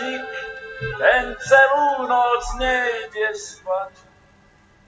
Mesiačik, 0.00 0.32
ten 0.96 1.36
celú 1.36 2.08
noc 2.08 2.44
nejde 2.56 3.36
spať. 3.36 4.00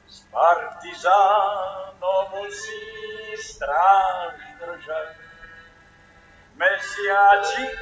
S 0.09 0.25
partizánom 0.33 2.25
musí 2.33 2.81
stráž 3.37 4.41
držať. 4.57 5.13
Mesiačik, 6.57 7.77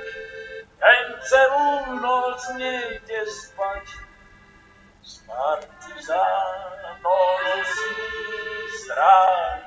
ten 0.83 1.07
celú 1.23 2.03
noc 2.03 2.43
nejde 2.59 3.23
spať. 3.31 3.87
S 5.07 5.23
partizánom 5.23 6.99
musí 6.99 7.95
stráž 8.75 9.60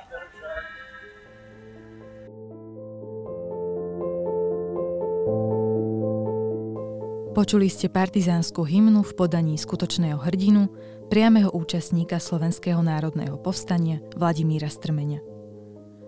Počuli 7.34 7.66
ste 7.66 7.90
partizánsku 7.90 8.62
hymnu 8.62 9.02
v 9.02 9.12
podaní 9.18 9.58
skutočného 9.58 10.22
hrdinu, 10.22 10.70
priameho 11.10 11.50
účastníka 11.50 12.22
Slovenského 12.22 12.78
národného 12.78 13.34
povstania 13.42 13.98
Vladimíra 14.14 14.70
Strmeňa. 14.70 15.18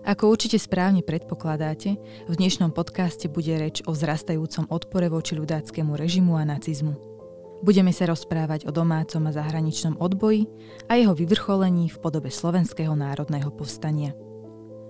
Ako 0.07 0.31
určite 0.31 0.55
správne 0.55 1.03
predpokladáte, 1.03 1.99
v 2.31 2.33
dnešnom 2.33 2.71
podcaste 2.71 3.27
bude 3.27 3.51
reč 3.59 3.83
o 3.83 3.91
vzrastajúcom 3.91 4.71
odpore 4.71 5.11
voči 5.11 5.35
ľudáckému 5.35 5.99
režimu 5.99 6.39
a 6.39 6.47
nacizmu. 6.47 6.95
Budeme 7.59 7.91
sa 7.91 8.07
rozprávať 8.07 8.63
o 8.63 8.71
domácom 8.71 9.27
a 9.27 9.35
zahraničnom 9.35 9.99
odboji 9.99 10.47
a 10.87 10.95
jeho 10.95 11.11
vyvrcholení 11.11 11.91
v 11.91 11.97
podobe 11.99 12.31
Slovenského 12.31 12.95
národného 12.95 13.51
povstania. 13.51 14.15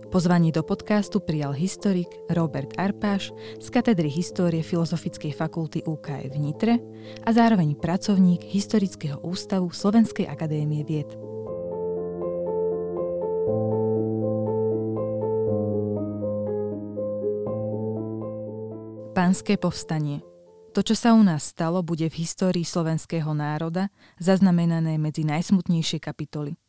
Pozvanie 0.08 0.56
do 0.56 0.64
podcastu 0.64 1.20
prijal 1.20 1.52
historik 1.52 2.08
Robert 2.32 2.80
Arpáš 2.80 3.36
z 3.60 3.68
katedry 3.68 4.08
histórie 4.08 4.64
Filozofickej 4.64 5.36
fakulty 5.36 5.84
UK 5.84 6.32
v 6.32 6.36
Nitre 6.40 6.80
a 7.28 7.36
zároveň 7.36 7.76
pracovník 7.76 8.40
Historického 8.48 9.20
ústavu 9.20 9.68
Slovenskej 9.68 10.24
akadémie 10.32 10.88
vied. 10.88 11.12
Pánske 19.12 19.60
povstanie 19.60 20.24
to, 20.72 20.86
čo 20.86 20.96
sa 20.96 21.18
u 21.18 21.26
nás 21.26 21.52
stalo, 21.52 21.84
bude 21.84 22.08
v 22.08 22.22
histórii 22.22 22.64
slovenského 22.64 23.34
národa 23.36 23.92
zaznamenané 24.24 24.96
medzi 25.02 25.28
najsmutnejšie 25.28 26.00
kapitoly– 26.00 26.56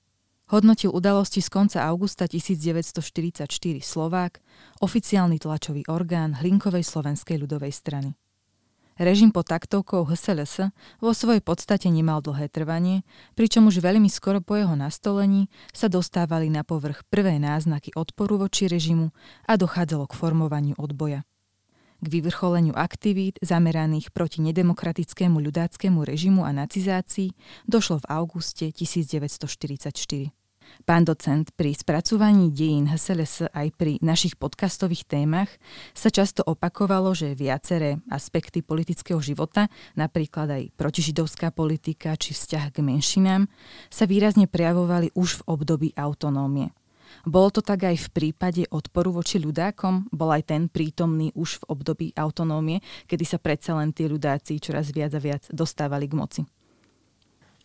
hodnotil 0.49 0.91
udalosti 0.93 1.45
z 1.45 1.49
konca 1.53 1.85
augusta 1.85 2.25
1944 2.25 3.49
Slovák, 3.85 4.41
oficiálny 4.81 5.37
tlačový 5.39 5.85
orgán 5.89 6.37
Hlinkovej 6.37 6.85
slovenskej 6.85 7.37
ľudovej 7.37 7.73
strany. 7.73 8.17
Režim 8.99 9.31
pod 9.31 9.47
taktovkou 9.47 10.11
HSLS 10.11 10.75
vo 10.99 11.15
svojej 11.15 11.39
podstate 11.39 11.87
nemal 11.87 12.19
dlhé 12.19 12.51
trvanie, 12.51 13.07
pričom 13.39 13.71
už 13.71 13.79
veľmi 13.79 14.11
skoro 14.11 14.43
po 14.43 14.59
jeho 14.59 14.75
nastolení 14.75 15.47
sa 15.71 15.87
dostávali 15.87 16.51
na 16.51 16.67
povrch 16.67 17.07
prvé 17.07 17.39
náznaky 17.39 17.95
odporu 17.95 18.43
voči 18.43 18.67
režimu 18.67 19.15
a 19.47 19.55
dochádzalo 19.55 20.11
k 20.11 20.19
formovaniu 20.19 20.75
odboja. 20.83 21.23
K 21.99 22.07
vyvrcholeniu 22.11 22.75
aktivít 22.75 23.39
zameraných 23.43 24.11
proti 24.11 24.43
nedemokratickému 24.43 25.39
ľudáckému 25.47 26.03
režimu 26.03 26.43
a 26.43 26.51
nacizácii 26.51 27.35
došlo 27.71 28.03
v 28.03 28.07
auguste 28.11 28.67
1944. 28.75 30.38
Pán 30.89 31.05
docent, 31.05 31.53
pri 31.53 31.77
spracúvaní 31.77 32.49
dejín 32.49 32.89
HSLS 32.89 33.53
aj 33.53 33.69
pri 33.77 34.01
našich 34.01 34.41
podcastových 34.41 35.05
témach 35.05 35.53
sa 35.93 36.09
často 36.09 36.41
opakovalo, 36.41 37.13
že 37.13 37.37
viaceré 37.37 38.01
aspekty 38.09 38.65
politického 38.65 39.21
života, 39.21 39.69
napríklad 40.01 40.49
aj 40.49 40.63
protižidovská 40.81 41.53
politika 41.53 42.17
či 42.17 42.33
vzťah 42.33 42.73
k 42.73 42.79
menšinám, 42.81 43.47
sa 43.93 44.09
výrazne 44.09 44.49
prejavovali 44.49 45.13
už 45.13 45.45
v 45.45 45.47
období 45.53 45.89
autonómie. 45.93 46.73
Bolo 47.25 47.49
to 47.53 47.61
tak 47.65 47.85
aj 47.89 47.97
v 47.97 48.09
prípade 48.13 48.63
odporu 48.69 49.21
voči 49.21 49.41
ľudákom? 49.41 50.13
Bol 50.13 50.31
aj 50.33 50.53
ten 50.53 50.63
prítomný 50.69 51.33
už 51.33 51.65
v 51.65 51.69
období 51.73 52.07
autonómie, 52.17 52.85
kedy 53.09 53.25
sa 53.25 53.39
predsa 53.41 53.77
len 53.77 53.93
tí 53.93 54.09
ľudáci 54.09 54.61
čoraz 54.61 54.93
viac 54.93 55.13
a 55.17 55.21
viac 55.21 55.45
dostávali 55.53 56.09
k 56.09 56.15
moci? 56.17 56.41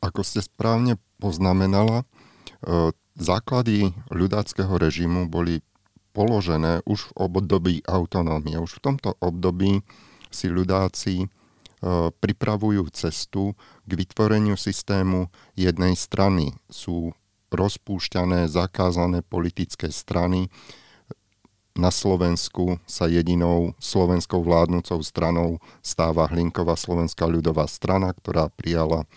Ako 0.03 0.19
ste 0.19 0.43
správne 0.43 0.99
poznamenala, 1.15 2.03
základy 3.17 3.93
ľudáckého 4.09 4.73
režimu 4.79 5.29
boli 5.29 5.61
položené 6.13 6.85
už 6.85 7.09
v 7.09 7.11
období 7.27 7.75
autonómie. 7.89 8.55
Už 8.57 8.79
v 8.79 8.83
tomto 8.93 9.17
období 9.19 9.81
si 10.29 10.47
ľudáci 10.49 11.25
e, 11.25 11.27
pripravujú 12.13 12.85
cestu 12.93 13.57
k 13.85 13.91
vytvoreniu 13.97 14.57
systému 14.57 15.33
jednej 15.57 15.97
strany. 15.97 16.53
Sú 16.69 17.17
rozpúšťané, 17.53 18.49
zakázané 18.49 19.21
politické 19.25 19.89
strany. 19.93 20.49
Na 21.73 21.89
Slovensku 21.89 22.77
sa 22.85 23.09
jedinou 23.09 23.73
slovenskou 23.81 24.45
vládnúcou 24.45 25.01
stranou 25.01 25.57
stáva 25.81 26.29
Hlinková 26.29 26.77
slovenská 26.77 27.25
ľudová 27.25 27.65
strana, 27.65 28.13
ktorá 28.13 28.53
prijala 28.53 29.09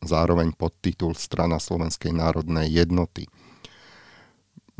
zároveň 0.00 0.56
podtitul 0.56 1.12
Strana 1.16 1.60
Slovenskej 1.60 2.12
národnej 2.12 2.72
jednoty. 2.72 3.28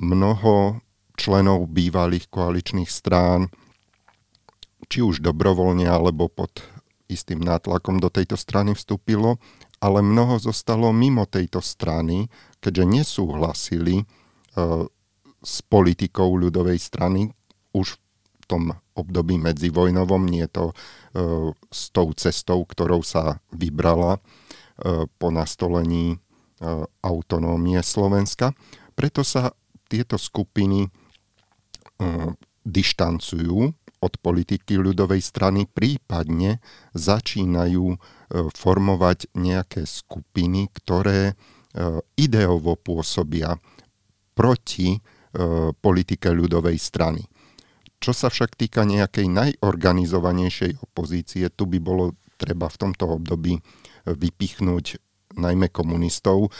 Mnoho 0.00 0.80
členov 1.20 1.68
bývalých 1.68 2.32
koaličných 2.32 2.88
strán, 2.88 3.52
či 4.88 5.04
už 5.04 5.20
dobrovoľne 5.20 5.84
alebo 5.84 6.32
pod 6.32 6.64
istým 7.12 7.44
nátlakom 7.44 8.00
do 8.00 8.08
tejto 8.08 8.40
strany 8.40 8.72
vstúpilo, 8.72 9.36
ale 9.82 10.00
mnoho 10.00 10.40
zostalo 10.40 10.88
mimo 10.94 11.28
tejto 11.28 11.60
strany, 11.60 12.32
keďže 12.64 12.84
nesúhlasili 12.88 13.96
e, 14.00 14.04
s 15.40 15.56
politikou 15.68 16.32
ľudovej 16.36 16.80
strany 16.80 17.32
už 17.76 18.00
v 18.40 18.44
tom 18.48 18.62
období 18.96 19.36
medzivojnovom, 19.40 20.26
nie 20.28 20.48
to 20.48 20.72
e, 20.72 20.74
s 21.68 21.92
tou 21.92 22.12
cestou, 22.16 22.64
ktorou 22.64 23.04
sa 23.04 23.40
vybrala 23.52 24.20
po 25.20 25.28
nastolení 25.28 26.14
e, 26.14 26.18
autonómie 27.04 27.80
Slovenska. 27.84 28.56
Preto 28.96 29.20
sa 29.20 29.52
tieto 29.88 30.16
skupiny 30.16 30.86
e, 30.86 30.88
dištancujú 32.64 33.58
od 34.00 34.12
politiky 34.24 34.80
ľudovej 34.80 35.20
strany, 35.20 35.68
prípadne 35.68 36.64
začínajú 36.96 38.00
formovať 38.56 39.28
nejaké 39.36 39.84
skupiny, 39.84 40.72
ktoré 40.72 41.36
ideovo 42.16 42.80
pôsobia 42.80 43.60
proti 44.32 44.96
politike 45.84 46.32
ľudovej 46.32 46.80
strany. 46.80 47.28
Čo 48.00 48.16
sa 48.16 48.32
však 48.32 48.56
týka 48.56 48.88
nejakej 48.88 49.28
najorganizovanejšej 49.28 50.80
opozície, 50.80 51.52
tu 51.52 51.68
by 51.68 51.76
bolo 51.76 52.16
treba 52.40 52.72
v 52.72 52.80
tomto 52.80 53.20
období 53.20 53.60
vypichnúť 54.16 54.98
najmä 55.36 55.70
komunistov, 55.70 56.50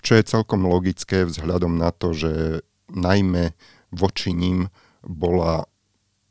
čo 0.00 0.16
je 0.16 0.24
celkom 0.24 0.64
logické 0.64 1.28
vzhľadom 1.28 1.76
na 1.76 1.92
to, 1.92 2.16
že 2.16 2.64
najmä 2.90 3.52
voči 3.92 4.32
ním 4.32 4.72
bola 5.04 5.68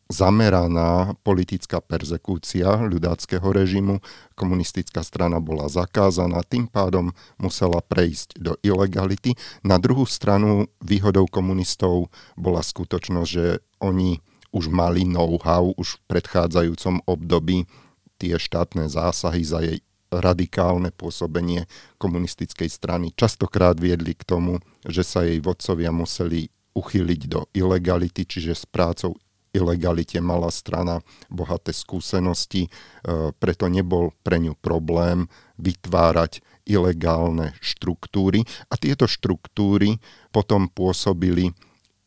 zameraná 0.09 1.13
politická 1.21 1.85
perzekúcia 1.85 2.81
ľudáckého 2.81 3.45
režimu, 3.45 4.01
komunistická 4.33 5.05
strana 5.05 5.37
bola 5.37 5.69
zakázaná, 5.69 6.41
tým 6.41 6.65
pádom 6.65 7.13
musela 7.37 7.77
prejsť 7.85 8.41
do 8.41 8.57
ilegality. 8.65 9.37
Na 9.61 9.77
druhú 9.77 10.09
stranu 10.09 10.65
výhodou 10.81 11.29
komunistov 11.29 12.09
bola 12.33 12.65
skutočnosť, 12.65 13.29
že 13.29 13.61
oni 13.85 14.17
už 14.49 14.73
mali 14.73 15.05
know-how 15.05 15.77
už 15.77 16.01
v 16.01 16.17
predchádzajúcom 16.17 17.05
období 17.05 17.69
tie 18.17 18.33
štátne 18.41 18.89
zásahy 18.89 19.45
za 19.45 19.61
jej 19.61 19.77
radikálne 20.09 20.89
pôsobenie 20.93 21.69
komunistickej 22.01 22.69
strany. 22.69 23.13
Častokrát 23.13 23.77
viedli 23.77 24.17
k 24.17 24.25
tomu, 24.25 24.57
že 24.85 25.05
sa 25.05 25.21
jej 25.21 25.37
vodcovia 25.41 25.93
museli 25.93 26.49
uchyliť 26.73 27.21
do 27.29 27.45
ilegality, 27.53 28.25
čiže 28.25 28.53
s 28.53 28.65
prácou 28.65 29.17
ilegalite 29.49 30.21
mala 30.21 30.53
strana 30.53 31.01
bohaté 31.29 31.73
skúsenosti, 31.73 32.69
e, 32.69 33.33
preto 33.33 33.65
nebol 33.65 34.13
pre 34.21 34.37
ňu 34.37 34.53
problém 34.61 35.25
vytvárať 35.57 36.45
ilegálne 36.69 37.57
štruktúry. 37.57 38.45
A 38.69 38.77
tieto 38.77 39.09
štruktúry 39.09 39.97
potom 40.29 40.69
pôsobili 40.69 41.49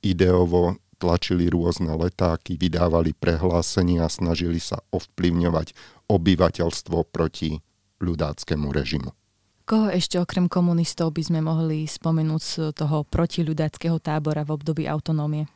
ideovo 0.03 0.79
tlačili 1.03 1.51
rôzne 1.51 1.91
letáky, 1.99 2.55
vydávali 2.55 3.11
prehlásenia 3.11 4.07
a 4.07 4.13
snažili 4.13 4.63
sa 4.63 4.79
ovplyvňovať 4.95 5.75
obyvateľstvo 6.07 7.11
proti 7.11 7.59
ľudáckému 8.03 8.69
režimu. 8.75 9.15
Koho 9.63 9.87
ešte 9.95 10.19
okrem 10.19 10.51
komunistov 10.51 11.15
by 11.15 11.23
sme 11.23 11.41
mohli 11.41 11.87
spomenúť 11.87 12.43
z 12.43 12.55
toho 12.75 13.07
protiľudáckého 13.07 14.03
tábora 14.03 14.43
v 14.43 14.59
období 14.59 14.91
autonómie? 14.91 15.47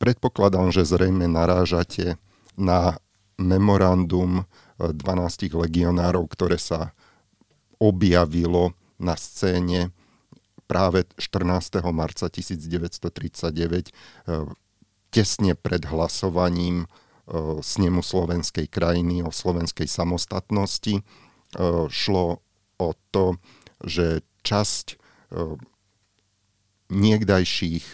Predpokladám, 0.00 0.72
že 0.72 0.88
zrejme 0.88 1.28
narážate 1.28 2.16
na 2.56 2.96
memorandum 3.36 4.48
12 4.80 5.52
legionárov, 5.52 6.24
ktoré 6.32 6.56
sa 6.56 6.96
objavilo 7.76 8.72
na 8.96 9.14
scéne 9.14 9.92
práve 10.64 11.04
14. 11.20 11.84
marca 11.92 12.26
1939 12.32 13.92
tesne 15.12 15.52
pred 15.54 15.82
hlasovaním 15.86 16.88
snemu 17.60 18.00
slovenskej 18.02 18.68
krajiny 18.68 19.24
o 19.24 19.30
slovenskej 19.30 19.88
samostatnosti. 19.88 21.04
Šlo 21.90 22.42
o 22.78 22.88
to, 23.14 23.38
že 23.84 24.26
časť 24.42 24.98
niekdajších 26.90 27.86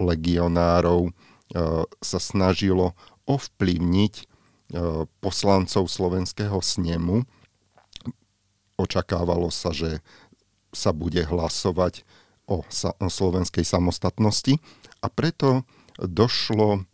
legionárov 0.00 1.12
sa 2.00 2.18
snažilo 2.18 2.96
ovplyvniť 3.28 4.14
poslancov 5.20 5.84
slovenského 5.86 6.58
snemu. 6.64 7.28
Očakávalo 8.80 9.52
sa, 9.52 9.70
že 9.76 10.00
sa 10.72 10.96
bude 10.96 11.20
hlasovať 11.22 12.08
o 12.48 12.64
slovenskej 13.06 13.62
samostatnosti 13.68 14.56
a 15.04 15.06
preto 15.12 15.68
došlo 16.00 16.88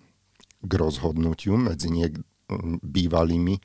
k 0.58 0.70
rozhodnutiu 0.74 1.54
medzi 1.54 1.88
niek- 1.88 2.20
bývalými 2.82 3.60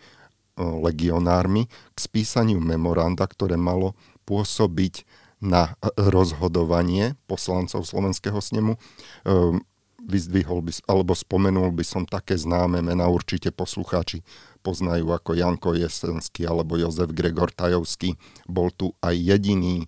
legionármi 0.57 1.65
k 1.67 1.97
spísaniu 1.97 2.61
memoranda, 2.61 3.25
ktoré 3.25 3.57
malo 3.57 3.97
pôsobiť 4.29 5.05
na 5.43 5.75
rozhodovanie 5.99 7.19
poslancov 7.27 7.83
Slovenského 7.83 8.39
snemu. 8.39 8.79
Ehm, 9.27 9.59
vyzdvihol 10.03 10.59
by, 10.63 10.71
alebo 10.87 11.15
spomenul 11.15 11.71
by 11.71 11.83
som 11.87 12.03
také 12.03 12.35
známe 12.35 12.83
mená, 12.83 13.07
určite 13.07 13.55
poslucháči 13.55 14.23
poznajú 14.63 15.11
ako 15.11 15.35
Janko 15.35 15.75
Jesenský 15.75 16.47
alebo 16.47 16.79
Jozef 16.79 17.11
Gregor 17.11 17.51
Tajovský. 17.51 18.15
Bol 18.47 18.71
tu 18.75 18.91
aj 18.99 19.15
jediný 19.15 19.83
e, 19.83 19.87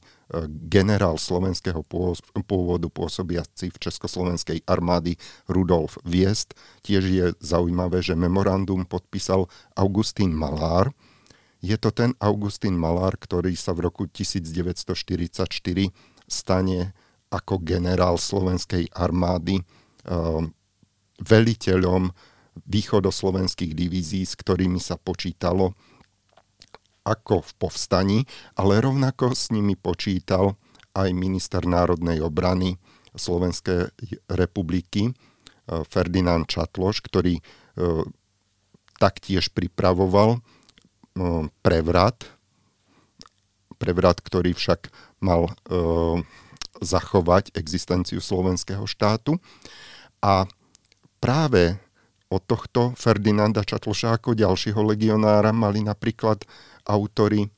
generál 0.70 1.22
slovenského 1.22 1.86
pôvodu 2.46 2.88
pôsobiaci 2.90 3.70
v 3.70 3.78
Československej 3.78 4.66
armády 4.66 5.22
Rudolf 5.46 6.02
Viest. 6.02 6.58
Tiež 6.82 7.04
je 7.06 7.26
zaujímavé, 7.38 8.02
že 8.02 8.18
memorandum 8.18 8.90
podpísal 8.90 9.46
Augustín 9.78 10.34
Malár. 10.34 10.90
Je 11.62 11.78
to 11.78 11.94
ten 11.94 12.18
Augustín 12.18 12.74
Malár, 12.78 13.22
ktorý 13.22 13.54
sa 13.54 13.74
v 13.78 13.90
roku 13.90 14.10
1944 14.10 15.46
stane 16.26 16.94
ako 17.30 17.62
generál 17.62 18.18
slovenskej 18.18 18.90
armády 18.98 19.62
um, 20.06 20.50
veliteľom 21.22 22.10
východoslovenských 22.66 23.76
divízií, 23.76 24.24
s 24.24 24.34
ktorými 24.40 24.80
sa 24.80 24.96
počítalo 24.96 25.76
ako 27.06 27.46
v 27.46 27.52
povstaní, 27.62 28.20
ale 28.58 28.82
rovnako 28.82 29.38
s 29.38 29.54
nimi 29.54 29.78
počítal 29.78 30.58
aj 30.98 31.14
minister 31.14 31.62
národnej 31.64 32.20
obrany 32.26 32.82
Slovenskej 33.16 33.94
republiky 34.28 35.14
uh, 35.14 35.86
Ferdinand 35.86 36.44
Čatloš, 36.50 37.06
ktorý 37.06 37.40
uh, 37.40 38.04
taktiež 38.98 39.54
pripravoval 39.54 40.40
uh, 40.40 41.48
prevrat, 41.62 42.26
prevrat, 43.78 44.20
ktorý 44.24 44.56
však 44.56 44.88
mal 45.20 45.52
zachovať 46.80 47.56
existenciu 47.56 48.24
slovenského 48.24 48.84
štátu. 48.88 49.40
A 50.24 50.48
práve 51.20 51.76
od 52.32 52.42
tohto 52.44 52.92
Ferdinanda 52.98 53.64
Čatloša 53.64 54.18
ako 54.18 54.36
ďalšieho 54.36 54.82
legionára 54.82 55.54
mali 55.54 55.86
napríklad 55.86 56.44
autory 56.86 57.46
e, 57.46 57.50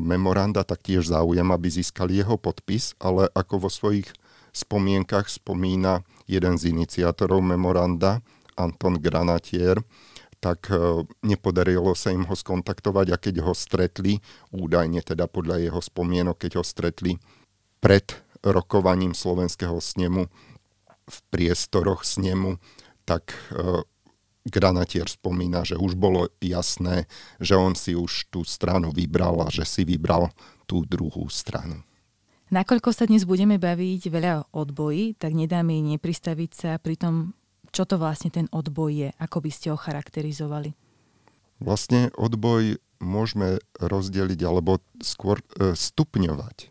memoranda 0.00 0.64
taktiež 0.64 1.08
záujem, 1.08 1.46
aby 1.52 1.68
získali 1.68 2.20
jeho 2.20 2.40
podpis, 2.40 2.96
ale 2.98 3.28
ako 3.36 3.68
vo 3.68 3.70
svojich 3.70 4.08
spomienkach 4.52 5.28
spomína 5.32 6.04
jeden 6.28 6.60
z 6.60 6.72
iniciátorov 6.72 7.40
memoranda, 7.40 8.20
Anton 8.56 9.00
Granatier, 9.00 9.80
tak 10.42 10.68
e, 10.74 11.06
nepodarilo 11.22 11.94
sa 11.94 12.10
im 12.10 12.26
ho 12.26 12.34
skontaktovať 12.34 13.06
a 13.14 13.16
keď 13.16 13.46
ho 13.46 13.54
stretli, 13.54 14.18
údajne 14.50 15.00
teda 15.00 15.30
podľa 15.30 15.62
jeho 15.62 15.80
spomienok, 15.80 16.36
keď 16.36 16.60
ho 16.60 16.64
stretli 16.66 17.22
pred 17.78 18.10
rokovaním 18.42 19.14
slovenského 19.14 19.78
snemu 19.78 20.26
v 21.06 21.16
priestoroch 21.30 22.02
snemu, 22.02 22.58
tak 23.06 23.30
e, 23.54 23.86
Granatier 24.42 25.06
spomína, 25.06 25.62
že 25.62 25.78
už 25.78 25.94
bolo 25.94 26.26
jasné, 26.42 27.06
že 27.38 27.54
on 27.54 27.78
si 27.78 27.94
už 27.94 28.26
tú 28.26 28.42
stranu 28.42 28.90
vybral 28.90 29.38
a 29.46 29.48
že 29.48 29.62
si 29.62 29.86
vybral 29.86 30.34
tú 30.66 30.82
druhú 30.82 31.30
stranu. 31.30 31.78
Nakoľko 32.52 32.92
sa 32.92 33.08
dnes 33.08 33.24
budeme 33.24 33.56
baviť 33.56 34.02
veľa 34.12 34.32
o 34.52 34.66
odboji, 34.66 35.16
tak 35.16 35.32
nedá 35.32 35.64
mi 35.64 35.80
nepristaviť 35.80 36.50
sa 36.52 36.70
pri 36.76 37.00
tom, 37.00 37.14
čo 37.72 37.88
to 37.88 37.96
vlastne 37.96 38.28
ten 38.28 38.44
odboj 38.52 38.90
je, 38.92 39.08
ako 39.16 39.40
by 39.40 39.50
ste 39.54 39.72
ho 39.72 39.78
charakterizovali. 39.80 40.76
Vlastne 41.62 42.12
odboj 42.18 42.76
môžeme 43.00 43.56
rozdeliť 43.80 44.40
alebo 44.44 44.84
skôr 45.00 45.40
e, 45.40 45.72
stupňovať. 45.72 46.68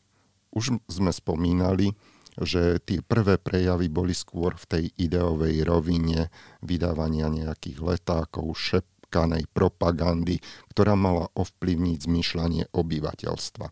Už 0.53 0.77
sme 0.85 1.09
spomínali, 1.09 1.97
že 2.41 2.81
tie 2.81 3.05
prvé 3.05 3.38
prejavy 3.38 3.88
boli 3.88 4.17
skôr 4.17 4.57
v 4.57 4.65
tej 4.65 4.83
ideovej 4.97 5.61
rovine 5.61 6.33
vydávania 6.65 7.29
nejakých 7.29 7.79
letákov, 7.81 8.57
šepkanej 8.57 9.45
propagandy, 9.53 10.41
ktorá 10.73 10.98
mala 10.98 11.29
ovplyvniť 11.38 11.98
zmýšľanie 12.10 12.63
obyvateľstva. 12.74 13.67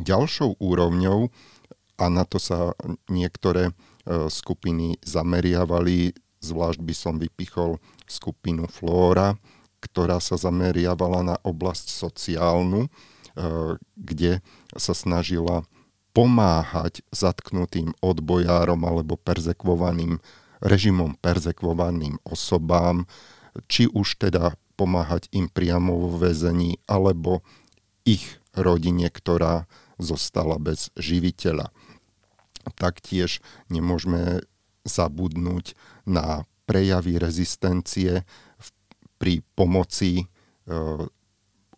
Ďalšou 0.00 0.58
úrovňou, 0.58 1.30
a 1.94 2.04
na 2.10 2.26
to 2.26 2.42
sa 2.42 2.74
niektoré 3.06 3.70
e, 3.70 3.72
skupiny 4.26 4.98
zameriavali, 5.06 6.10
zvlášť 6.42 6.80
by 6.82 6.94
som 6.96 7.14
vypichol 7.22 7.78
skupinu 8.10 8.66
Flóra, 8.66 9.38
ktorá 9.78 10.18
sa 10.18 10.34
zameriavala 10.34 11.20
na 11.22 11.36
oblasť 11.46 11.86
sociálnu, 11.92 12.88
e, 12.88 12.90
kde 13.94 14.42
sa 14.74 14.96
snažila 14.96 15.62
pomáhať 16.14 17.02
zatknutým 17.10 17.92
odbojárom 17.98 18.80
alebo 18.86 19.18
perzekvovaným 19.18 20.22
režimom 20.64 21.18
perzekvovaným 21.20 22.22
osobám, 22.24 23.04
či 23.68 23.90
už 23.90 24.16
teda 24.16 24.56
pomáhať 24.74 25.28
im 25.36 25.46
priamo 25.46 25.94
vo 26.08 26.10
väzení, 26.18 26.80
alebo 26.88 27.44
ich 28.08 28.40
rodine, 28.56 29.12
ktorá 29.12 29.68
zostala 30.00 30.58
bez 30.58 30.90
živiteľa. 30.98 31.70
Taktiež 32.74 33.44
nemôžeme 33.70 34.42
zabudnúť 34.82 35.76
na 36.08 36.48
prejavy 36.64 37.20
rezistencie 37.20 38.24
pri 39.20 39.44
pomoci 39.54 40.24
e, 40.24 40.26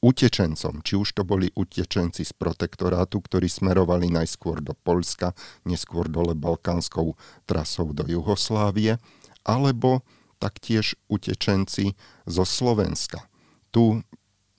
utečencom, 0.06 0.86
či 0.86 0.94
už 0.94 1.18
to 1.18 1.26
boli 1.26 1.50
utečenci 1.50 2.22
z 2.22 2.30
protektorátu, 2.38 3.18
ktorí 3.18 3.50
smerovali 3.50 4.06
najskôr 4.06 4.62
do 4.62 4.70
Polska, 4.78 5.34
neskôr 5.66 6.06
dole 6.06 6.38
balkánskou 6.38 7.18
trasou 7.42 7.90
do 7.90 8.06
Juhoslávie, 8.06 9.02
alebo 9.42 10.06
taktiež 10.38 10.94
utečenci 11.10 11.98
zo 12.22 12.46
Slovenska. 12.46 13.26
Tu 13.74 13.98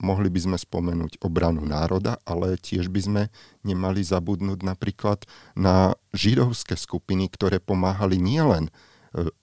mohli 0.04 0.28
by 0.28 0.40
sme 0.52 0.58
spomenúť 0.60 1.24
obranu 1.24 1.64
národa, 1.64 2.20
ale 2.28 2.60
tiež 2.60 2.92
by 2.92 3.00
sme 3.00 3.22
nemali 3.64 4.04
zabudnúť 4.04 4.60
napríklad 4.62 5.24
na 5.56 5.96
židovské 6.12 6.76
skupiny, 6.76 7.32
ktoré 7.32 7.58
pomáhali 7.58 8.20
nielen 8.20 8.68
e, 8.68 8.72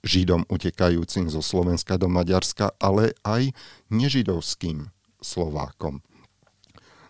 Židom 0.06 0.48
utekajúcim 0.48 1.28
zo 1.28 1.44
Slovenska 1.44 2.00
do 2.00 2.08
Maďarska, 2.08 2.72
ale 2.80 3.12
aj 3.26 3.52
nežidovským 3.92 4.95
Slovákom. 5.20 6.04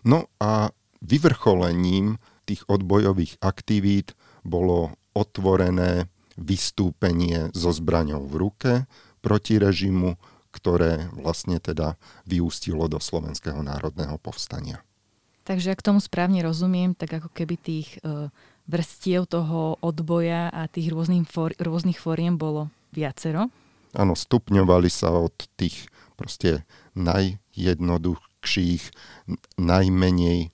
No 0.07 0.31
a 0.39 0.71
vyvrcholením 1.03 2.17
tých 2.47 2.63
odbojových 2.71 3.43
aktivít 3.43 4.15
bolo 4.47 4.95
otvorené 5.11 6.07
vystúpenie 6.37 7.51
so 7.51 7.73
zbraňou 7.73 8.23
v 8.23 8.35
ruke 8.37 8.71
proti 9.19 9.59
režimu, 9.59 10.15
ktoré 10.53 11.11
vlastne 11.17 11.59
teda 11.59 11.99
vyústilo 12.23 12.87
do 12.87 13.01
Slovenského 13.01 13.59
národného 13.59 14.15
povstania. 14.21 14.79
Takže 15.43 15.73
ak 15.73 15.83
tomu 15.83 15.99
správne 16.03 16.43
rozumiem, 16.43 16.91
tak 16.91 17.23
ako 17.23 17.31
keby 17.31 17.55
tých 17.55 17.99
e, 18.03 18.27
vrstiev 18.67 19.31
toho 19.31 19.79
odboja 19.79 20.51
a 20.51 20.67
tých 20.67 20.91
rôznych, 20.91 21.23
for, 21.27 21.55
rôznych 21.55 21.97
foriem 21.99 22.35
bolo 22.35 22.67
viacero? 22.91 23.47
Áno, 23.95 24.13
stupňovali 24.13 24.91
sa 24.91 25.15
od 25.15 25.33
tých 25.55 25.87
proste 26.19 26.67
najjednoduch, 26.99 27.46
najľahších, 27.57 28.83
najmenej 29.57 30.53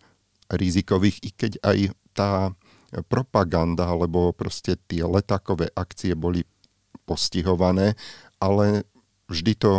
rizikových, 0.54 1.18
i 1.24 1.30
keď 1.34 1.52
aj 1.64 1.78
tá 2.14 2.32
propaganda, 3.10 3.90
alebo 3.90 4.32
proste 4.34 4.78
tie 4.88 5.02
letakové 5.04 5.70
akcie 5.74 6.14
boli 6.14 6.46
postihované, 7.10 7.98
ale 8.38 8.86
vždy 9.28 9.54
to 9.58 9.74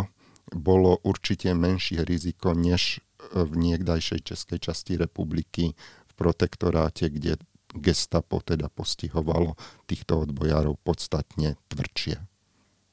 bolo 0.51 0.99
určite 1.01 1.49
menšie 1.55 2.03
riziko 2.05 2.53
než 2.53 2.99
v 3.33 3.51
niekdajšej 3.55 4.21
českej 4.21 4.59
časti 4.61 4.93
republiky 4.99 5.73
v 6.05 6.13
protektoráte, 6.13 7.09
kde 7.09 7.41
gestapo 7.73 8.39
teda 8.39 8.69
postihovalo 8.69 9.57
týchto 9.89 10.29
odbojárov 10.29 10.77
podstatne 10.85 11.57
tvrdšie. 11.71 12.34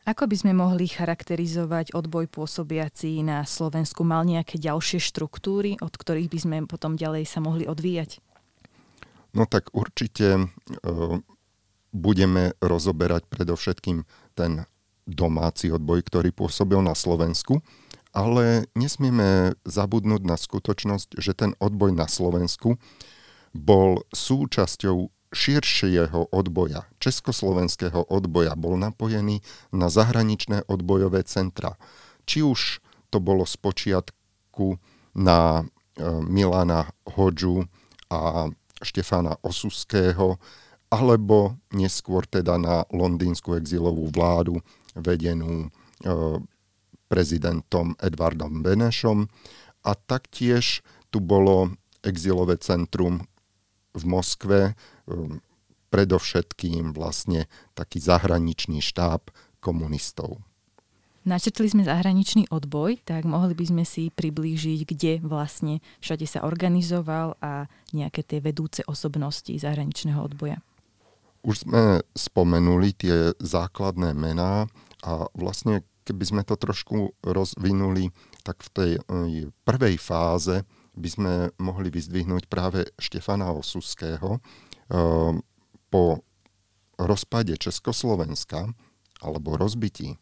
Ako 0.02 0.26
by 0.26 0.34
sme 0.34 0.50
mohli 0.50 0.90
charakterizovať 0.90 1.94
odboj 1.94 2.26
pôsobiaci 2.26 3.22
na 3.22 3.46
Slovensku? 3.46 4.02
Mal 4.02 4.26
nejaké 4.26 4.58
ďalšie 4.58 4.98
štruktúry, 4.98 5.78
od 5.78 5.94
ktorých 5.94 6.26
by 6.26 6.38
sme 6.42 6.56
potom 6.66 6.98
ďalej 6.98 7.22
sa 7.22 7.38
mohli 7.38 7.70
odvíjať? 7.70 8.18
No 9.30 9.46
tak 9.46 9.70
určite 9.70 10.42
e, 10.42 10.44
budeme 11.94 12.58
rozoberať 12.58 13.30
predovšetkým 13.30 14.02
ten 14.34 14.66
domáci 15.06 15.70
odboj, 15.70 16.02
ktorý 16.02 16.34
pôsobil 16.34 16.82
na 16.82 16.98
Slovensku, 16.98 17.62
ale 18.10 18.66
nesmieme 18.74 19.54
zabudnúť 19.62 20.22
na 20.26 20.34
skutočnosť, 20.34 21.14
že 21.22 21.30
ten 21.30 21.54
odboj 21.62 21.94
na 21.94 22.10
Slovensku 22.10 22.74
bol 23.54 24.02
súčasťou 24.10 25.21
širšieho 25.32 26.28
odboja, 26.30 26.84
československého 27.00 28.04
odboja, 28.12 28.52
bol 28.54 28.76
napojený 28.76 29.40
na 29.72 29.88
zahraničné 29.88 30.68
odbojové 30.68 31.24
centra. 31.24 31.80
Či 32.28 32.44
už 32.44 32.60
to 33.08 33.18
bolo 33.18 33.48
z 33.48 33.56
počiatku 33.56 34.76
na 35.16 35.60
e, 35.60 35.64
Milana 36.24 36.92
Hodžu 37.16 37.64
a 38.12 38.52
Štefána 38.84 39.40
Osuského, 39.40 40.36
alebo 40.92 41.56
neskôr 41.72 42.28
teda 42.28 42.60
na 42.60 42.84
londýnsku 42.92 43.56
exilovú 43.56 44.12
vládu 44.12 44.60
vedenú 44.92 45.66
e, 45.66 45.68
prezidentom 47.08 47.96
Edvardom 47.96 48.60
Benešom. 48.60 49.28
A 49.82 49.96
taktiež 49.96 50.84
tu 51.08 51.20
bolo 51.20 51.72
exilové 52.04 52.60
centrum 52.60 53.24
v 53.92 54.02
Moskve, 54.08 54.60
predovšetkým 55.92 56.96
vlastne 56.96 57.50
taký 57.76 58.00
zahraničný 58.00 58.80
štáb 58.80 59.28
komunistov. 59.60 60.40
Načrtli 61.22 61.70
sme 61.70 61.86
zahraničný 61.86 62.50
odboj, 62.50 62.98
tak 63.06 63.22
mohli 63.22 63.54
by 63.54 63.64
sme 63.70 63.84
si 63.86 64.10
priblížiť, 64.10 64.80
kde 64.82 65.12
vlastne 65.22 65.78
všade 66.02 66.26
sa 66.26 66.42
organizoval 66.42 67.38
a 67.38 67.70
nejaké 67.94 68.26
tie 68.26 68.42
vedúce 68.42 68.82
osobnosti 68.90 69.54
zahraničného 69.54 70.18
odboja. 70.18 70.58
Už 71.46 71.62
sme 71.62 72.02
spomenuli 72.18 72.90
tie 72.98 73.38
základné 73.38 74.18
mená 74.18 74.66
a 75.06 75.30
vlastne 75.38 75.86
keby 76.02 76.24
sme 76.26 76.42
to 76.42 76.58
trošku 76.58 77.14
rozvinuli, 77.22 78.10
tak 78.42 78.58
v 78.66 78.70
tej 78.74 78.90
prvej 79.62 80.02
fáze 80.02 80.66
by 80.98 81.08
sme 81.08 81.32
mohli 81.62 81.94
vyzdvihnúť 81.94 82.50
práve 82.50 82.90
Štefana 82.98 83.54
Osuského. 83.54 84.42
Ehm, 84.92 85.40
po 85.88 86.20
rozpade 87.00 87.56
Československa 87.56 88.68
alebo 89.24 89.56
rozbití, 89.56 90.20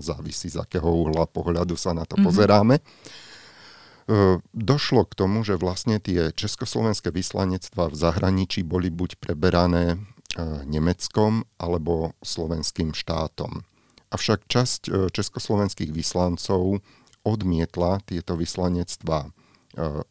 závisí 0.00 0.48
z 0.48 0.56
akého 0.60 0.88
uhla 0.88 1.28
pohľadu 1.28 1.76
sa 1.76 1.92
na 1.92 2.08
to 2.08 2.16
mm-hmm. 2.16 2.26
pozeráme, 2.28 2.76
ehm, 2.80 4.40
došlo 4.56 5.04
k 5.04 5.12
tomu, 5.12 5.44
že 5.44 5.60
vlastne 5.60 6.00
tie 6.00 6.32
československé 6.32 7.12
vyslanectvá 7.12 7.92
v 7.92 7.96
zahraničí 8.00 8.64
boli 8.64 8.88
buď 8.88 9.20
preberané 9.20 10.00
ehm, 10.00 10.64
Nemeckom 10.64 11.44
alebo 11.60 12.16
slovenským 12.24 12.96
štátom. 12.96 13.60
Avšak 14.08 14.46
časť 14.46 15.10
československých 15.10 15.90
vyslancov 15.90 16.78
odmietla 17.26 17.98
tieto 18.06 18.38
vyslanectvá 18.38 19.26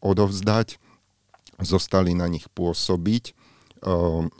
odovzdať, 0.03 0.75
zostali 1.61 2.17
na 2.17 2.25
nich 2.25 2.49
pôsobiť. 2.49 3.23
E, 3.29 3.33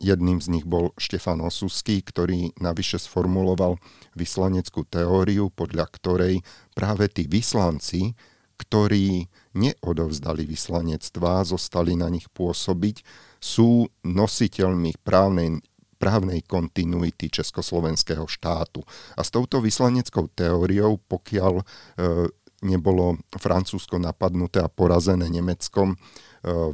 jedným 0.02 0.40
z 0.40 0.48
nich 0.50 0.66
bol 0.66 0.96
Štefan 0.96 1.44
Osusky, 1.44 2.02
ktorý 2.02 2.56
navyše 2.58 2.98
sformuloval 2.98 3.78
vyslaneckú 4.16 4.88
teóriu, 4.88 5.52
podľa 5.52 5.86
ktorej 5.92 6.42
práve 6.74 7.12
tí 7.12 7.28
vyslanci, 7.28 8.16
ktorí 8.58 9.28
neodovzdali 9.54 10.48
vyslanectvá, 10.48 11.44
zostali 11.44 11.98
na 12.00 12.08
nich 12.08 12.30
pôsobiť, 12.32 13.04
sú 13.44 13.92
nositeľmi 14.08 15.04
právnej, 15.04 15.60
právnej 16.00 16.42
kontinuity 16.48 17.28
Československého 17.28 18.24
štátu. 18.24 18.82
A 19.20 19.22
s 19.22 19.30
touto 19.34 19.60
vyslaneckou 19.60 20.32
teóriou, 20.32 21.00
pokiaľ 21.00 21.54
e, 21.60 21.64
nebolo 22.64 23.20
Francúzsko 23.36 24.00
napadnuté 24.00 24.64
a 24.64 24.72
porazené 24.72 25.28
Nemeckom, 25.28 26.00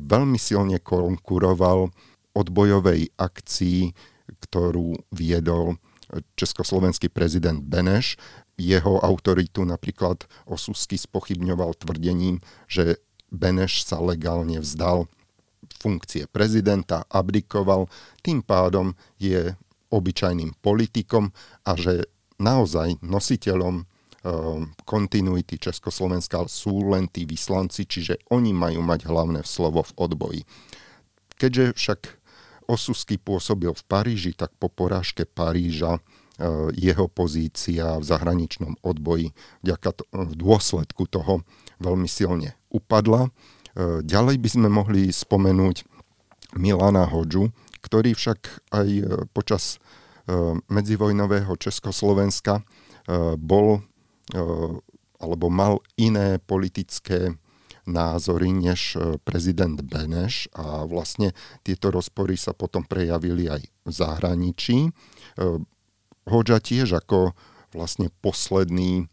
veľmi 0.01 0.37
silne 0.41 0.81
konkuroval 0.81 1.93
odbojovej 2.33 3.13
akcii, 3.17 3.93
ktorú 4.49 4.97
viedol 5.13 5.77
československý 6.37 7.09
prezident 7.09 7.61
Beneš. 7.61 8.17
Jeho 8.59 8.99
autoritu 8.99 9.63
napríklad 9.63 10.25
Osusky 10.49 10.97
spochybňoval 10.97 11.77
tvrdením, 11.79 12.41
že 12.65 12.99
Beneš 13.29 13.85
sa 13.85 14.01
legálne 14.01 14.57
vzdal 14.59 15.05
funkcie 15.79 16.25
prezidenta, 16.27 17.05
abdikoval, 17.13 17.87
tým 18.25 18.41
pádom 18.41 18.97
je 19.21 19.53
obyčajným 19.93 20.57
politikom 20.59 21.29
a 21.63 21.71
že 21.77 22.09
naozaj 22.41 22.99
nositeľom 23.05 23.85
kontinuity 24.83 25.55
Československa 25.55 26.43
sú 26.51 26.91
len 26.91 27.07
tí 27.07 27.23
vyslanci, 27.23 27.87
čiže 27.87 28.19
oni 28.35 28.51
majú 28.51 28.83
mať 28.83 29.07
hlavné 29.07 29.41
slovo 29.47 29.83
v 29.83 29.91
odboji. 29.95 30.41
Keďže 31.39 31.65
však 31.79 31.99
Osusky 32.69 33.17
pôsobil 33.17 33.71
v 33.73 33.83
Paríži, 33.87 34.31
tak 34.37 34.53
po 34.59 34.69
porážke 34.69 35.25
Paríža 35.25 35.97
ehm, 35.97 36.69
jeho 36.75 37.07
pozícia 37.09 37.97
v 37.97 38.05
zahraničnom 38.05 38.77
odboji 38.85 39.33
vďaka 39.65 39.89
to, 39.95 40.03
v 40.13 40.33
dôsledku 40.37 41.09
toho 41.09 41.41
veľmi 41.81 42.05
silne 42.05 42.53
upadla. 42.69 43.31
Ehm, 43.73 44.05
ďalej 44.05 44.35
by 44.37 44.49
sme 44.51 44.67
mohli 44.69 45.09
spomenúť 45.09 45.87
Milana 46.59 47.09
Hodžu, 47.09 47.49
ktorý 47.79 48.13
však 48.17 48.73
aj 48.73 48.87
počas 49.31 49.77
medzivojnového 50.69 51.57
Československa 51.57 52.61
bol 53.37 53.81
alebo 55.19 55.47
mal 55.49 55.81
iné 55.97 56.39
politické 56.39 57.35
názory 57.89 58.53
než 58.53 58.93
prezident 59.25 59.81
Beneš 59.81 60.45
a 60.53 60.85
vlastne 60.85 61.33
tieto 61.65 61.89
rozpory 61.89 62.37
sa 62.37 62.53
potom 62.53 62.85
prejavili 62.85 63.49
aj 63.49 63.61
v 63.65 63.91
zahraničí. 63.91 64.93
Hoďa 66.29 66.61
tiež 66.61 67.01
ako 67.01 67.33
vlastne 67.73 68.13
posledný, 68.21 69.09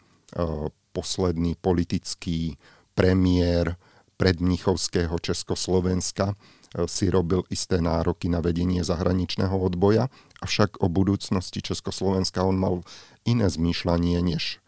posledný 0.93 1.57
politický 1.57 2.61
premiér 2.93 3.81
predmnichovského 4.21 5.17
Československa 5.21 6.37
si 6.85 7.09
robil 7.09 7.41
isté 7.49 7.81
nároky 7.81 8.29
na 8.29 8.45
vedenie 8.45 8.85
zahraničného 8.85 9.57
odboja, 9.57 10.13
avšak 10.45 10.85
o 10.85 10.93
budúcnosti 10.93 11.65
Československa 11.65 12.45
on 12.45 12.61
mal 12.61 12.75
iné 13.25 13.49
zmýšľanie 13.49 14.21
než 14.21 14.61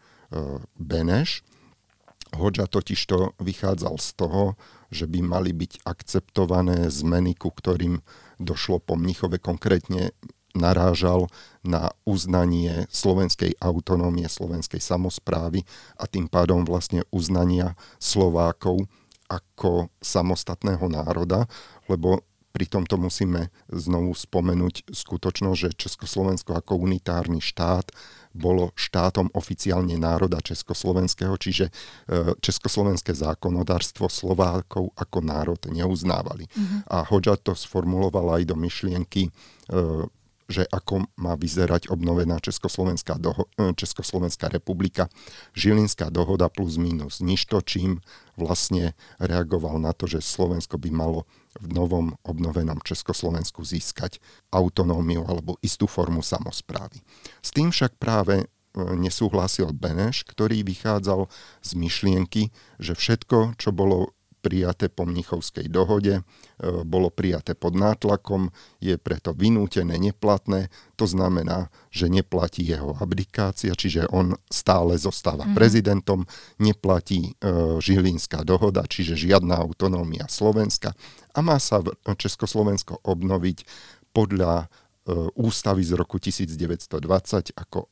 Beneš. 0.77 1.41
Hoďa 2.29 2.69
totiž 2.69 2.99
to 3.09 3.33
vychádzal 3.41 3.97
z 3.97 4.09
toho, 4.13 4.43
že 4.93 5.09
by 5.09 5.19
mali 5.25 5.49
byť 5.49 5.81
akceptované 5.81 6.89
zmeny, 6.93 7.33
ku 7.33 7.49
ktorým 7.49 8.05
došlo 8.37 8.77
po 8.77 8.93
Mnichove 8.93 9.41
konkrétne 9.41 10.13
narážal 10.53 11.29
na 11.61 11.93
uznanie 12.05 12.89
slovenskej 12.89 13.57
autonómie, 13.61 14.25
slovenskej 14.25 14.81
samozprávy 14.81 15.65
a 15.97 16.09
tým 16.09 16.25
pádom 16.25 16.65
vlastne 16.65 17.05
uznania 17.13 17.77
Slovákov 18.01 18.85
ako 19.29 19.93
samostatného 20.01 20.89
národa, 20.89 21.45
lebo 21.85 22.25
pri 22.49 22.65
tomto 22.65 22.97
musíme 22.97 23.53
znovu 23.69 24.17
spomenúť 24.17 24.89
skutočnosť, 24.89 25.59
že 25.69 25.77
Československo 25.77 26.57
ako 26.57 26.81
unitárny 26.81 27.37
štát 27.45 27.93
bolo 28.29 28.69
štátom 28.77 29.33
oficiálne 29.33 29.97
národa 29.97 30.37
Československého, 30.41 31.33
čiže 31.35 31.69
e, 31.69 31.73
československé 32.37 33.17
zákonodárstvo 33.17 34.05
Slovákov 34.05 34.93
ako 34.93 35.19
národ 35.25 35.61
neuznávali. 35.65 36.45
Mm-hmm. 36.45 36.79
A 36.93 36.97
Hoďa 37.09 37.41
to 37.41 37.57
sformuloval 37.57 38.37
aj 38.37 38.43
do 38.45 38.55
myšlienky 38.55 39.27
e, 39.27 39.31
že 40.49 40.65
ako 40.65 41.05
má 41.21 41.37
vyzerať 41.37 41.93
obnovená 41.93 42.41
Československá, 42.41 43.21
doho- 43.21 43.47
Československá 43.77 44.49
republika. 44.49 45.07
Žilinská 45.53 46.09
dohoda 46.09 46.49
plus 46.49 46.81
minus 46.81 47.21
ništo, 47.21 47.61
čím 47.61 48.01
vlastne 48.33 48.97
reagoval 49.21 49.77
na 49.77 49.93
to, 49.93 50.09
že 50.09 50.25
Slovensko 50.25 50.81
by 50.81 50.89
malo 50.89 51.29
v 51.61 51.69
novom 51.69 52.17
obnovenom 52.25 52.81
Československu 52.81 53.61
získať 53.61 54.17
autonómiu 54.49 55.21
alebo 55.29 55.61
istú 55.61 55.85
formu 55.85 56.25
samozprávy. 56.25 56.97
S 57.45 57.53
tým 57.53 57.69
však 57.69 58.01
práve 58.01 58.49
nesúhlasil 58.77 59.73
Beneš, 59.73 60.25
ktorý 60.29 60.61
vychádzal 60.61 61.25
z 61.61 61.71
myšlienky, 61.73 62.43
že 62.77 62.93
všetko, 62.93 63.57
čo 63.57 63.69
bolo 63.73 64.13
prijaté 64.39 64.87
po 64.87 65.03
Mnichovskej 65.03 65.67
dohode, 65.67 66.19
e, 66.19 66.23
bolo 66.87 67.11
prijaté 67.11 67.53
pod 67.53 67.75
nátlakom, 67.75 68.49
je 68.79 68.95
preto 68.95 69.35
vynútené, 69.35 69.99
neplatné. 69.99 70.71
To 70.95 71.05
znamená, 71.05 71.67
že 71.91 72.07
neplatí 72.07 72.63
jeho 72.63 72.95
abdikácia, 72.97 73.75
čiže 73.75 74.07
on 74.09 74.39
stále 74.47 74.95
zostáva 74.95 75.43
mm. 75.43 75.53
prezidentom, 75.53 76.23
neplatí 76.57 77.35
e, 77.37 77.51
Žilinská 77.83 78.47
dohoda, 78.47 78.87
čiže 78.87 79.19
žiadna 79.19 79.59
autonómia 79.59 80.25
Slovenska 80.31 80.95
a 81.35 81.39
má 81.43 81.59
sa 81.59 81.83
Československo 82.17 83.03
obnoviť 83.05 83.67
podľa 84.09 84.71
E, 85.09 85.11
ústavy 85.35 85.81
z 85.81 85.97
roku 85.97 86.21
1920 86.21 87.57
ako, 87.57 87.89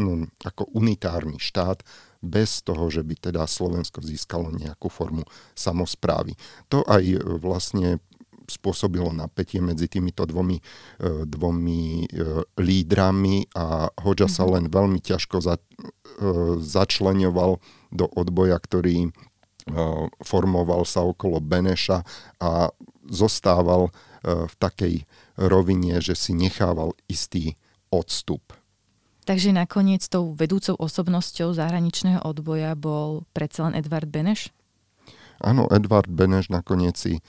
no, 0.00 0.24
ako 0.40 0.62
unitárny 0.72 1.36
štát 1.36 1.84
bez 2.24 2.64
toho, 2.64 2.88
že 2.88 3.04
by 3.04 3.30
teda 3.30 3.44
Slovensko 3.44 4.00
získalo 4.00 4.50
nejakú 4.50 4.88
formu 4.88 5.22
samozprávy. 5.54 6.34
To 6.72 6.82
aj 6.88 7.04
e, 7.04 7.20
vlastne 7.38 8.00
spôsobilo 8.44 9.08
napätie 9.08 9.60
medzi 9.60 9.88
týmito 9.88 10.28
dvomi, 10.28 10.60
e, 11.00 11.24
dvomi 11.24 12.04
lídrami 12.60 13.48
a 13.56 13.88
Hoďa 14.00 14.28
sa 14.28 14.44
mhm. 14.44 14.50
len 14.56 14.64
veľmi 14.68 15.00
ťažko 15.00 15.36
za, 15.40 15.56
začlenoval 16.60 17.60
do 17.94 18.06
odboja, 18.16 18.58
ktorý 18.60 19.12
formoval 20.20 20.84
sa 20.84 21.00
okolo 21.00 21.40
Beneša 21.40 22.04
a 22.36 22.68
zostával 23.08 23.88
v 24.20 24.54
takej 24.60 25.08
rovine, 25.40 26.04
že 26.04 26.12
si 26.12 26.36
nechával 26.36 26.92
istý 27.08 27.56
odstup. 27.88 28.42
Takže 29.24 29.56
nakoniec 29.56 30.04
tou 30.04 30.36
vedúcou 30.36 30.76
osobnosťou 30.76 31.56
zahraničného 31.56 32.20
odboja 32.28 32.76
bol 32.76 33.24
predsa 33.32 33.68
len 33.68 33.80
Edvard 33.80 34.04
Beneš? 34.04 34.52
Áno, 35.40 35.64
Edvard 35.72 36.12
Beneš 36.12 36.52
nakoniec 36.52 37.00
si 37.00 37.18
e, 37.18 37.20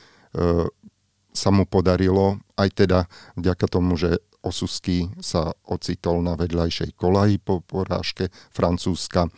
sa 1.31 1.49
mu 1.55 1.63
podarilo, 1.63 2.43
aj 2.59 2.69
teda 2.83 2.99
vďaka 3.39 3.65
tomu, 3.71 3.95
že 3.95 4.19
Osusky 4.45 5.09
sa 5.23 5.57
ocitol 5.65 6.21
na 6.21 6.37
vedľajšej 6.37 6.93
kolaji 6.99 7.41
po 7.41 7.65
porážke 7.65 8.29
Francúzska. 8.51 9.25
E, 9.25 9.29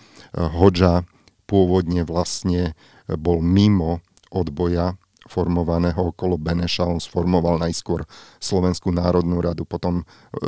Hodža 0.41 1.05
pôvodne 1.45 2.03
vlastne 2.03 2.73
bol 3.07 3.39
mimo 3.39 4.03
odboja 4.33 4.99
formovaného 5.27 6.15
okolo 6.15 6.39
Beneša. 6.39 6.87
On 6.87 6.97
sformoval 7.03 7.59
najskôr 7.61 8.07
Slovenskú 8.39 8.89
národnú 8.95 9.43
radu, 9.43 9.67
potom 9.67 10.01
e, 10.01 10.05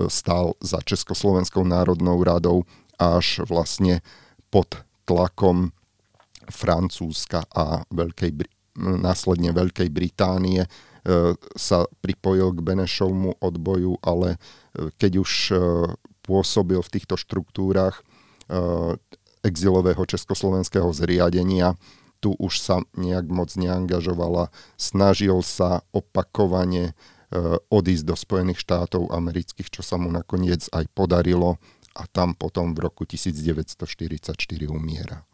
stál 0.08 0.56
za 0.64 0.80
Československou 0.82 1.68
národnou 1.68 2.18
radou 2.24 2.64
až 2.96 3.44
vlastne 3.46 4.00
pod 4.50 4.80
tlakom 5.04 5.76
Francúzska 6.50 7.46
a 7.54 7.86
Veľkej, 7.94 8.48
následne 8.80 9.54
Veľkej 9.54 9.92
Británie 9.92 10.66
e, 10.66 10.70
sa 11.54 11.86
pripojil 12.02 12.56
k 12.58 12.64
Benešovmu 12.64 13.44
odboju, 13.44 14.00
ale 14.02 14.36
e, 14.36 14.90
keď 14.98 15.12
už 15.22 15.32
pôsobil 16.24 16.78
v 16.78 16.94
týchto 16.94 17.18
štruktúrach 17.18 18.06
exilového 19.42 20.06
československého 20.06 20.90
zriadenia, 20.94 21.74
tu 22.20 22.36
už 22.36 22.60
sa 22.60 22.84
nejak 22.96 23.28
moc 23.32 23.52
neangažovala. 23.56 24.52
Snažil 24.76 25.40
sa 25.42 25.82
opakovane 25.96 26.92
e, 26.92 26.94
odísť 27.72 28.06
do 28.06 28.16
Spojených 28.16 28.64
štátov 28.64 29.12
amerických, 29.12 29.72
čo 29.72 29.82
sa 29.82 29.96
mu 29.96 30.12
nakoniec 30.12 30.68
aj 30.72 30.86
podarilo 30.92 31.58
a 31.96 32.06
tam 32.08 32.38
potom 32.38 32.76
v 32.76 32.86
roku 32.86 33.04
1944 33.08 34.36
umiera. 34.70 35.26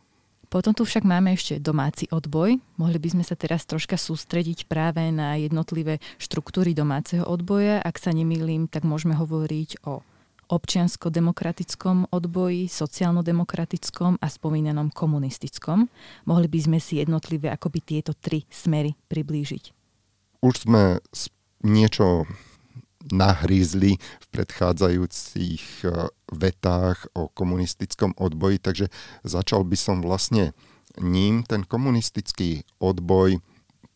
Potom 0.46 0.72
tu 0.72 0.86
však 0.88 1.04
máme 1.04 1.36
ešte 1.36 1.60
domáci 1.60 2.08
odboj. 2.08 2.62
Mohli 2.80 2.98
by 3.02 3.10
sme 3.18 3.24
sa 3.26 3.36
teraz 3.36 3.68
troška 3.68 4.00
sústrediť 4.00 4.70
práve 4.70 5.04
na 5.12 5.36
jednotlivé 5.36 6.00
štruktúry 6.22 6.72
domáceho 6.72 7.26
odboja. 7.28 7.82
Ak 7.82 8.00
sa 8.00 8.16
nemýlim, 8.16 8.70
tak 8.72 8.88
môžeme 8.88 9.18
hovoriť 9.18 9.84
o 9.84 10.06
občiansko-demokratickom 10.50 12.12
odboji, 12.14 12.70
sociálno-demokratickom 12.70 14.22
a 14.22 14.28
spomínanom 14.30 14.94
komunistickom. 14.94 15.90
Mohli 16.30 16.48
by 16.50 16.60
sme 16.62 16.80
si 16.82 17.02
jednotlivé 17.02 17.50
akoby 17.50 17.80
tieto 17.82 18.14
tri 18.14 18.46
smery 18.50 18.94
priblížiť. 19.10 19.64
Už 20.46 20.70
sme 20.70 21.02
niečo 21.66 22.30
nahrízli 23.06 23.98
v 24.02 24.26
predchádzajúcich 24.34 25.86
e, 25.86 26.10
vetách 26.34 27.06
o 27.14 27.30
komunistickom 27.30 28.18
odboji, 28.18 28.58
takže 28.58 28.90
začal 29.22 29.62
by 29.62 29.78
som 29.78 30.02
vlastne 30.02 30.58
ním. 30.98 31.46
Ten 31.46 31.62
komunistický 31.66 32.66
odboj 32.82 33.42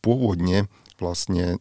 pôvodne 0.06 0.70
vlastne 1.02 1.58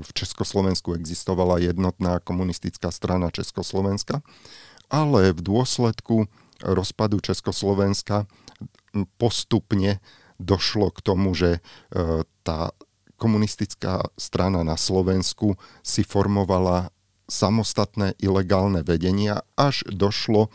v 0.00 0.10
Československu 0.14 0.94
existovala 0.94 1.58
jednotná 1.58 2.22
komunistická 2.22 2.94
strana 2.94 3.34
Československa, 3.34 4.22
ale 4.86 5.34
v 5.34 5.40
dôsledku 5.42 6.30
rozpadu 6.62 7.18
Československa 7.18 8.30
postupne 9.18 9.98
došlo 10.38 10.94
k 10.94 10.98
tomu, 11.02 11.34
že 11.34 11.58
e, 11.58 11.60
tá 12.46 12.72
komunistická 13.20 14.08
strana 14.16 14.64
na 14.64 14.80
Slovensku 14.80 15.58
si 15.84 16.06
formovala 16.06 16.88
samostatné 17.28 18.18
ilegálne 18.18 18.82
vedenia, 18.82 19.44
až 19.54 19.84
došlo 19.90 20.48
e, 20.48 20.50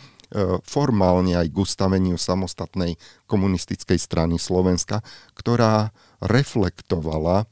formálne 0.65 1.37
aj 1.37 1.47
k 1.53 1.55
ustaveniu 1.61 2.17
samostatnej 2.17 2.97
komunistickej 3.29 3.99
strany 4.01 4.35
Slovenska, 4.41 5.05
ktorá 5.37 5.95
reflektovala 6.19 7.47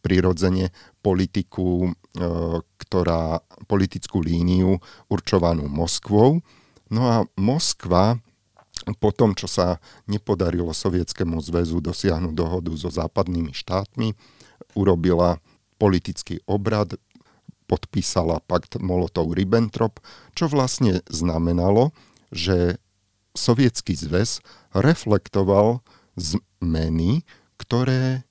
prirodzene 0.00 0.70
politiku, 1.02 1.88
e, 1.88 2.22
ktorá, 2.86 3.42
politickú 3.68 4.22
líniu 4.22 4.78
určovanú 5.12 5.66
Moskvou. 5.66 6.40
No 6.88 7.02
a 7.04 7.26
Moskva 7.36 8.16
po 8.96 9.12
tom, 9.12 9.36
čo 9.36 9.50
sa 9.50 9.82
nepodarilo 10.08 10.72
Sovietskému 10.72 11.42
zväzu 11.44 11.82
dosiahnuť 11.84 12.32
dohodu 12.32 12.72
so 12.78 12.88
západnými 12.88 13.52
štátmi, 13.52 14.16
urobila 14.72 15.42
politický 15.76 16.40
obrad, 16.48 16.96
podpísala 17.68 18.40
pakt 18.48 18.80
Molotov-Ribbentrop, 18.80 20.00
čo 20.32 20.48
vlastne 20.48 21.04
znamenalo, 21.10 21.92
že 22.32 22.80
Sovietský 23.36 23.92
zväz 23.92 24.40
reflektoval 24.72 25.84
zmeny, 26.16 27.22
ktoré 27.60 28.27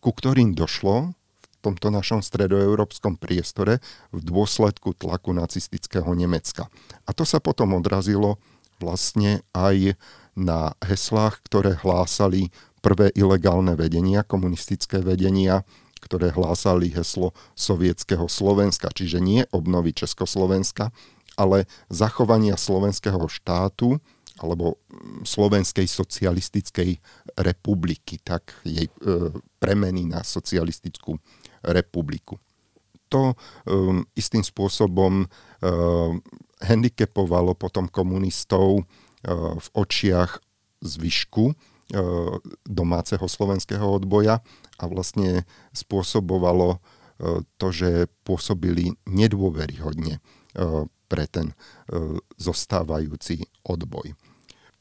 ku 0.00 0.10
ktorým 0.12 0.52
došlo 0.52 1.16
v 1.16 1.56
tomto 1.64 1.88
našom 1.90 2.20
stredoeurópskom 2.20 3.16
priestore 3.16 3.80
v 4.12 4.20
dôsledku 4.20 4.94
tlaku 4.94 5.32
nacistického 5.32 6.06
Nemecka. 6.12 6.68
A 7.08 7.10
to 7.16 7.24
sa 7.24 7.40
potom 7.40 7.74
odrazilo 7.74 8.38
vlastne 8.78 9.42
aj 9.56 9.96
na 10.36 10.76
heslách, 10.84 11.40
ktoré 11.48 11.74
hlásali 11.80 12.52
prvé 12.84 13.10
ilegálne 13.16 13.74
vedenia, 13.74 14.22
komunistické 14.22 15.00
vedenia, 15.00 15.64
ktoré 15.98 16.30
hlásali 16.30 16.92
heslo 16.92 17.34
sovietského 17.58 18.30
Slovenska, 18.30 18.92
čiže 18.92 19.18
nie 19.18 19.42
obnovy 19.50 19.96
Československa, 19.96 20.94
ale 21.34 21.66
zachovania 21.90 22.54
slovenského 22.54 23.26
štátu 23.26 23.98
alebo 24.40 24.76
mm, 24.76 25.24
Slovenskej 25.24 25.88
socialistickej 25.88 26.90
republiky, 27.40 28.20
tak 28.20 28.52
jej 28.64 28.88
e, 28.88 28.92
premeny 29.60 30.04
na 30.08 30.20
socialistickú 30.20 31.16
republiku. 31.64 32.36
To 33.08 33.32
e, 33.32 33.34
istým 34.18 34.42
spôsobom 34.42 35.24
e, 35.24 35.26
handicapovalo 36.60 37.54
potom 37.54 37.88
komunistov 37.88 38.80
e, 38.80 38.84
v 39.56 39.66
očiach 39.72 40.42
zvyšku 40.82 41.44
e, 41.50 41.54
domáceho 42.66 43.24
slovenského 43.24 43.84
odboja 43.84 44.42
a 44.76 44.84
vlastne 44.90 45.48
spôsobovalo 45.72 46.76
e, 46.76 46.78
to, 47.56 47.68
že 47.72 47.90
pôsobili 48.26 48.96
nedôveryhodne 49.08 50.18
e, 50.18 50.20
pre 51.06 51.30
ten 51.30 51.54
zostávajúci 52.34 53.46
odboj 53.62 54.18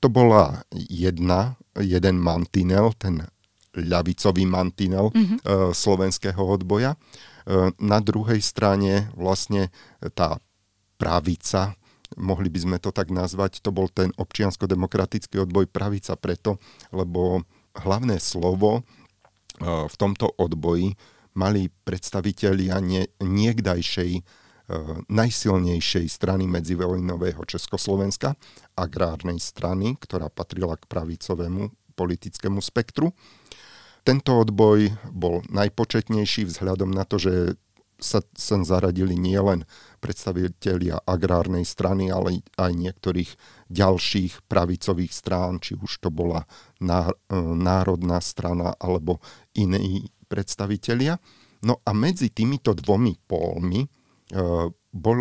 to 0.05 0.13
bola 0.13 0.61
jedna, 0.69 1.57
jeden 1.81 2.21
mantinel, 2.21 2.93
ten 2.93 3.25
ľavicový 3.73 4.45
mantinel 4.45 5.09
mm-hmm. 5.09 5.73
slovenského 5.73 6.37
odboja. 6.37 6.93
Na 7.81 7.97
druhej 8.05 8.37
strane 8.45 9.09
vlastne 9.17 9.73
tá 10.13 10.37
pravica, 11.01 11.73
mohli 12.21 12.53
by 12.53 12.59
sme 12.61 12.77
to 12.77 12.93
tak 12.93 13.09
nazvať, 13.09 13.65
to 13.65 13.73
bol 13.73 13.89
ten 13.89 14.13
občiansko-demokratický 14.13 15.41
odboj 15.41 15.73
pravica 15.73 16.13
preto, 16.13 16.61
lebo 16.93 17.41
hlavné 17.73 18.21
slovo 18.21 18.85
v 19.57 19.95
tomto 19.97 20.37
odboji 20.37 20.93
mali 21.33 21.73
predstavitelia 21.81 22.77
nie, 22.77 23.09
niekdajšej 23.25 24.21
najsilnejšej 25.11 26.05
strany 26.09 26.49
medzivojnového 26.49 27.41
Československa, 27.45 28.33
agrárnej 28.73 29.37
strany, 29.37 29.93
ktorá 30.01 30.29
patrila 30.33 30.73
k 30.75 30.89
pravicovému 30.89 31.93
politickému 31.93 32.59
spektru. 32.59 33.13
Tento 34.05 34.37
odboj 34.37 34.93
bol 35.09 35.41
najpočetnejší 35.49 36.45
vzhľadom 36.49 36.93
na 36.93 37.05
to, 37.05 37.17
že 37.17 37.33
sa 37.95 38.19
sem 38.35 38.59
zaradili 38.67 39.15
nielen 39.15 39.63
predstavitelia 40.03 40.99
agrárnej 41.07 41.63
strany, 41.63 42.11
ale 42.11 42.43
aj 42.59 42.71
niektorých 42.75 43.31
ďalších 43.71 44.51
pravicových 44.51 45.15
strán, 45.15 45.63
či 45.63 45.79
už 45.79 46.03
to 46.03 46.11
bola 46.11 46.43
národná 47.55 48.19
strana 48.19 48.75
alebo 48.83 49.23
iní 49.55 50.11
predstavitelia. 50.27 51.15
No 51.63 51.79
a 51.87 51.95
medzi 51.95 52.27
týmito 52.29 52.75
dvomi 52.75 53.15
pólmi 53.25 53.87
bol 54.95 55.17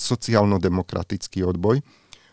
sociálno-demokratický 0.00 1.44
odboj, 1.44 1.84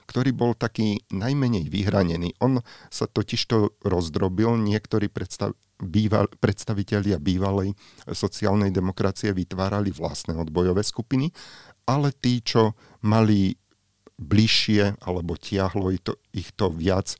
ktorý 0.07 0.31
bol 0.31 0.55
taký 0.55 1.03
najmenej 1.11 1.67
vyhranený. 1.67 2.39
On 2.39 2.63
sa 2.87 3.05
totižto 3.11 3.83
rozdrobil, 3.83 4.55
niektorí 4.55 5.11
predstav, 5.11 5.51
býval, 5.83 6.31
predstavitelia 6.39 7.19
bývalej 7.19 7.75
sociálnej 8.07 8.71
demokracie 8.71 9.35
vytvárali 9.35 9.91
vlastné 9.91 10.39
odbojové 10.39 10.81
skupiny, 10.81 11.29
ale 11.85 12.15
tí, 12.15 12.39
čo 12.39 12.73
mali 13.03 13.53
bližšie 14.17 15.05
alebo 15.05 15.37
tiahlo 15.37 15.93
ich 16.33 16.49
to 16.57 16.65
viac 16.73 17.13
e, 17.13 17.17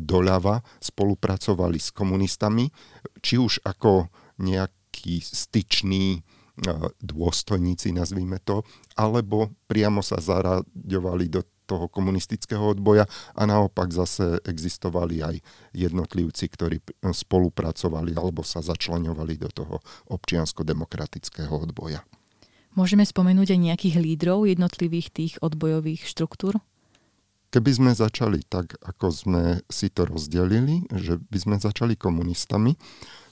doľava, 0.00 0.64
spolupracovali 0.80 1.76
s 1.76 1.92
komunistami, 1.92 2.72
či 3.20 3.36
už 3.36 3.60
ako 3.68 4.08
nejaký 4.40 5.20
styčný 5.20 6.24
dôstojníci, 6.98 7.94
nazvíme 7.94 8.42
to, 8.42 8.66
alebo 8.98 9.54
priamo 9.70 10.02
sa 10.02 10.18
zaraďovali 10.18 11.26
do 11.30 11.40
toho 11.68 11.84
komunistického 11.92 12.64
odboja 12.72 13.04
a 13.36 13.42
naopak 13.44 13.92
zase 13.92 14.40
existovali 14.48 15.20
aj 15.20 15.36
jednotlivci, 15.76 16.48
ktorí 16.48 16.80
spolupracovali 17.04 18.16
alebo 18.16 18.40
sa 18.40 18.64
začlenovali 18.64 19.36
do 19.36 19.52
toho 19.52 19.76
občiansko-demokratického 20.08 21.52
odboja. 21.52 22.00
Môžeme 22.72 23.04
spomenúť 23.04 23.52
aj 23.52 23.60
nejakých 23.60 23.96
lídrov 24.00 24.48
jednotlivých 24.48 25.08
tých 25.12 25.34
odbojových 25.44 26.08
štruktúr? 26.08 26.56
Keby 27.48 27.70
sme 27.72 27.92
začali 27.96 28.44
tak, 28.44 28.76
ako 28.84 29.06
sme 29.08 29.44
si 29.72 29.88
to 29.88 30.04
rozdelili, 30.04 30.84
že 30.92 31.16
by 31.16 31.38
sme 31.40 31.56
začali 31.56 31.96
komunistami, 31.96 32.76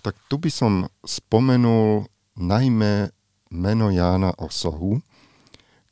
tak 0.00 0.16
tu 0.32 0.40
by 0.40 0.48
som 0.48 0.88
spomenul 1.04 2.08
najmä 2.36 3.12
meno 3.50 3.92
Jána 3.92 4.35
Osohu, 4.37 5.00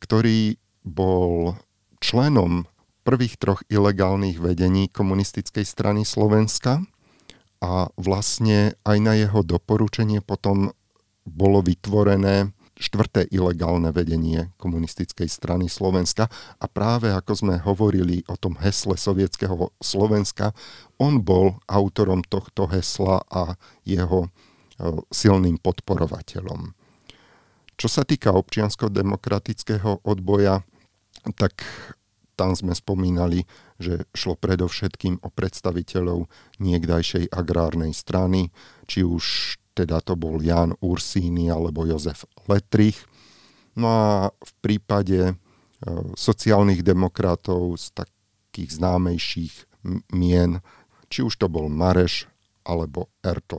ktorý 0.03 0.59
bol 0.85 1.57
členom 2.03 2.69
prvých 3.05 3.37
troch 3.41 3.61
ilegálnych 3.69 4.41
vedení 4.41 4.89
komunistickej 4.89 5.65
strany 5.65 6.03
Slovenska 6.09 6.85
a 7.61 7.89
vlastne 7.97 8.77
aj 8.85 8.99
na 9.01 9.17
jeho 9.17 9.41
doporučenie 9.41 10.21
potom 10.21 10.73
bolo 11.25 11.65
vytvorené 11.65 12.53
štvrté 12.75 13.31
ilegálne 13.31 13.95
vedenie 13.95 14.51
komunistickej 14.59 15.31
strany 15.31 15.71
Slovenska 15.71 16.27
a 16.59 16.67
práve 16.67 17.15
ako 17.15 17.33
sme 17.33 17.55
hovorili 17.63 18.27
o 18.27 18.35
tom 18.35 18.59
hesle 18.59 18.99
sovietského 18.99 19.71
Slovenska, 19.79 20.51
on 20.99 21.23
bol 21.23 21.63
autorom 21.71 22.27
tohto 22.27 22.67
hesla 22.67 23.23
a 23.31 23.55
jeho 23.87 24.27
e, 24.27 24.29
silným 25.15 25.63
podporovateľom. 25.63 26.75
Čo 27.75 27.89
sa 27.91 28.03
týka 28.07 28.31
občiansko-demokratického 28.33 30.07
odboja, 30.07 30.63
tak 31.35 31.65
tam 32.35 32.55
sme 32.55 32.75
spomínali, 32.75 33.47
že 33.79 34.07
šlo 34.15 34.35
predovšetkým 34.35 35.23
o 35.23 35.29
predstaviteľov 35.31 36.27
niekdajšej 36.59 37.31
agrárnej 37.31 37.95
strany, 37.95 38.51
či 38.91 39.07
už 39.07 39.57
teda 39.75 39.99
to 40.03 40.15
bol 40.15 40.39
Jan 40.39 40.75
Ursíny 40.79 41.51
alebo 41.51 41.87
Jozef 41.87 42.27
Letrich. 42.47 42.99
No 43.75 43.91
a 43.91 44.11
v 44.31 44.53
prípade 44.63 45.21
e, 45.27 45.35
sociálnych 46.15 46.87
demokratov 46.87 47.75
z 47.79 47.91
takých 47.91 48.79
známejších 48.79 49.55
mien, 50.15 50.63
či 51.11 51.27
už 51.27 51.35
to 51.35 51.51
bol 51.51 51.67
Mareš 51.67 52.31
alebo 52.63 53.11
Erto. 53.27 53.59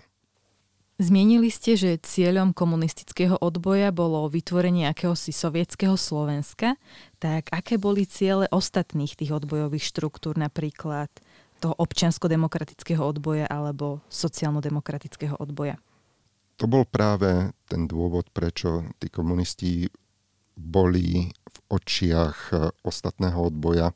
Zmienili 0.96 1.52
ste, 1.52 1.76
že 1.76 2.00
cieľom 2.00 2.56
komunistického 2.56 3.36
odboja 3.44 3.92
bolo 3.92 4.32
vytvorenie 4.32 4.88
akéhosi 4.88 5.36
sovietského 5.36 6.00
Slovenska, 6.00 6.80
tak 7.20 7.52
aké 7.52 7.76
boli 7.76 8.08
ciele 8.08 8.48
ostatných 8.48 9.20
tých 9.20 9.36
odbojových 9.36 9.92
štruktúr, 9.92 10.40
napríklad 10.40 11.12
toho 11.60 11.76
občiansko-demokratického 11.76 13.04
odboja 13.04 13.44
alebo 13.44 14.08
sociálno-demokratického 14.08 15.36
odboja? 15.36 15.76
To 16.64 16.72
bol 16.72 16.88
práve 16.88 17.52
ten 17.68 17.92
dôvod, 17.92 18.32
prečo 18.32 18.88
tí 18.96 19.12
komunisti 19.12 19.92
boli 20.56 21.28
v 21.28 21.58
očiach 21.76 22.56
ostatného 22.88 23.52
odboja 23.52 23.92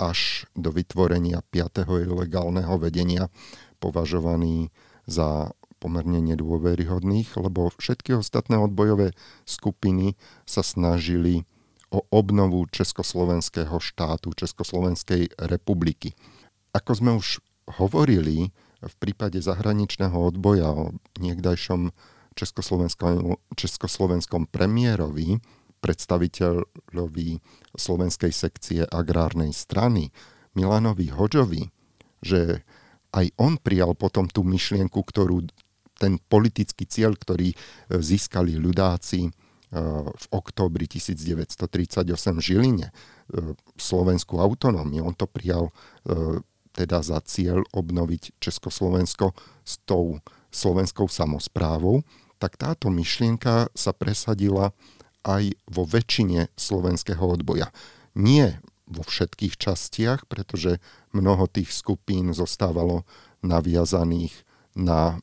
až 0.00 0.48
do 0.56 0.72
vytvorenia 0.72 1.44
5. 1.52 1.84
ilegálneho 1.84 2.80
vedenia 2.80 3.28
považovaní 3.76 4.72
za 5.04 5.52
pomerne 5.78 6.18
nedôveryhodných, 6.20 7.38
lebo 7.38 7.70
všetky 7.78 8.18
ostatné 8.18 8.58
odbojové 8.58 9.14
skupiny 9.46 10.18
sa 10.44 10.66
snažili 10.66 11.46
o 11.88 12.04
obnovu 12.12 12.68
Československého 12.68 13.80
štátu, 13.80 14.36
Československej 14.36 15.32
republiky. 15.48 16.12
Ako 16.76 16.92
sme 16.98 17.16
už 17.16 17.40
hovorili 17.80 18.52
v 18.78 18.94
prípade 19.00 19.40
zahraničného 19.40 20.14
odboja 20.14 20.70
o 20.70 20.94
niekdajšom 21.18 21.90
československom, 22.36 23.40
československom 23.58 24.46
premiérovi, 24.46 25.42
predstaviteľovi 25.78 27.30
slovenskej 27.74 28.32
sekcie 28.34 28.82
agrárnej 28.86 29.54
strany, 29.54 30.10
Milanovi 30.54 31.10
Hoďovi, 31.10 31.70
že 32.18 32.66
aj 33.14 33.30
on 33.38 33.56
prijal 33.58 33.94
potom 33.94 34.26
tú 34.26 34.42
myšlienku, 34.42 35.00
ktorú 35.00 35.46
ten 35.98 36.22
politický 36.30 36.86
cieľ, 36.86 37.18
ktorý 37.18 37.52
e, 37.52 37.56
získali 37.98 38.54
ľudáci 38.54 39.26
e, 39.26 39.30
v 40.06 40.26
októbri 40.30 40.86
1938 40.86 42.38
v 42.38 42.40
Žiline, 42.40 42.86
e, 42.88 42.92
slovenskú 43.74 44.38
autonómiu. 44.38 45.02
On 45.02 45.12
to 45.12 45.26
prijal 45.26 45.74
teda 46.72 47.02
za 47.02 47.18
cieľ 47.26 47.66
obnoviť 47.74 48.38
Československo 48.38 49.34
s 49.66 49.82
tou 49.82 50.22
slovenskou 50.54 51.10
samozprávou, 51.10 52.06
tak 52.38 52.54
táto 52.54 52.88
myšlienka 52.88 53.68
sa 53.74 53.90
presadila 53.90 54.70
aj 55.26 55.58
vo 55.66 55.82
väčšine 55.84 56.48
slovenského 56.54 57.20
odboja. 57.20 57.74
Nie 58.14 58.62
vo 58.88 59.04
všetkých 59.04 59.60
častiach, 59.60 60.30
pretože 60.30 60.80
mnoho 61.12 61.44
tých 61.50 61.74
skupín 61.74 62.32
zostávalo 62.32 63.04
naviazaných 63.44 64.32
na 64.78 65.20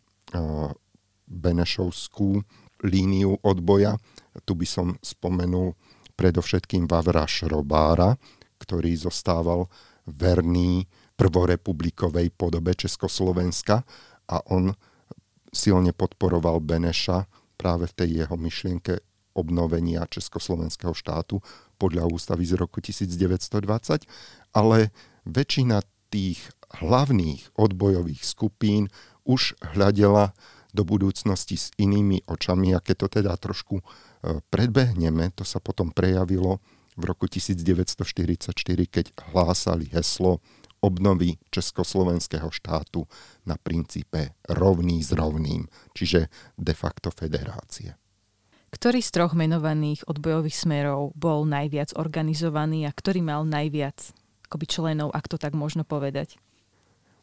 Benešovskú 1.25 2.41
líniu 2.85 3.37
odboja. 3.41 3.97
Tu 4.45 4.53
by 4.53 4.67
som 4.67 4.87
spomenul 5.01 5.73
predovšetkým 6.15 6.87
Vavra 6.87 7.27
Šrobára, 7.27 8.15
ktorý 8.61 8.95
zostával 8.95 9.67
verný 10.05 10.85
prvorepublikovej 11.17 12.31
podobe 12.35 12.75
Československa 12.77 13.83
a 14.29 14.37
on 14.51 14.71
silne 15.49 15.95
podporoval 15.95 16.59
Beneša 16.59 17.25
práve 17.55 17.87
v 17.87 17.93
tej 17.95 18.09
jeho 18.23 18.35
myšlienke 18.35 18.99
obnovenia 19.35 20.07
Československého 20.07 20.95
štátu 20.95 21.39
podľa 21.75 22.07
ústavy 22.07 22.47
z 22.47 22.55
roku 22.55 22.79
1920, 22.79 24.07
ale 24.55 24.91
väčšina 25.27 25.83
tých 26.11 26.39
hlavných 26.79 27.55
odbojových 27.59 28.23
skupín 28.23 28.87
už 29.25 29.57
hľadela 29.73 30.31
do 30.75 30.83
budúcnosti 30.83 31.55
s 31.55 31.71
inými 31.79 32.23
očami 32.27 32.75
a 32.75 32.79
to 32.83 33.07
teda 33.07 33.33
trošku 33.39 33.79
e, 33.79 33.83
predbehneme, 34.51 35.31
to 35.33 35.47
sa 35.47 35.63
potom 35.63 35.89
prejavilo 35.89 36.59
v 36.95 37.03
roku 37.07 37.27
1944, 37.27 38.51
keď 38.87 39.05
hlásali 39.31 39.87
heslo 39.91 40.43
obnovy 40.83 41.39
československého 41.49 42.51
štátu 42.51 43.07
na 43.47 43.57
princípe 43.57 44.37
rovný 44.45 45.01
s 45.01 45.15
rovným, 45.15 45.65
čiže 45.97 46.29
de 46.59 46.73
facto 46.77 47.09
federácie. 47.09 47.97
Ktorý 48.69 48.99
z 48.99 49.09
troch 49.15 49.33
menovaných 49.33 50.03
odbojových 50.03 50.67
smerov 50.67 51.15
bol 51.15 51.47
najviac 51.47 51.95
organizovaný 51.95 52.83
a 52.83 52.91
ktorý 52.91 53.23
mal 53.23 53.47
najviac 53.47 54.11
členov, 54.67 55.11
ak 55.11 55.27
to 55.27 55.35
tak 55.35 55.51
možno 55.51 55.83
povedať? 55.83 56.39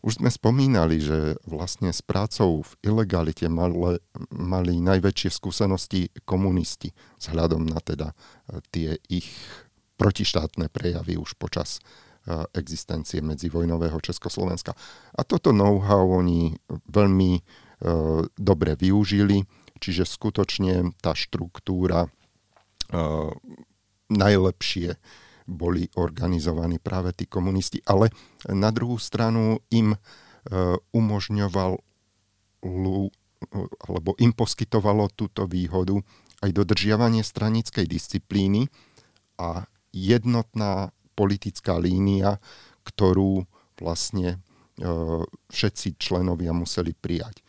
Už 0.02 0.18
sme 0.18 0.34
spomínali, 0.34 0.98
že 0.98 1.38
vlastne 1.46 1.94
s 1.94 2.02
prácou 2.02 2.66
v 2.66 2.72
ilegalite 2.82 3.46
mali, 3.46 4.02
mali 4.34 4.82
najväčšie 4.82 5.30
skúsenosti 5.30 6.10
komunisti 6.26 6.90
vzhľadom 7.22 7.62
na 7.70 7.78
teda 7.78 8.10
e, 8.10 8.14
tie 8.74 8.88
ich 9.06 9.30
protištátne 9.94 10.74
prejavy 10.74 11.14
už 11.14 11.38
počas 11.38 11.78
e, 11.78 12.34
existencie 12.58 13.22
medzivojnového 13.22 14.02
Československa. 14.02 14.74
A 15.14 15.22
toto 15.22 15.54
know-how 15.54 16.18
oni 16.18 16.50
veľmi 16.90 17.32
e, 17.38 17.42
dobre 18.34 18.74
využili, 18.74 19.46
čiže 19.78 20.02
skutočne 20.02 20.98
tá 20.98 21.14
štruktúra 21.14 22.10
najlepšie 24.12 25.00
boli 25.46 25.88
organizovaní 25.98 26.78
práve 26.78 27.12
tí 27.12 27.26
komunisti. 27.26 27.82
Ale 27.86 28.10
na 28.50 28.70
druhú 28.70 28.96
stranu 28.96 29.58
im 29.70 29.94
e, 29.94 29.98
umožňoval 30.94 31.72
alebo 33.90 34.14
im 34.22 34.30
poskytovalo 34.30 35.10
túto 35.18 35.50
výhodu 35.50 35.98
aj 36.42 36.50
dodržiavanie 36.50 37.26
stranickej 37.26 37.86
disciplíny 37.90 38.70
a 39.38 39.66
jednotná 39.90 40.94
politická 41.18 41.78
línia, 41.78 42.38
ktorú 42.82 43.46
vlastne 43.78 44.38
e, 44.78 44.86
všetci 45.50 45.98
členovia 45.98 46.50
museli 46.54 46.94
prijať. 46.94 47.42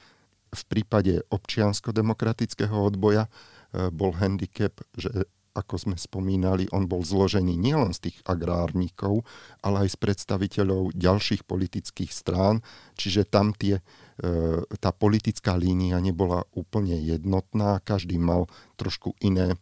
V 0.53 0.61
prípade 0.69 1.25
občiansko-demokratického 1.29 2.73
odboja 2.73 3.25
e, 3.25 3.89
bol 3.89 4.13
handicap, 4.17 4.77
že 4.93 5.29
ako 5.53 5.75
sme 5.77 5.95
spomínali, 5.95 6.65
on 6.73 6.89
bol 6.89 7.05
zložený 7.05 7.53
nielen 7.53 7.93
z 7.93 8.09
tých 8.09 8.17
agrárnikov, 8.25 9.21
ale 9.61 9.85
aj 9.85 9.93
z 9.93 9.97
predstaviteľov 10.01 10.97
ďalších 10.97 11.45
politických 11.45 12.09
strán, 12.09 12.65
čiže 12.97 13.29
tam 13.29 13.53
tie, 13.53 13.79
e, 14.17 14.65
tá 14.81 14.89
politická 14.89 15.53
línia 15.53 16.01
nebola 16.01 16.43
úplne 16.57 16.97
jednotná, 16.97 17.77
každý 17.85 18.17
mal 18.17 18.49
trošku 18.81 19.13
iné 19.21 19.55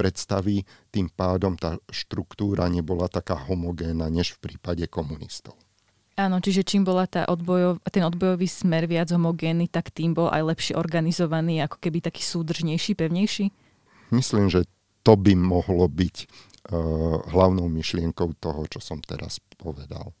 predstavy, 0.00 0.64
tým 0.88 1.12
pádom 1.12 1.60
tá 1.60 1.76
štruktúra 1.92 2.66
nebola 2.72 3.12
taká 3.12 3.36
homogénna, 3.36 4.08
než 4.08 4.40
v 4.40 4.50
prípade 4.50 4.88
komunistov. 4.88 5.60
Áno, 6.14 6.38
čiže 6.38 6.62
čím 6.62 6.86
bola 6.86 7.10
tá 7.10 7.26
odbojov, 7.26 7.82
ten 7.90 8.06
odbojový 8.06 8.46
smer 8.46 8.86
viac 8.86 9.10
homogénny, 9.10 9.66
tak 9.66 9.90
tým 9.90 10.14
bol 10.14 10.30
aj 10.30 10.46
lepšie 10.46 10.74
organizovaný, 10.78 11.58
ako 11.66 11.82
keby 11.82 12.06
taký 12.06 12.22
súdržnejší, 12.22 12.94
pevnejší? 12.94 13.50
Myslím, 14.14 14.46
že 14.46 14.62
to 15.04 15.12
by 15.20 15.36
mohlo 15.36 15.84
byť 15.86 16.16
uh, 16.24 17.20
hlavnou 17.28 17.68
myšlienkou 17.68 18.34
toho, 18.40 18.64
čo 18.72 18.80
som 18.80 18.98
teraz 19.04 19.38
povedal. 19.60 20.16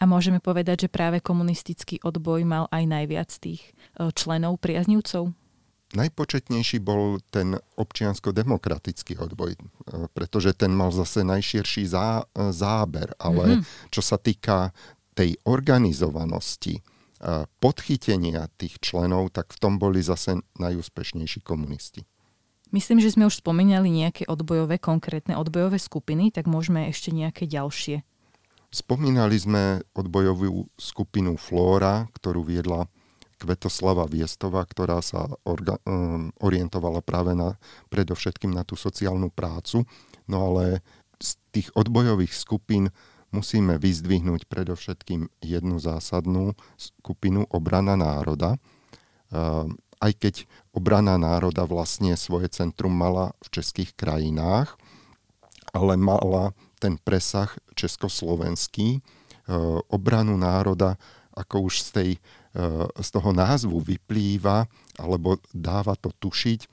A 0.00 0.08
môžeme 0.08 0.42
povedať, 0.42 0.88
že 0.88 0.90
práve 0.90 1.22
komunistický 1.22 2.02
odboj 2.02 2.42
mal 2.42 2.64
aj 2.74 2.84
najviac 2.88 3.30
tých 3.38 3.62
uh, 4.00 4.10
členov, 4.10 4.58
priaznivcov? 4.58 5.30
Najpočetnejší 5.92 6.80
bol 6.80 7.20
ten 7.28 7.60
občiansko-demokratický 7.76 9.20
odboj, 9.20 9.52
uh, 9.54 10.08
pretože 10.10 10.56
ten 10.56 10.72
mal 10.72 10.90
zase 10.90 11.22
najširší 11.22 11.84
zá, 11.86 12.24
záber, 12.50 13.12
ale 13.20 13.60
mm-hmm. 13.60 13.92
čo 13.92 14.00
sa 14.00 14.16
týka 14.16 14.72
tej 15.12 15.36
organizovanosti, 15.44 16.80
podchytenia 17.62 18.50
tých 18.58 18.82
členov, 18.82 19.30
tak 19.30 19.54
v 19.54 19.58
tom 19.62 19.78
boli 19.78 20.02
zase 20.02 20.42
najúspešnejší 20.58 21.46
komunisti. 21.46 22.02
Myslím, 22.72 23.04
že 23.04 23.12
sme 23.12 23.28
už 23.28 23.44
spomínali 23.44 23.92
nejaké 23.92 24.24
odbojové, 24.24 24.80
konkrétne 24.80 25.36
odbojové 25.36 25.76
skupiny, 25.76 26.32
tak 26.32 26.48
môžeme 26.48 26.88
ešte 26.88 27.12
nejaké 27.12 27.44
ďalšie. 27.44 28.00
Spomínali 28.72 29.36
sme 29.36 29.84
odbojovú 29.92 30.72
skupinu 30.80 31.36
Flóra, 31.36 32.08
ktorú 32.16 32.40
viedla 32.40 32.88
Kvetoslava 33.36 34.08
Viestová, 34.08 34.64
ktorá 34.64 35.04
sa 35.04 35.28
orga, 35.44 35.76
um, 35.84 36.32
orientovala 36.40 37.04
práve 37.04 37.36
na, 37.36 37.60
predovšetkým 37.92 38.48
na 38.48 38.64
tú 38.64 38.80
sociálnu 38.80 39.28
prácu. 39.28 39.84
No 40.24 40.48
ale 40.48 40.80
z 41.20 41.36
tých 41.52 41.68
odbojových 41.76 42.32
skupín 42.32 42.88
musíme 43.28 43.76
vyzdvihnúť 43.76 44.48
predovšetkým 44.48 45.28
jednu 45.44 45.76
zásadnú 45.76 46.56
skupinu 46.80 47.44
obrana 47.52 48.00
národa. 48.00 48.56
Um, 49.28 49.76
aj 50.02 50.12
keď 50.18 50.34
obrana 50.72 51.20
národa 51.20 51.68
vlastne 51.68 52.16
svoje 52.16 52.48
centrum 52.48 52.92
mala 52.92 53.36
v 53.44 53.60
českých 53.60 53.92
krajinách, 53.92 54.74
ale 55.72 55.96
mala 55.96 56.56
ten 56.80 56.98
presah 56.98 57.52
československý, 57.76 58.98
e, 58.98 59.00
obranu 59.88 60.34
národa, 60.36 60.98
ako 61.32 61.68
už 61.70 61.74
z, 61.80 61.88
tej, 61.92 62.10
e, 62.56 62.88
z 62.88 63.08
toho 63.08 63.30
názvu 63.32 63.80
vyplýva, 63.80 64.68
alebo 65.00 65.40
dáva 65.52 65.96
to 65.96 66.12
tušiť, 66.12 66.60
e, 66.60 66.68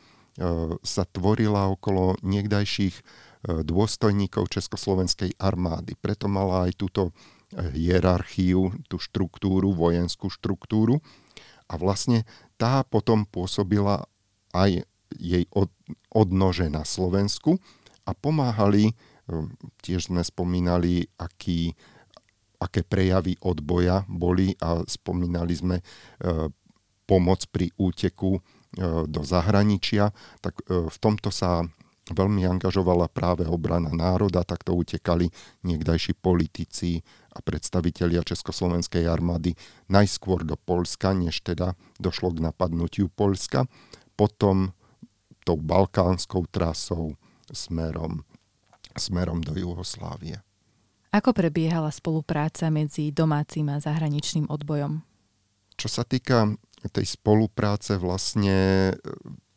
sa 0.83 1.03
tvorila 1.05 1.71
okolo 1.71 2.17
niekdajších 2.23 3.27
dôstojníkov 3.39 4.51
Československej 4.51 5.39
armády. 5.39 5.95
Preto 5.95 6.27
mala 6.27 6.67
aj 6.67 6.75
túto 6.75 7.15
hierarchiu, 7.55 8.75
tú 8.91 8.99
štruktúru, 8.99 9.71
vojenskú 9.71 10.27
štruktúru. 10.27 10.99
A 11.71 11.79
vlastne 11.79 12.27
tá 12.59 12.83
potom 12.83 13.23
pôsobila 13.23 14.03
aj 14.51 14.83
jej 15.15 15.47
od, 15.55 15.71
odnože 16.11 16.67
na 16.67 16.83
Slovensku 16.83 17.57
a 18.03 18.11
pomáhali, 18.11 18.91
ehm, 18.91 19.55
tiež 19.79 20.11
sme 20.11 20.21
spomínali, 20.21 21.07
aký, 21.15 21.73
aké 22.59 22.83
prejavy 22.83 23.39
odboja 23.39 24.03
boli 24.11 24.53
a 24.59 24.83
spomínali 24.85 25.55
sme 25.55 25.79
e, 25.79 25.83
pomoc 27.07 27.47
pri 27.49 27.71
úteku 27.79 28.37
e, 28.37 28.41
do 29.07 29.21
zahraničia, 29.23 30.11
tak 30.43 30.61
v 30.67 30.97
tomto 30.99 31.33
sa 31.33 31.65
veľmi 32.13 32.45
angažovala 32.45 33.09
práve 33.09 33.45
obrana 33.45 33.93
národa, 33.93 34.45
takto 34.45 34.73
utekali 34.73 35.29
niekdajší 35.65 36.17
politici 36.17 37.05
a 37.39 37.41
predstavitelia 37.41 38.19
Československej 38.27 39.07
armády 39.07 39.55
najskôr 39.87 40.43
do 40.43 40.59
Polska, 40.59 41.15
než 41.15 41.39
teda 41.39 41.79
došlo 41.95 42.35
k 42.35 42.43
napadnutiu 42.51 43.07
Polska, 43.07 43.63
potom 44.19 44.75
tou 45.47 45.55
balkánskou 45.55 46.43
trasou 46.51 47.15
smerom, 47.47 48.27
smerom 48.99 49.39
do 49.39 49.55
Juhoslávie. 49.55 50.43
Ako 51.09 51.33
prebiehala 51.33 51.89
spolupráca 51.89 52.69
medzi 52.69 53.09
domácim 53.09 53.65
a 53.71 53.81
zahraničným 53.81 54.45
odbojom? 54.45 55.01
Čo 55.79 55.87
sa 55.89 56.03
týka 56.05 56.53
tej 56.91 57.07
spolupráce, 57.07 57.97
vlastne 57.97 58.93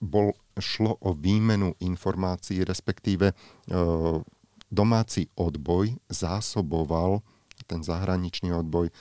bol, 0.00 0.32
šlo 0.56 0.96
o 1.02 1.12
výmenu 1.12 1.76
informácií, 1.84 2.64
respektíve 2.64 3.30
e, 3.30 3.34
domáci 4.72 5.28
odboj 5.36 5.92
zásoboval 6.08 7.20
ten 7.64 7.80
zahraničný 7.82 8.52
odboj 8.52 8.88
e, 8.88 8.92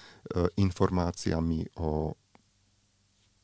informáciami 0.57 1.77
o 1.81 2.15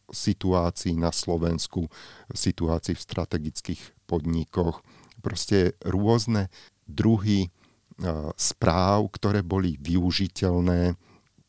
situácii 0.07 0.95
na 0.95 1.11
Slovensku, 1.11 1.91
situácii 2.31 2.95
v 2.95 3.05
strategických 3.05 3.81
podnikoch, 4.07 4.79
proste 5.19 5.75
rôzne 5.83 6.47
druhy 6.87 7.47
e, 7.47 7.49
správ, 8.39 9.11
ktoré 9.11 9.43
boli 9.43 9.75
využiteľné 9.83 10.95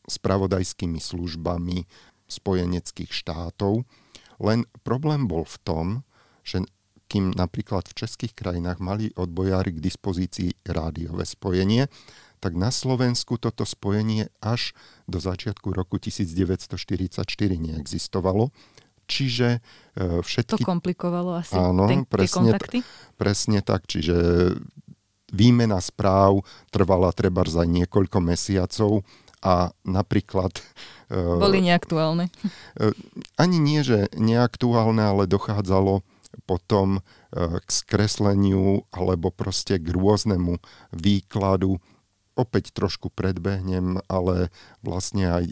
spravodajskými 0.09 0.99
službami 0.99 1.87
spojeneckých 2.27 3.11
štátov. 3.13 3.85
Len 4.39 4.65
problém 4.83 5.29
bol 5.29 5.45
v 5.45 5.57
tom, 5.63 5.85
že 6.43 6.65
kým 7.09 7.33
napríklad 7.33 7.89
v 7.89 8.05
českých 8.05 8.37
krajinách 8.37 8.77
mali 8.77 9.09
odbojári 9.17 9.73
k 9.73 9.83
dispozícii 9.83 10.53
rádiové 10.69 11.25
spojenie, 11.25 11.89
tak 12.39 12.55
na 12.55 12.71
Slovensku 12.71 13.35
toto 13.35 13.67
spojenie 13.67 14.31
až 14.39 14.71
do 15.05 15.19
začiatku 15.19 15.75
roku 15.75 15.99
1944 15.99 17.23
neexistovalo. 17.59 18.49
Čiže 19.09 19.59
e, 19.97 20.21
všetky... 20.21 20.61
To 20.61 20.69
komplikovalo 20.69 21.41
asi 21.41 21.57
áno, 21.57 21.89
ten, 21.89 22.05
presne, 22.05 22.53
kontakty? 22.53 22.85
presne 23.17 23.59
tak, 23.65 23.89
čiže 23.89 24.13
výmena 25.33 25.81
správ 25.81 26.45
trvala 26.69 27.09
treba 27.13 27.41
za 27.45 27.65
niekoľko 27.65 28.17
mesiacov 28.21 29.01
a 29.41 29.71
napríklad... 29.81 30.53
Eh, 31.09 31.41
Boli 31.41 31.65
neaktuálne. 31.65 32.29
Eh, 32.77 32.93
ani 33.33 33.57
nie, 33.57 33.81
že 33.81 34.13
neaktuálne, 34.13 35.01
ale 35.01 35.25
dochádzalo 35.25 36.05
potom 36.45 37.01
k 37.33 37.69
skresleniu 37.69 38.85
alebo 38.93 39.33
proste 39.33 39.81
k 39.81 39.89
rôznemu 39.89 40.61
výkladu 40.93 41.81
opäť 42.39 42.71
trošku 42.71 43.11
predbehnem, 43.11 43.99
ale 44.07 44.47
vlastne 44.79 45.27
aj 45.27 45.45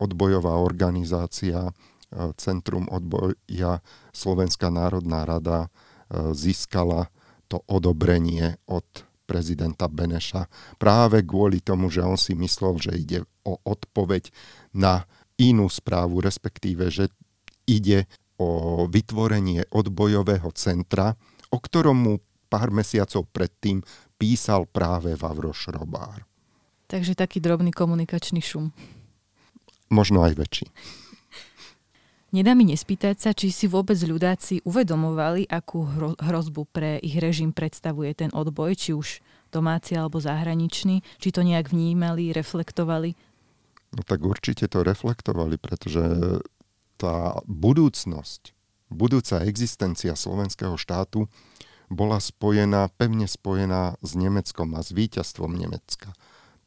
odbojová 0.00 0.56
organizácia 0.56 1.76
Centrum 2.40 2.88
odboja 2.88 3.84
Slovenská 4.14 4.72
národná 4.72 5.28
rada 5.28 5.68
získala 6.32 7.12
to 7.50 7.60
odobrenie 7.68 8.56
od 8.70 8.86
prezidenta 9.24 9.88
Beneša 9.88 10.46
práve 10.78 11.24
kvôli 11.24 11.58
tomu, 11.60 11.88
že 11.90 12.04
on 12.04 12.16
si 12.16 12.36
myslel, 12.36 12.76
že 12.78 12.92
ide 12.94 13.18
o 13.42 13.58
odpoveď 13.66 14.30
na 14.76 15.08
inú 15.40 15.66
správu, 15.66 16.22
respektíve, 16.22 16.92
že 16.92 17.10
ide 17.66 18.06
o 18.38 18.84
vytvorenie 18.86 19.66
odbojového 19.72 20.52
centra, 20.54 21.16
o 21.50 21.58
ktorom 21.58 21.96
mu 21.96 22.14
pár 22.46 22.70
mesiacov 22.70 23.26
predtým 23.34 23.82
písal 24.16 24.66
práve 24.68 25.14
Vavro 25.18 25.52
Šrobár. 25.52 26.24
Takže 26.86 27.16
taký 27.16 27.40
drobný 27.40 27.72
komunikačný 27.72 28.44
šum. 28.44 28.70
Možno 29.88 30.22
aj 30.24 30.36
väčší. 30.36 30.66
Nedá 32.34 32.50
mi 32.58 32.66
nespýtať 32.66 33.16
sa, 33.22 33.30
či 33.30 33.54
si 33.54 33.70
vôbec 33.70 33.94
ľudáci 33.94 34.66
uvedomovali, 34.66 35.46
akú 35.46 35.86
hrozbu 36.18 36.66
pre 36.66 36.98
ich 36.98 37.14
režim 37.22 37.54
predstavuje 37.54 38.10
ten 38.10 38.30
odboj, 38.34 38.74
či 38.74 38.90
už 38.90 39.22
domáci 39.54 39.94
alebo 39.94 40.18
zahraničný, 40.18 40.98
či 41.22 41.28
to 41.30 41.46
nejak 41.46 41.70
vnímali, 41.70 42.34
reflektovali? 42.34 43.14
No 43.94 44.02
tak 44.02 44.26
určite 44.26 44.66
to 44.66 44.82
reflektovali, 44.82 45.54
pretože 45.62 46.02
tá 46.98 47.38
budúcnosť, 47.46 48.50
budúca 48.90 49.46
existencia 49.46 50.18
slovenského 50.18 50.74
štátu 50.74 51.30
bola 51.92 52.20
spojená, 52.20 52.88
pevne 52.94 53.28
spojená 53.28 53.98
s 54.00 54.10
Nemeckom 54.16 54.72
a 54.76 54.80
s 54.80 54.92
víťazstvom 54.92 55.52
Nemecka. 55.52 56.16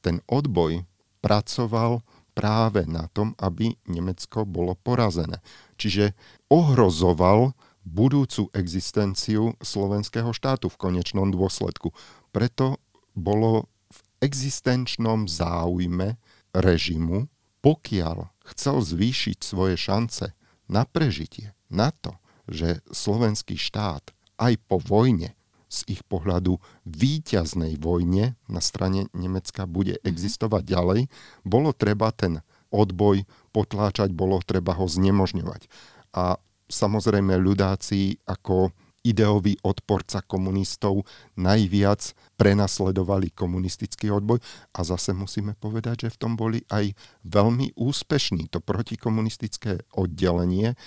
Ten 0.01 0.21
odboj 0.29 0.85
pracoval 1.19 2.05
práve 2.37 2.85
na 2.85 3.09
tom, 3.09 3.33
aby 3.41 3.73
Nemecko 3.89 4.45
bolo 4.45 4.77
porazené. 4.77 5.41
Čiže 5.81 6.13
ohrozoval 6.53 7.57
budúcu 7.81 8.51
existenciu 8.53 9.55
slovenského 9.63 10.29
štátu 10.35 10.67
v 10.69 10.77
konečnom 10.77 11.31
dôsledku. 11.33 11.95
Preto 12.35 12.77
bolo 13.15 13.71
v 13.89 13.99
existenčnom 14.21 15.25
záujme 15.25 16.19
režimu, 16.53 17.31
pokiaľ 17.63 18.29
chcel 18.53 18.83
zvýšiť 18.83 19.37
svoje 19.41 19.79
šance 19.79 20.35
na 20.67 20.83
prežitie, 20.85 21.55
na 21.71 21.89
to, 21.89 22.13
že 22.45 22.83
slovenský 22.91 23.55
štát 23.55 24.16
aj 24.37 24.53
po 24.69 24.77
vojne 24.81 25.37
z 25.67 25.79
ich 25.91 26.01
pohľadu 26.07 26.63
víťaznej 26.87 27.75
vojne 27.75 28.39
na 28.47 28.61
strane 28.63 29.11
Nemecka 29.11 29.67
bude 29.67 29.99
mhm. 29.99 30.03
existovať 30.07 30.63
ďalej, 30.63 30.99
bolo 31.43 31.75
treba 31.75 32.15
ten 32.15 32.39
odboj 32.67 33.23
potláčať, 33.55 34.11
bolo 34.11 34.43
treba 34.43 34.75
ho 34.75 34.87
znemožňovať. 34.87 35.71
A 36.15 36.35
samozrejme 36.67 37.39
ľudáci 37.39 38.19
ako 38.27 38.75
ideový 39.07 39.55
odporca 39.63 40.19
komunistov 40.19 41.07
najviac 41.39 42.11
prenasledovali 42.35 43.31
komunistický 43.31 44.11
odboj 44.11 44.43
a 44.75 44.79
zase 44.83 45.15
musíme 45.15 45.55
povedať, 45.55 46.07
že 46.07 46.13
v 46.13 46.19
tom 46.19 46.35
boli 46.35 46.59
aj 46.67 46.91
veľmi 47.23 47.71
úspešní. 47.79 48.51
To 48.51 48.59
protikomunistické 48.59 49.87
oddelenie 49.95 50.75
e, 50.75 50.77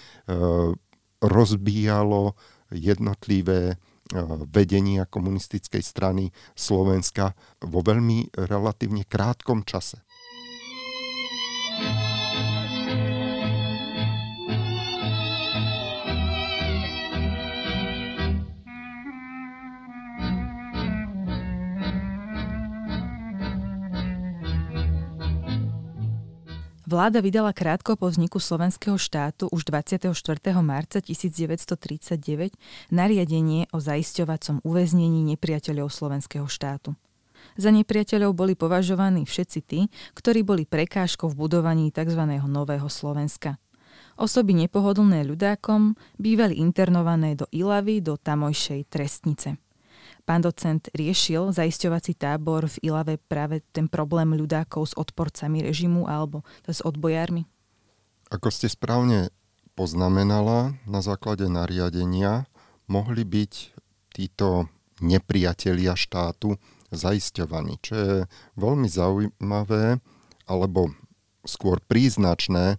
rozbíjalo 1.25 2.37
jednotlivé 2.71 3.79
Eh, 4.11 4.27
vedenia 4.51 5.07
komunistickej 5.07 5.87
strany 5.87 6.35
Slovenska 6.59 7.31
vo 7.63 7.79
veľmi 7.79 8.35
relatívne 8.35 9.07
krátkom 9.07 9.63
čase. 9.63 10.03
Vláda 26.91 27.23
vydala 27.23 27.55
krátko 27.55 27.95
po 27.95 28.11
vzniku 28.11 28.43
slovenského 28.43 28.99
štátu 28.99 29.47
už 29.55 29.63
24. 29.71 30.11
marca 30.59 30.99
1939 30.99 32.19
nariadenie 32.91 33.71
o 33.71 33.79
zaisťovacom 33.79 34.67
uväznení 34.67 35.23
nepriateľov 35.23 35.87
slovenského 35.87 36.51
štátu. 36.51 36.99
Za 37.55 37.71
nepriateľov 37.71 38.35
boli 38.35 38.59
považovaní 38.59 39.23
všetci 39.23 39.61
tí, 39.63 39.87
ktorí 40.19 40.43
boli 40.43 40.67
prekážkou 40.67 41.31
v 41.31 41.39
budovaní 41.39 41.95
tzv. 41.95 42.27
Nového 42.51 42.91
Slovenska. 42.91 43.63
Osoby 44.19 44.59
nepohodlné 44.59 45.23
ľudákom 45.31 45.95
bývali 46.19 46.59
internované 46.59 47.39
do 47.39 47.47
Ilavy, 47.55 48.03
do 48.03 48.19
tamojšej 48.19 48.91
trestnice 48.91 49.63
pán 50.31 50.47
docent 50.47 50.87
riešil 50.95 51.51
zaisťovací 51.51 52.15
tábor 52.15 52.71
v 52.71 52.87
Ilave 52.87 53.19
práve 53.19 53.67
ten 53.75 53.91
problém 53.91 54.39
ľudákov 54.39 54.83
s 54.87 54.95
odporcami 54.95 55.59
režimu 55.59 56.07
alebo 56.07 56.47
s 56.71 56.79
odbojármi? 56.87 57.51
Ako 58.31 58.55
ste 58.55 58.71
správne 58.71 59.35
poznamenala, 59.75 60.79
na 60.87 61.03
základe 61.03 61.51
nariadenia 61.51 62.47
mohli 62.87 63.27
byť 63.27 63.53
títo 64.15 64.71
nepriatelia 65.03 65.99
štátu 65.99 66.55
zaisťovaní, 66.95 67.83
čo 67.83 67.95
je 67.99 68.15
veľmi 68.55 68.87
zaujímavé 68.87 69.99
alebo 70.47 70.95
skôr 71.43 71.83
príznačné 71.91 72.79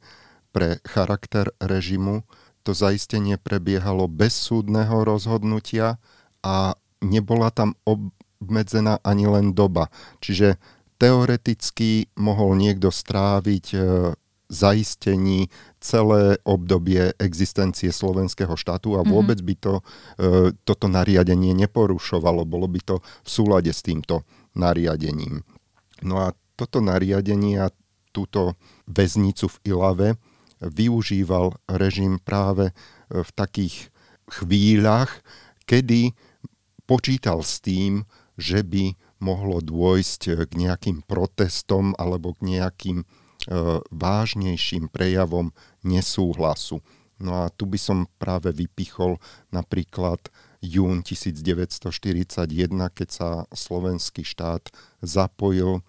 pre 0.55 0.79
charakter 0.87 1.51
režimu. 1.59 2.23
To 2.63 2.71
zaistenie 2.71 3.35
prebiehalo 3.35 4.07
bez 4.07 4.39
súdneho 4.39 5.03
rozhodnutia 5.03 5.99
a 6.39 6.79
nebola 7.01 7.49
tam 7.49 7.73
obmedzená 7.83 9.01
ani 9.01 9.25
len 9.27 9.53
doba. 9.53 9.89
Čiže 10.21 10.57
teoreticky 11.01 12.13
mohol 12.21 12.57
niekto 12.61 12.93
stráviť 12.93 13.65
e, 13.73 13.77
zaistení 14.51 15.49
celé 15.81 16.37
obdobie 16.45 17.17
existencie 17.17 17.89
slovenského 17.89 18.53
štátu 18.53 18.99
a 18.99 19.01
mhm. 19.01 19.09
vôbec 19.09 19.39
by 19.41 19.55
to, 19.57 19.73
e, 19.81 19.83
toto 20.61 20.85
nariadenie 20.85 21.57
neporušovalo. 21.57 22.45
Bolo 22.45 22.69
by 22.69 22.79
to 22.85 22.95
v 23.01 23.29
súlade 23.29 23.73
s 23.73 23.81
týmto 23.81 24.21
nariadením. 24.53 25.41
No 26.05 26.21
a 26.21 26.37
toto 26.53 26.83
nariadenie 26.83 27.65
a 27.65 27.73
túto 28.11 28.59
väznicu 28.85 29.47
v 29.47 29.57
Ilave 29.71 30.09
využíval 30.61 31.57
režim 31.71 32.21
práve 32.21 32.69
e, 32.69 32.73
v 33.25 33.29
takých 33.33 33.89
chvíľach, 34.29 35.25
kedy 35.65 36.13
počítal 36.91 37.39
s 37.39 37.63
tým, 37.63 38.03
že 38.35 38.67
by 38.67 38.99
mohlo 39.23 39.63
dôjsť 39.63 40.43
k 40.43 40.51
nejakým 40.59 41.07
protestom 41.07 41.95
alebo 41.95 42.35
k 42.35 42.59
nejakým 42.59 42.97
e, 42.99 43.05
vážnejším 43.87 44.91
prejavom 44.91 45.55
nesúhlasu. 45.87 46.83
No 47.15 47.47
a 47.47 47.53
tu 47.53 47.63
by 47.63 47.79
som 47.79 48.11
práve 48.19 48.51
vypichol 48.51 49.23
napríklad 49.55 50.19
jún 50.59 50.99
1941, 50.99 52.51
keď 52.91 53.07
sa 53.07 53.29
slovenský 53.55 54.27
štát 54.27 54.67
zapojil 54.99 55.79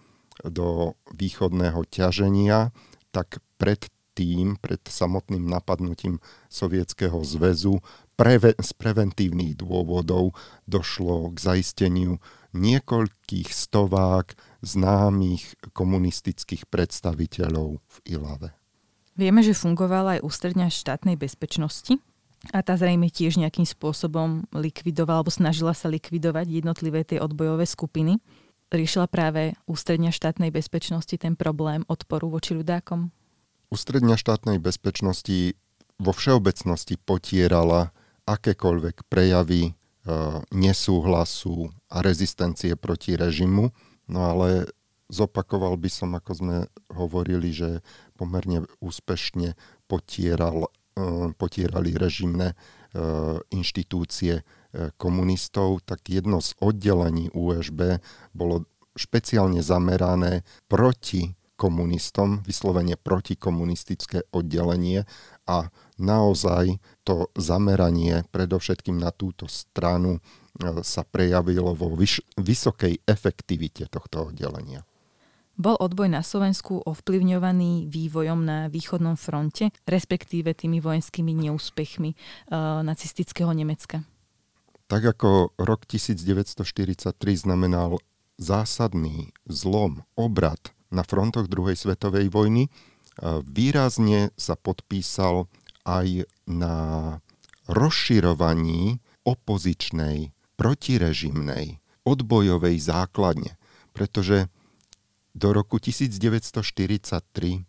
do 0.47 0.95
východného 1.11 1.83
ťaženia, 1.91 2.71
tak 3.11 3.43
pred 3.59 3.91
tým, 4.13 4.55
pred 4.61 4.79
samotným 4.85 5.49
napadnutím 5.49 6.21
Sovietskeho 6.47 7.17
zväzu, 7.25 7.81
preve- 8.13 8.57
z 8.57 8.71
preventívnych 8.77 9.57
dôvodov 9.57 10.37
došlo 10.69 11.33
k 11.33 11.37
zaisteniu 11.39 12.21
niekoľkých 12.53 13.49
stovák 13.49 14.37
známych 14.61 15.57
komunistických 15.73 16.69
predstaviteľov 16.69 17.81
v 17.81 17.97
Ilave. 18.05 18.49
Vieme, 19.13 19.45
že 19.45 19.57
fungovala 19.57 20.17
aj 20.17 20.25
ústredňa 20.25 20.73
štátnej 20.73 21.17
bezpečnosti 21.17 22.01
a 22.49 22.65
tá 22.65 22.73
zrejme 22.77 23.13
tiež 23.13 23.37
nejakým 23.37 23.65
spôsobom 23.65 24.49
likvidovala 24.53 25.21
alebo 25.21 25.33
snažila 25.33 25.77
sa 25.77 25.89
likvidovať 25.89 26.49
jednotlivé 26.49 27.05
tie 27.05 27.21
odbojové 27.21 27.69
skupiny. 27.69 28.17
Riešila 28.73 29.05
práve 29.05 29.53
ústredňa 29.69 30.09
štátnej 30.09 30.49
bezpečnosti 30.49 31.13
ten 31.13 31.37
problém 31.37 31.85
odporu 31.85 32.33
voči 32.33 32.57
ľudákom? 32.57 33.13
Ústredňa 33.69 34.17
štátnej 34.17 34.57
bezpečnosti 34.57 35.53
vo 36.01 36.09
všeobecnosti 36.09 36.97
potierala 36.97 37.93
akékoľvek 38.23 39.07
prejavy 39.11 39.71
e, 39.71 39.71
nesúhlasu 40.55 41.71
a 41.91 41.99
rezistencie 41.99 42.75
proti 42.79 43.19
režimu. 43.19 43.71
No 44.07 44.19
ale 44.19 44.71
zopakoval 45.11 45.75
by 45.79 45.89
som, 45.91 46.15
ako 46.15 46.31
sme 46.33 46.55
hovorili, 46.91 47.51
že 47.51 47.69
pomerne 48.15 48.63
úspešne 48.79 49.55
potieral, 49.87 50.71
e, 50.95 51.31
potierali 51.35 51.95
režimné 51.95 52.53
e, 52.53 52.55
inštitúcie 53.51 54.43
komunistov, 54.97 55.85
tak 55.85 56.01
jedno 56.09 56.41
z 56.41 56.57
oddelení 56.57 57.29
USB 57.29 58.01
bolo 58.33 58.65
špeciálne 58.97 59.61
zamerané 59.61 60.41
proti 60.65 61.37
komunistom, 61.63 62.41
vyslovene 62.43 62.97
protikomunistické 62.97 64.25
oddelenie 64.33 65.05
a 65.45 65.69
naozaj 66.03 66.77
to 67.07 67.31
zameranie 67.39 68.27
predovšetkým 68.35 68.99
na 68.99 69.15
túto 69.15 69.47
stranu 69.47 70.19
e, 70.19 70.83
sa 70.83 71.07
prejavilo 71.07 71.71
vo 71.71 71.95
vyš- 71.95 72.27
vysokej 72.35 72.99
efektivite 73.07 73.87
tohto 73.87 74.29
oddelenia. 74.29 74.83
Bol 75.53 75.77
odboj 75.77 76.09
na 76.09 76.25
Slovensku 76.25 76.81
ovplyvňovaný 76.81 77.85
vývojom 77.85 78.41
na 78.41 78.57
východnom 78.73 79.13
fronte, 79.13 79.69
respektíve 79.85 80.57
tými 80.57 80.81
vojenskými 80.81 81.29
neúspechmi 81.29 82.11
e, 82.11 82.17
nacistického 82.81 83.53
Nemecka? 83.53 84.01
Tak 84.89 85.15
ako 85.17 85.53
rok 85.61 85.85
1943 85.85 87.13
znamenal 87.37 88.01
zásadný 88.41 89.29
zlom, 89.45 90.01
obrad 90.17 90.73
na 90.89 91.05
frontoch 91.05 91.45
druhej 91.45 91.77
svetovej 91.77 92.33
vojny, 92.33 92.65
e, 92.65 92.69
výrazne 93.45 94.33
sa 94.33 94.57
podpísal 94.57 95.45
aj 95.83 96.27
na 96.47 96.75
rozširovaní 97.67 98.99
opozičnej, 99.23 100.35
protirežimnej, 100.59 101.79
odbojovej 102.03 102.75
základne, 102.79 103.55
pretože 103.95 104.51
do 105.33 105.49
roku 105.55 105.79
1943 105.79 107.63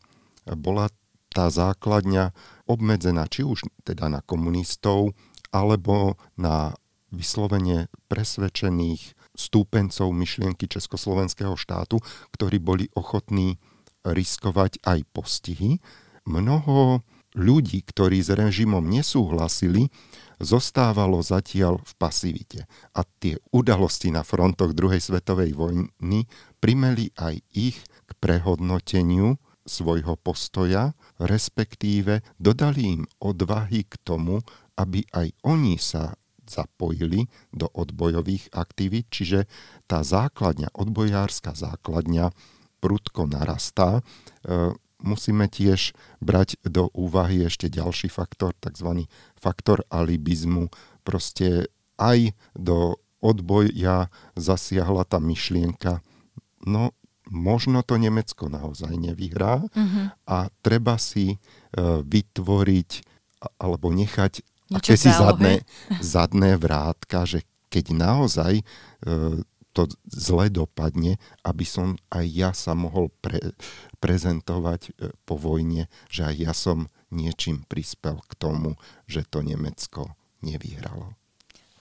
bola 0.59 0.87
tá 1.33 1.51
základňa 1.51 2.31
obmedzená 2.71 3.27
či 3.27 3.43
už 3.43 3.67
teda 3.83 4.07
na 4.11 4.21
komunistov, 4.23 5.17
alebo 5.55 6.19
na 6.35 6.75
vyslovene 7.15 7.87
presvedčených 8.11 9.15
stúpencov 9.39 10.11
myšlienky 10.11 10.67
Československého 10.67 11.55
štátu, 11.55 12.03
ktorí 12.35 12.59
boli 12.59 12.91
ochotní 12.99 13.63
riskovať 14.03 14.83
aj 14.83 15.07
postihy. 15.15 15.79
Mnoho 16.27 17.07
ľudí, 17.35 17.83
ktorí 17.83 18.23
s 18.23 18.31
režimom 18.31 18.87
nesúhlasili, 18.87 19.91
zostávalo 20.39 21.23
zatiaľ 21.23 21.83
v 21.83 21.93
pasivite. 21.99 22.61
A 22.95 23.03
tie 23.07 23.39
udalosti 23.51 24.11
na 24.15 24.23
frontoch 24.23 24.75
druhej 24.75 25.03
svetovej 25.03 25.55
vojny 25.55 26.27
primeli 26.63 27.11
aj 27.19 27.39
ich 27.55 27.79
k 28.07 28.11
prehodnoteniu 28.19 29.39
svojho 29.65 30.15
postoja, 30.21 30.93
respektíve 31.19 32.21
dodali 32.37 33.01
im 33.01 33.03
odvahy 33.19 33.89
k 33.89 33.95
tomu, 34.05 34.45
aby 34.77 35.07
aj 35.15 35.33
oni 35.47 35.81
sa 35.81 36.15
zapojili 36.45 37.25
do 37.57 37.65
odbojových 37.73 38.53
aktivít, 38.53 39.09
čiže 39.09 39.49
tá 39.89 40.05
základňa, 40.05 40.77
odbojárska 40.77 41.57
základňa 41.57 42.37
prudko 42.85 43.25
narastá. 43.25 44.05
E, 45.05 45.09
musíme 45.09 45.47
tiež 45.53 45.93
brať 46.25 46.57
do 46.65 46.89
úvahy 46.97 47.45
ešte 47.45 47.69
ďalší 47.69 48.09
faktor, 48.09 48.57
tzv. 48.57 49.05
faktor 49.37 49.85
alibizmu. 49.93 50.73
Proste 51.05 51.69
aj 52.01 52.33
do 52.57 52.97
odboja 53.21 54.09
zasiahla 54.37 55.05
tá 55.09 55.21
myšlienka, 55.21 56.05
no 56.65 56.93
možno 57.33 57.81
to 57.81 57.97
Nemecko 57.97 58.53
naozaj 58.53 58.93
nevyhrá 59.01 59.65
uh-huh. 59.65 60.13
a 60.29 60.53
treba 60.61 61.01
si 61.01 61.41
uh, 61.41 62.05
vytvoriť 62.05 62.91
alebo 63.61 63.89
nechať 63.93 64.45
akési 64.73 65.09
zadné, 65.13 65.65
zadné 66.01 66.57
vrátka, 66.61 67.25
že 67.25 67.45
keď 67.73 67.97
naozaj 67.97 68.61
uh, 68.61 69.41
to 69.75 69.91
zle 70.07 70.47
dopadne, 70.55 71.19
aby 71.43 71.67
som 71.67 71.99
aj 72.15 72.25
ja 72.31 72.51
sa 72.55 72.79
mohol 72.79 73.11
pre, 73.19 73.43
prezentovať 73.99 74.81
e, 74.87 74.91
po 75.27 75.35
vojne, 75.35 75.91
že 76.07 76.31
aj 76.31 76.35
ja 76.39 76.53
som 76.55 76.87
niečím 77.11 77.67
prispel 77.67 78.23
k 78.31 78.33
tomu, 78.39 78.79
že 79.11 79.27
to 79.27 79.43
Nemecko 79.43 80.15
nevyhralo. 80.47 81.19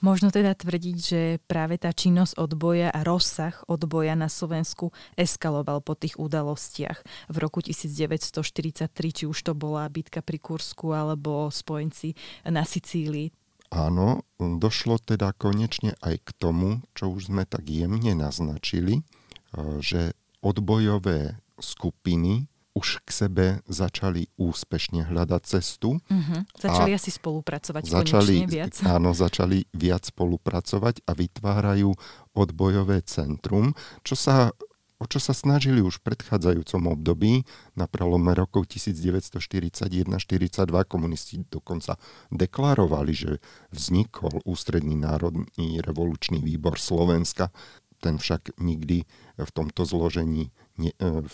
Možno 0.04 0.28
teda 0.28 0.52
tvrdiť, 0.52 0.96
že 1.00 1.20
práve 1.48 1.80
tá 1.80 1.88
činnosť 1.88 2.36
odboja 2.36 2.92
a 2.92 3.00
rozsah 3.08 3.56
odboja 3.64 4.12
na 4.12 4.28
Slovensku 4.28 4.92
eskaloval 5.16 5.80
po 5.80 5.96
tých 5.96 6.20
udalostiach 6.20 7.00
v 7.32 7.36
roku 7.40 7.64
1943, 7.64 8.92
či 8.92 9.24
už 9.24 9.38
to 9.40 9.56
bola 9.56 9.88
bitka 9.88 10.20
pri 10.20 10.36
Kursku 10.36 10.92
alebo 10.92 11.48
spojenci 11.48 12.12
na 12.44 12.68
Sicílii. 12.68 13.32
Áno, 13.74 14.22
došlo 14.38 15.02
teda 15.02 15.34
konečne 15.34 15.98
aj 15.98 16.22
k 16.22 16.30
tomu, 16.38 16.86
čo 16.94 17.10
už 17.10 17.34
sme 17.34 17.42
tak 17.42 17.66
jemne 17.66 18.14
naznačili, 18.14 19.02
e, 19.02 19.82
že 19.82 20.14
odbojové 20.46 21.42
skupiny 21.58 22.46
už 22.74 23.06
k 23.06 23.08
sebe 23.10 23.46
začali 23.70 24.30
úspešne 24.34 25.06
hľadať 25.06 25.42
cestu. 25.46 26.02
Uh-huh. 26.02 26.42
Začali 26.58 26.90
asi 26.90 27.10
spolupracovať 27.14 27.82
začali, 27.86 28.46
viac. 28.50 28.74
Áno, 28.98 29.14
začali 29.14 29.66
viac 29.70 30.10
spolupracovať 30.10 31.06
a 31.06 31.14
vytvárajú 31.14 31.94
odbojové 32.34 33.06
centrum, 33.06 33.78
čo 34.02 34.18
sa 34.18 34.50
o 35.04 35.06
čo 35.06 35.20
sa 35.20 35.36
snažili 35.36 35.84
už 35.84 36.00
v 36.00 36.08
predchádzajúcom 36.08 36.96
období, 36.96 37.44
na 37.76 37.84
prelome 37.84 38.32
rokov 38.32 38.72
1941-42 38.72 40.16
komunisti 40.88 41.44
dokonca 41.44 42.00
deklarovali, 42.32 43.12
že 43.12 43.36
vznikol 43.68 44.40
ústredný 44.48 44.96
národný 44.96 45.84
revolučný 45.84 46.40
výbor 46.40 46.80
Slovenska, 46.80 47.52
ten 48.00 48.16
však 48.16 48.56
nikdy 48.56 49.04
v 49.36 49.50
tomto 49.52 49.84
zložení, 49.84 50.48
ne, 50.80 50.96
e, 50.96 51.20
v 51.20 51.32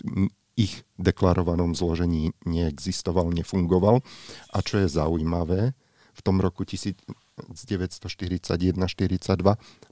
ich 0.58 0.82
deklarovanom 1.00 1.72
zložení 1.72 2.36
neexistoval, 2.44 3.32
nefungoval. 3.32 4.04
A 4.52 4.60
čo 4.60 4.84
je 4.84 4.92
zaujímavé, 4.92 5.72
v 6.10 6.20
tom 6.20 6.36
roku 6.42 6.68
1941-42 6.68 8.76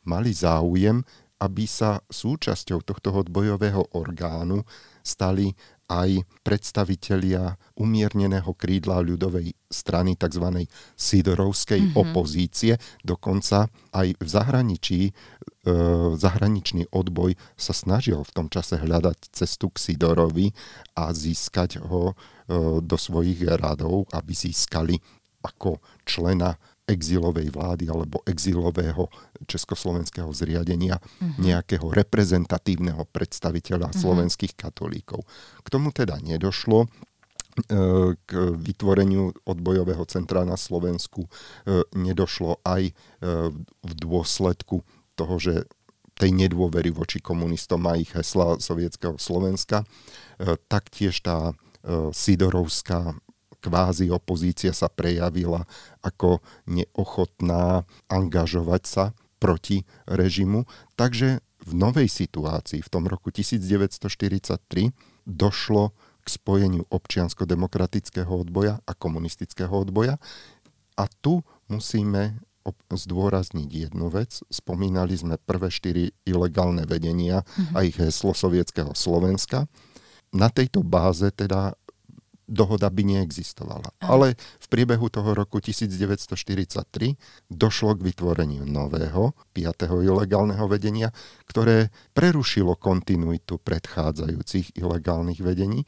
mali 0.04 0.30
záujem 0.34 1.06
aby 1.38 1.64
sa 1.70 2.02
súčasťou 2.10 2.82
tohto 2.82 3.14
odbojového 3.14 3.94
orgánu 3.94 4.66
stali 5.06 5.54
aj 5.88 6.20
predstavitelia 6.44 7.56
umierneného 7.80 8.52
krídla 8.52 9.00
ľudovej 9.00 9.56
strany 9.72 10.20
tzv. 10.20 10.68
Sidorovskej 10.92 11.80
mm-hmm. 11.80 11.96
opozície. 11.96 12.76
Dokonca 13.00 13.72
aj 13.96 14.20
v 14.20 14.28
zahraničí 14.28 15.00
e, 15.08 15.12
zahraničný 16.12 16.92
odboj 16.92 17.40
sa 17.56 17.72
snažil 17.72 18.20
v 18.20 18.34
tom 18.36 18.46
čase 18.52 18.76
hľadať 18.76 19.32
cestu 19.32 19.72
k 19.72 19.80
Sidorovi 19.80 20.52
a 20.92 21.08
získať 21.16 21.80
ho 21.80 22.12
e, 22.12 22.14
do 22.84 22.96
svojich 23.00 23.48
radov, 23.48 24.12
aby 24.12 24.32
získali 24.36 25.00
ako 25.40 25.80
člena 26.04 26.52
exilovej 26.88 27.52
vlády 27.52 27.92
alebo 27.92 28.24
exilového 28.24 29.12
československého 29.44 30.32
zriadenia 30.32 30.96
uh-huh. 30.96 31.36
nejakého 31.36 31.92
reprezentatívneho 31.92 33.04
predstaviteľa 33.12 33.92
uh-huh. 33.92 34.00
slovenských 34.00 34.56
katolíkov. 34.56 35.28
K 35.60 35.68
tomu 35.68 35.92
teda 35.92 36.16
nedošlo 36.24 36.88
e, 36.88 36.88
k 38.16 38.30
vytvoreniu 38.56 39.36
odbojového 39.44 40.08
centra 40.08 40.48
na 40.48 40.56
Slovensku 40.56 41.28
e, 41.28 41.30
nedošlo 41.92 42.64
aj 42.64 42.82
e, 42.88 42.92
v 43.84 43.92
dôsledku 43.92 44.80
toho, 45.12 45.36
že 45.36 45.68
tej 46.18 46.34
nedôvery 46.34 46.90
voči 46.90 47.22
komunistom 47.22 47.86
a 47.86 47.94
ich 47.94 48.10
hesla 48.10 48.58
sovietského 48.58 49.14
Slovenska. 49.22 49.86
Taktiež 50.66 51.22
tá 51.22 51.54
Sidorovská 52.10 53.14
kvázi 53.58 54.10
opozícia 54.10 54.70
sa 54.72 54.86
prejavila 54.90 55.66
ako 56.02 56.42
neochotná 56.66 57.82
angažovať 58.06 58.82
sa 58.86 59.04
proti 59.38 59.86
režimu. 60.06 60.66
Takže 60.98 61.42
v 61.42 61.72
novej 61.74 62.08
situácii, 62.08 62.80
v 62.80 62.90
tom 62.90 63.04
roku 63.06 63.30
1943, 63.30 64.94
došlo 65.28 65.92
k 66.24 66.28
spojeniu 66.28 66.84
občiansko-demokratického 66.88 68.30
odboja 68.30 68.80
a 68.84 68.92
komunistického 68.96 69.72
odboja. 69.72 70.16
A 70.98 71.04
tu 71.22 71.46
musíme 71.70 72.42
zdôrazniť 72.92 73.68
jednu 73.88 74.12
vec. 74.12 74.44
Spomínali 74.52 75.16
sme 75.16 75.40
prvé 75.40 75.72
štyri 75.72 76.12
ilegálne 76.28 76.84
vedenia 76.84 77.46
a 77.72 77.80
ich 77.80 77.96
heslo 77.96 78.36
sovietského 78.36 78.92
Slovenska. 78.92 79.64
Na 80.34 80.52
tejto 80.52 80.84
báze 80.84 81.32
teda 81.32 81.77
dohoda 82.48 82.88
by 82.88 83.04
neexistovala. 83.04 83.92
Ale 84.00 84.34
v 84.40 84.66
priebehu 84.72 85.12
toho 85.12 85.36
roku 85.36 85.60
1943 85.60 86.80
došlo 87.52 87.92
k 87.94 88.00
vytvoreniu 88.08 88.64
nového, 88.64 89.36
piatého 89.52 90.00
ilegálneho 90.00 90.64
vedenia, 90.66 91.12
ktoré 91.44 91.92
prerušilo 92.16 92.74
kontinuitu 92.80 93.60
predchádzajúcich 93.60 94.80
ilegálnych 94.80 95.44
vedení. 95.44 95.84
E, 95.84 95.86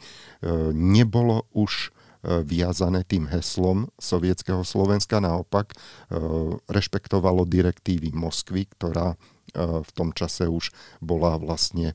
nebolo 0.76 1.48
už 1.56 1.88
e, 1.88 2.44
viazané 2.44 3.08
tým 3.08 3.24
heslom 3.32 3.88
sovietského 3.96 4.60
Slovenska, 4.60 5.24
naopak 5.24 5.72
e, 5.72 5.76
rešpektovalo 6.68 7.48
direktívy 7.48 8.12
Moskvy, 8.12 8.68
ktorá 8.76 9.16
v 9.56 9.90
tom 9.94 10.14
čase 10.14 10.46
už 10.46 10.70
bola 11.02 11.38
vlastne 11.38 11.94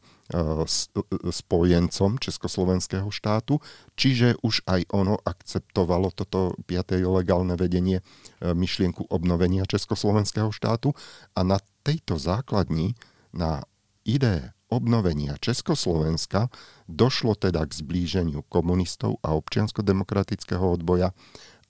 spojencom 1.30 2.18
Československého 2.18 3.10
štátu, 3.14 3.62
čiže 3.94 4.42
už 4.42 4.66
aj 4.66 4.90
ono 4.90 5.22
akceptovalo 5.22 6.10
toto 6.12 6.58
5. 6.66 6.98
legálne 7.06 7.54
vedenie 7.54 8.02
myšlienku 8.42 9.06
obnovenia 9.14 9.70
Československého 9.70 10.50
štátu 10.50 10.98
a 11.38 11.46
na 11.46 11.62
tejto 11.86 12.18
základni, 12.18 12.98
na 13.30 13.62
ideje 14.02 14.56
obnovenia 14.66 15.38
Československa 15.38 16.50
došlo 16.90 17.38
teda 17.38 17.62
k 17.70 17.72
zblíženiu 17.72 18.42
komunistov 18.50 19.22
a 19.22 19.38
občiansko-demokratického 19.38 20.66
odboja 20.66 21.14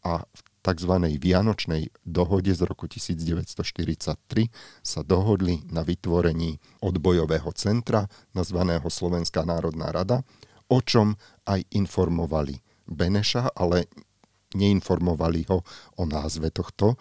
a 0.06 0.24
v 0.24 0.42
tzv. 0.66 0.94
Vianočnej 1.22 1.94
dohode 2.02 2.50
z 2.58 2.62
roku 2.66 2.90
1943 2.90 4.50
sa 4.82 5.02
dohodli 5.06 5.62
na 5.70 5.86
vytvorení 5.86 6.58
odbojového 6.82 7.54
centra 7.54 8.10
nazvaného 8.34 8.90
Slovenská 8.90 9.46
národná 9.46 9.94
rada, 9.94 10.26
o 10.66 10.82
čom 10.82 11.14
aj 11.46 11.62
informovali 11.70 12.58
Beneša, 12.90 13.54
ale 13.54 13.86
neinformovali 14.58 15.46
ho 15.54 15.62
o 16.02 16.04
názve 16.10 16.50
tohto 16.50 16.98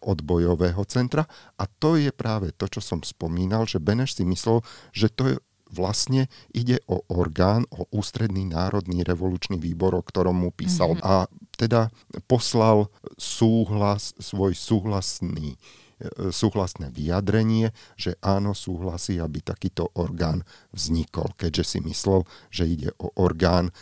odbojového 0.00 0.80
centra. 0.88 1.28
A 1.60 1.68
to 1.68 2.00
je 2.00 2.08
práve 2.08 2.56
to, 2.56 2.64
čo 2.68 2.80
som 2.80 3.04
spomínal, 3.04 3.68
že 3.68 3.82
Beneš 3.82 4.16
si 4.16 4.24
myslel, 4.24 4.64
že 4.96 5.12
to 5.12 5.36
vlastne 5.72 6.28
ide 6.52 6.78
o 6.86 7.02
orgán, 7.08 7.64
o 7.72 7.88
ústredný 7.90 8.44
národný 8.46 9.02
revolučný 9.02 9.56
výbor, 9.56 9.96
o 9.96 10.04
ktorom 10.04 10.36
mu 10.36 10.50
písal. 10.52 10.94
Mm-hmm. 10.94 11.08
A 11.08 11.14
teda 11.56 11.88
poslal 12.28 12.92
súhlas, 13.16 14.12
svoj 14.20 14.52
súhlasný 14.52 15.56
e, 15.56 16.30
súhlasné 16.30 16.92
vyjadrenie, 16.92 17.72
že 17.96 18.20
áno, 18.20 18.52
súhlasí, 18.52 19.16
aby 19.16 19.40
takýto 19.40 19.88
orgán 19.96 20.44
vznikol, 20.76 21.32
keďže 21.40 21.64
si 21.64 21.78
myslel, 21.82 22.28
že 22.52 22.68
ide 22.68 22.90
o 23.00 23.08
orgán, 23.16 23.72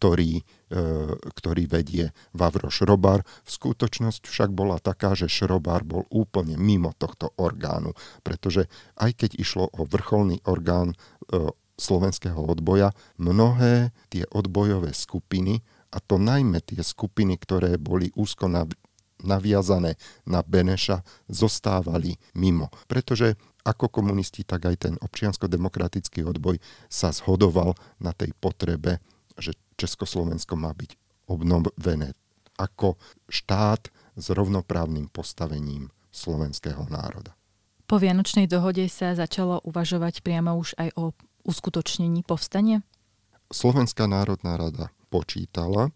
ktorý 0.00 0.40
E, 0.70 1.18
ktorý 1.18 1.66
vedie 1.66 2.14
Vavro 2.30 2.70
Šrobar. 2.70 3.26
Skutočnosť 3.42 4.30
však 4.30 4.54
bola 4.54 4.78
taká, 4.78 5.18
že 5.18 5.26
Šrobar 5.26 5.82
bol 5.82 6.06
úplne 6.14 6.54
mimo 6.54 6.94
tohto 6.94 7.34
orgánu, 7.34 7.98
pretože 8.22 8.70
aj 8.94 9.18
keď 9.18 9.30
išlo 9.34 9.66
o 9.66 9.82
vrcholný 9.82 10.38
orgán 10.46 10.94
e, 10.94 10.96
slovenského 11.74 12.38
odboja, 12.38 12.94
mnohé 13.18 13.90
tie 14.14 14.30
odbojové 14.30 14.94
skupiny, 14.94 15.66
a 15.90 15.98
to 15.98 16.22
najmä 16.22 16.62
tie 16.62 16.86
skupiny, 16.86 17.34
ktoré 17.34 17.74
boli 17.74 18.14
úzko 18.14 18.46
naviazané 19.18 19.98
na 20.22 20.46
Beneša, 20.46 21.02
zostávali 21.26 22.14
mimo. 22.38 22.70
Pretože 22.86 23.34
ako 23.66 23.90
komunisti, 23.90 24.46
tak 24.46 24.70
aj 24.70 24.76
ten 24.86 24.94
občiansko-demokratický 25.02 26.22
odboj 26.30 26.62
sa 26.86 27.10
zhodoval 27.10 27.74
na 27.98 28.14
tej 28.14 28.30
potrebe, 28.38 29.02
že 29.34 29.58
Československo 29.80 30.60
má 30.60 30.76
byť 30.76 31.00
obnovené 31.32 32.12
ako 32.60 33.00
štát 33.32 33.88
s 34.20 34.26
rovnoprávnym 34.28 35.08
postavením 35.08 35.88
slovenského 36.12 36.84
národa. 36.92 37.32
Po 37.88 37.96
Vianočnej 37.96 38.44
dohode 38.44 38.84
sa 38.92 39.16
začalo 39.16 39.64
uvažovať 39.64 40.20
priamo 40.20 40.52
už 40.60 40.76
aj 40.76 40.92
o 41.00 41.16
uskutočnení 41.48 42.20
povstania? 42.28 42.84
Slovenská 43.48 44.04
národná 44.04 44.60
rada 44.60 44.92
počítala 45.08 45.90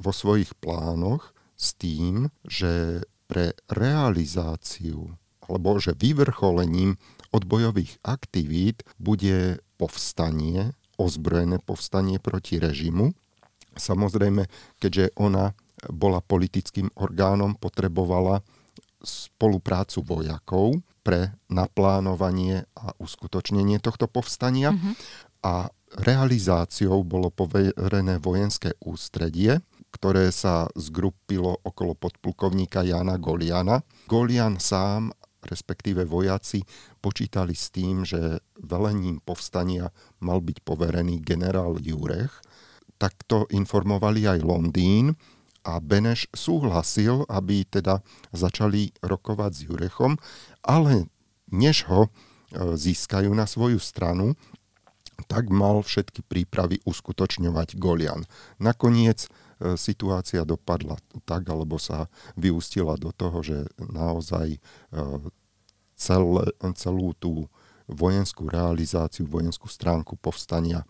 vo 0.00 0.10
svojich 0.10 0.56
plánoch 0.58 1.36
s 1.54 1.76
tým, 1.76 2.32
že 2.48 3.04
pre 3.28 3.52
realizáciu 3.70 5.14
alebo 5.46 5.78
že 5.78 5.94
vyvrcholením 5.94 6.98
odbojových 7.30 8.02
aktivít 8.02 8.82
bude 8.98 9.62
povstanie, 9.78 10.74
ozbrojené 10.98 11.62
povstanie 11.62 12.18
proti 12.18 12.58
režimu 12.58 13.14
Samozrejme, 13.76 14.48
keďže 14.80 15.12
ona 15.20 15.52
bola 15.92 16.24
politickým 16.24 16.88
orgánom, 16.96 17.54
potrebovala 17.54 18.40
spoluprácu 19.04 20.02
vojakov 20.02 20.80
pre 21.04 21.36
naplánovanie 21.52 22.66
a 22.74 22.90
uskutočnenie 22.98 23.78
tohto 23.78 24.10
povstania 24.10 24.74
mm-hmm. 24.74 24.94
a 25.46 25.70
realizáciou 26.02 27.06
bolo 27.06 27.30
poverené 27.30 28.18
vojenské 28.18 28.74
ústredie, 28.82 29.62
ktoré 29.94 30.34
sa 30.34 30.66
zgrupilo 30.74 31.62
okolo 31.62 31.94
podplukovníka 31.94 32.82
Jana 32.82 33.16
Goliana. 33.22 33.80
Golian 34.10 34.58
sám, 34.58 35.14
respektíve 35.46 36.02
vojaci, 36.02 36.66
počítali 36.98 37.54
s 37.54 37.70
tým, 37.70 38.02
že 38.02 38.42
velením 38.58 39.22
povstania 39.22 39.94
mal 40.18 40.42
byť 40.42 40.66
poverený 40.66 41.22
generál 41.22 41.78
Jurech, 41.78 42.42
takto 42.96 43.48
informovali 43.52 44.24
aj 44.28 44.40
Londýn 44.44 45.14
a 45.66 45.82
Beneš 45.82 46.30
súhlasil, 46.30 47.26
aby 47.26 47.66
teda 47.66 48.00
začali 48.30 48.94
rokovať 49.02 49.50
s 49.52 49.60
Jurechom, 49.66 50.14
ale 50.62 51.10
než 51.50 51.86
ho 51.90 52.06
e, 52.06 52.10
získajú 52.78 53.30
na 53.34 53.50
svoju 53.50 53.82
stranu, 53.82 54.38
tak 55.26 55.48
mal 55.48 55.80
všetky 55.80 56.22
prípravy 56.28 56.84
uskutočňovať 56.84 57.80
Golian. 57.80 58.28
Nakoniec 58.62 59.26
e, 59.26 59.28
situácia 59.74 60.46
dopadla 60.46 61.00
tak, 61.24 61.48
alebo 61.50 61.80
sa 61.80 62.06
vyústila 62.38 62.94
do 63.00 63.10
toho, 63.10 63.42
že 63.42 63.66
naozaj 63.80 64.56
e, 64.56 64.60
cel, 65.96 66.22
celú 66.76 67.16
tú 67.16 67.48
vojenskú 67.86 68.50
realizáciu, 68.50 69.26
vojenskú 69.26 69.70
stránku 69.70 70.18
povstania 70.18 70.82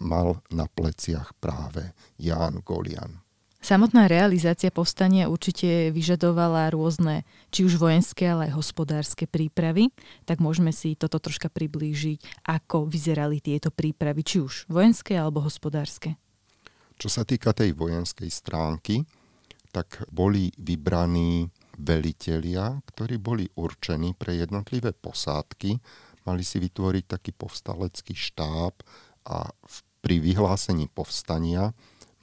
mal 0.00 0.42
na 0.50 0.66
pleciach 0.66 1.36
práve 1.38 1.94
Ján 2.18 2.62
Golian. 2.66 3.22
Samotná 3.62 4.10
realizácia 4.10 4.74
povstania 4.74 5.30
určite 5.30 5.94
vyžadovala 5.94 6.74
rôzne, 6.74 7.22
či 7.54 7.62
už 7.62 7.78
vojenské, 7.78 8.26
ale 8.26 8.50
aj 8.50 8.58
hospodárske 8.58 9.30
prípravy, 9.30 9.94
tak 10.26 10.42
môžeme 10.42 10.74
si 10.74 10.98
toto 10.98 11.22
troška 11.22 11.46
priblížiť, 11.46 12.42
ako 12.42 12.90
vyzerali 12.90 13.38
tieto 13.38 13.70
prípravy, 13.70 14.26
či 14.26 14.42
už 14.42 14.66
vojenské 14.66 15.14
alebo 15.14 15.38
hospodárske. 15.46 16.18
Čo 16.98 17.06
sa 17.06 17.22
týka 17.22 17.54
tej 17.54 17.78
vojenskej 17.78 18.34
stránky, 18.34 19.06
tak 19.70 20.10
boli 20.10 20.50
vybraní 20.58 21.46
velitelia, 21.78 22.82
ktorí 22.82 23.22
boli 23.22 23.46
určení 23.54 24.18
pre 24.18 24.42
jednotlivé 24.42 24.90
posádky, 24.90 25.78
mali 26.26 26.42
si 26.42 26.58
vytvoriť 26.58 27.04
taký 27.06 27.30
povstalecký 27.30 28.14
štáb 28.18 28.74
a 29.26 29.50
pri 30.02 30.16
vyhlásení 30.18 30.90
povstania 30.90 31.70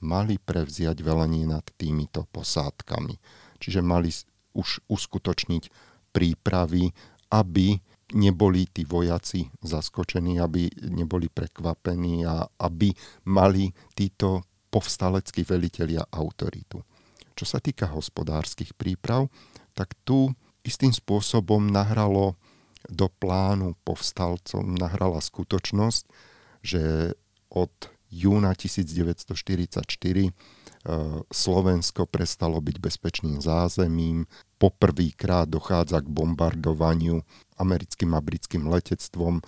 mali 0.00 0.40
prevziať 0.40 1.00
velenie 1.00 1.48
nad 1.48 1.64
týmito 1.76 2.28
posádkami. 2.32 3.16
Čiže 3.60 3.80
mali 3.84 4.08
už 4.56 4.84
uskutočniť 4.88 5.62
prípravy, 6.12 6.92
aby 7.30 7.78
neboli 8.16 8.66
tí 8.66 8.82
vojaci 8.82 9.46
zaskočení, 9.62 10.42
aby 10.42 10.66
neboli 10.90 11.30
prekvapení 11.30 12.26
a 12.26 12.48
aby 12.58 12.90
mali 13.30 13.70
títo 13.94 14.42
povstaleckí 14.72 15.46
velitelia 15.46 16.02
autoritu. 16.10 16.82
Čo 17.38 17.44
sa 17.46 17.58
týka 17.62 17.88
hospodárskych 17.88 18.74
príprav, 18.74 19.30
tak 19.72 19.94
tu 20.04 20.34
istým 20.66 20.92
spôsobom 20.92 21.70
nahralo 21.70 22.36
do 22.88 23.12
plánu 23.12 23.76
povstalcom 23.84 24.64
nahrala 24.76 25.20
skutočnosť, 25.20 26.08
že 26.60 27.14
od 27.50 27.72
júna 28.10 28.52
1944 28.58 29.86
e, 29.86 30.30
Slovensko 31.30 32.10
prestalo 32.10 32.58
byť 32.58 32.76
bezpečným 32.82 33.38
zázemím. 33.38 34.26
Poprvýkrát 34.58 35.46
dochádza 35.48 36.02
k 36.02 36.10
bombardovaniu 36.10 37.22
americkým 37.56 38.12
a 38.12 38.20
britským 38.20 38.66
letectvom 38.66 39.40
e, 39.40 39.42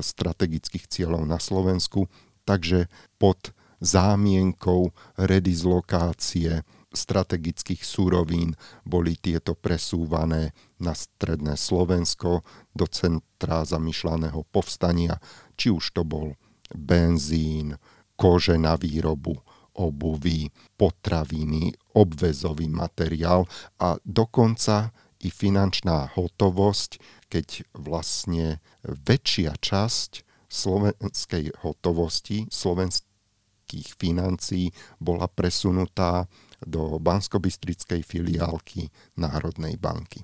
strategických 0.00 0.86
cieľov 0.86 1.26
na 1.26 1.42
Slovensku. 1.42 2.06
Takže 2.46 2.86
pod 3.18 3.50
zámienkou 3.82 4.94
redizlokácie 5.18 6.62
strategických 6.94 7.82
súrovín 7.82 8.54
boli 8.86 9.18
tieto 9.18 9.58
presúvané 9.58 10.54
na 10.78 10.94
stredné 10.94 11.58
Slovensko 11.58 12.46
do 12.70 12.86
centra 12.86 13.66
zamýšľaného 13.66 14.46
povstania, 14.54 15.18
či 15.58 15.74
už 15.74 15.90
to 15.90 16.06
bol 16.06 16.38
benzín, 16.74 17.78
kože 18.18 18.58
na 18.58 18.74
výrobu, 18.74 19.38
obuvy, 19.74 20.50
potraviny, 20.78 21.74
obvezový 21.94 22.70
materiál 22.70 23.46
a 23.78 23.98
dokonca 24.06 24.94
i 25.24 25.32
finančná 25.32 26.14
hotovosť, 26.14 27.00
keď 27.32 27.64
vlastne 27.74 28.62
väčšia 28.84 29.56
časť 29.58 30.10
slovenskej 30.46 31.64
hotovosti, 31.64 32.46
slovenských 32.46 33.88
financií 33.98 34.70
bola 35.02 35.26
presunutá 35.26 36.30
do 36.62 37.00
banskobistrickej 37.02 38.04
filiálky 38.06 38.92
Národnej 39.18 39.74
banky. 39.80 40.22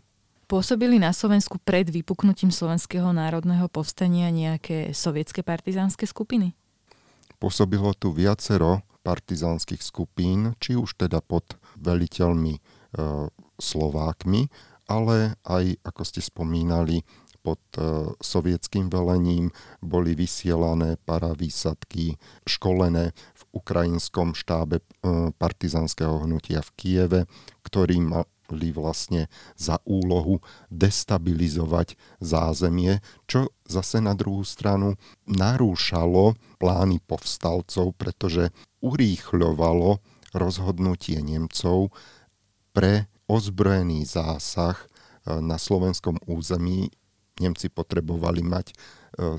Pôsobili 0.50 0.98
na 0.98 1.14
Slovensku 1.14 1.62
pred 1.62 1.86
vypuknutím 1.86 2.50
Slovenského 2.50 3.14
národného 3.14 3.70
povstania 3.70 4.34
nejaké 4.34 4.90
sovietské 4.90 5.46
partizánske 5.46 6.10
skupiny? 6.10 6.58
Pôsobilo 7.38 7.94
tu 7.94 8.10
viacero 8.10 8.82
partizánskych 9.06 9.78
skupín, 9.78 10.58
či 10.58 10.74
už 10.74 10.98
teda 10.98 11.22
pod 11.22 11.54
veliteľmi 11.78 12.58
e, 12.58 12.60
Slovákmi, 13.62 14.50
ale 14.90 15.38
aj, 15.46 15.86
ako 15.86 16.02
ste 16.02 16.18
spomínali, 16.18 17.06
pod 17.46 17.62
e, 17.78 18.10
sovietským 18.18 18.90
velením 18.90 19.54
boli 19.78 20.18
vysielané 20.18 20.98
paravýsadky 21.06 22.18
školené 22.42 23.14
v 23.14 23.42
ukrajinskom 23.54 24.34
štábe 24.34 24.82
e, 24.82 24.84
partizánskeho 25.30 26.26
hnutia 26.26 26.58
v 26.58 26.70
Kieve, 26.74 27.20
ktorí 27.62 28.02
mali 28.50 28.76
vlastne 28.76 29.32
za 29.56 29.78
úlohu 29.88 30.42
destabilizovať 30.68 31.96
zázemie, 32.20 33.00
čo 33.24 33.48
zase 33.64 34.02
na 34.04 34.12
druhú 34.12 34.44
stranu 34.44 35.00
narúšalo 35.24 36.36
plány 36.60 37.00
povstalcov, 37.06 37.96
pretože 37.96 38.52
urýchľovalo 38.84 39.98
rozhodnutie 40.36 41.18
Nemcov 41.24 41.90
pre 42.70 43.10
ozbrojený 43.26 44.06
zásah 44.06 44.78
e, 44.78 44.86
na 45.42 45.58
slovenskom 45.58 46.18
území. 46.26 46.90
Nemci 47.40 47.72
potrebovali 47.72 48.44
mať 48.44 48.66
e, 48.70 48.74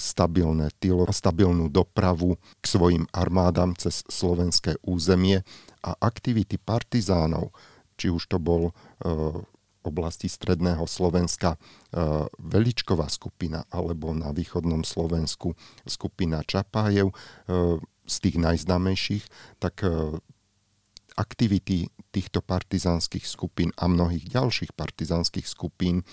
stabilné 0.01 0.73
tylo, 0.81 1.07
stabilnú 1.07 1.69
dopravu 1.69 2.35
k 2.59 2.65
svojim 2.65 3.05
armádam 3.13 3.77
cez 3.77 4.03
slovenské 4.09 4.81
územie 4.83 5.45
a 5.85 5.95
aktivity 6.01 6.57
partizánov 6.59 7.53
či 7.97 8.11
už 8.11 8.27
to 8.27 8.37
bol 8.37 8.69
e, 8.69 8.73
oblasti 9.81 10.29
stredného 10.29 10.85
Slovenska 10.85 11.55
e, 11.55 11.57
Veličková 12.37 13.09
skupina 13.09 13.65
alebo 13.73 14.13
na 14.13 14.29
východnom 14.33 14.85
Slovensku 14.85 15.57
skupina 15.85 16.45
Čapájev 16.45 17.09
e, 17.09 17.15
z 18.01 18.15
tých 18.27 18.37
najznámejších, 18.43 19.23
tak 19.61 19.87
aktivity 21.15 21.87
týchto 22.11 22.43
partizánskych 22.43 23.23
skupín 23.23 23.71
a 23.79 23.87
mnohých 23.87 24.25
ďalších 24.25 24.75
partizánskych 24.75 25.47
skupín 25.47 26.03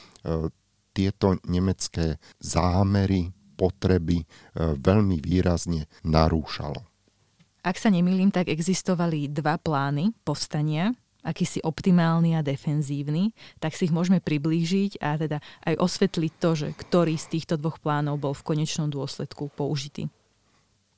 tieto 0.94 1.42
nemecké 1.48 2.22
zámery, 2.38 3.34
potreby 3.58 4.22
veľmi 4.54 5.18
výrazne 5.18 5.90
narúšalo. 6.06 6.86
Ak 7.66 7.74
sa 7.76 7.90
nemýlim, 7.90 8.30
tak 8.30 8.46
existovali 8.46 9.26
dva 9.34 9.58
plány 9.58 10.14
povstania 10.22 10.94
akýsi 11.28 11.60
optimálny 11.60 12.32
a 12.32 12.40
defenzívny, 12.40 13.36
tak 13.60 13.76
si 13.76 13.86
ich 13.86 13.92
môžeme 13.92 14.24
priblížiť 14.24 15.04
a 15.04 15.20
teda 15.20 15.38
aj 15.68 15.74
osvetliť 15.76 16.32
to, 16.40 16.50
že 16.56 16.68
ktorý 16.72 17.20
z 17.20 17.26
týchto 17.36 17.60
dvoch 17.60 17.76
plánov 17.76 18.16
bol 18.16 18.32
v 18.32 18.46
konečnom 18.48 18.88
dôsledku 18.88 19.52
použitý. 19.52 20.08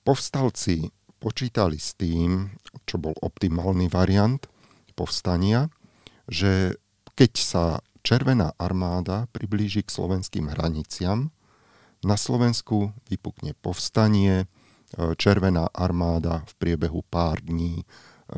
Povstalci 0.07 0.95
počítali 1.19 1.77
s 1.77 1.99
tým, 1.99 2.55
čo 2.87 2.97
bol 3.03 3.13
optimálny 3.19 3.91
variant 3.91 4.41
povstania, 4.95 5.67
že 6.31 6.79
keď 7.19 7.33
sa 7.37 7.65
Červená 8.01 8.57
armáda 8.57 9.29
priblíži 9.29 9.85
k 9.85 9.93
slovenským 9.93 10.49
hraniciam, 10.49 11.29
na 12.01 12.17
Slovensku 12.17 12.97
vypukne 13.13 13.53
povstanie, 13.61 14.49
Červená 15.21 15.69
armáda 15.69 16.43
v 16.49 16.53
priebehu 16.57 17.05
pár 17.05 17.45
dní 17.45 17.85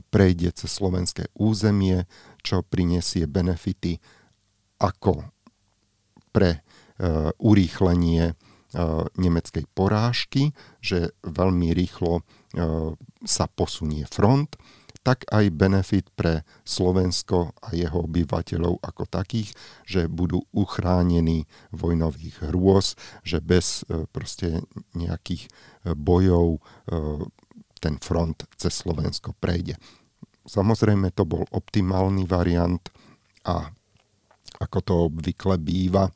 prejde 0.09 0.53
cez 0.57 0.71
slovenské 0.73 1.29
územie, 1.37 2.09
čo 2.41 2.65
prinesie 2.65 3.29
benefity 3.29 4.01
ako 4.81 5.23
pre 6.33 6.59
e, 6.59 6.61
urýchlenie 7.39 8.33
e, 8.33 8.35
nemeckej 9.21 9.69
porážky, 9.77 10.57
že 10.81 11.13
veľmi 11.23 11.71
rýchlo 11.77 12.19
e, 12.19 12.23
sa 13.23 13.47
posunie 13.47 14.09
front, 14.09 14.57
tak 15.03 15.27
aj 15.35 15.51
benefit 15.59 16.07
pre 16.15 16.47
Slovensko 16.63 17.59
a 17.59 17.75
jeho 17.75 18.07
obyvateľov 18.07 18.87
ako 18.87 19.03
takých, 19.11 19.51
že 19.83 20.07
budú 20.07 20.47
uchránení 20.55 21.51
vojnových 21.75 22.47
hrôz, 22.47 22.95
že 23.27 23.43
bez 23.43 23.83
proste 24.15 24.63
nejakých 24.95 25.51
bojov 25.83 26.63
ten 27.83 27.99
front 27.99 28.47
cez 28.55 28.71
Slovensko 28.71 29.35
prejde. 29.35 29.75
Samozrejme 30.47 31.11
to 31.11 31.27
bol 31.27 31.43
optimálny 31.51 32.23
variant 32.31 32.83
a 33.43 33.67
ako 34.63 34.79
to 34.87 34.95
obvykle 35.11 35.59
býva, 35.59 36.07
e, 36.07 36.13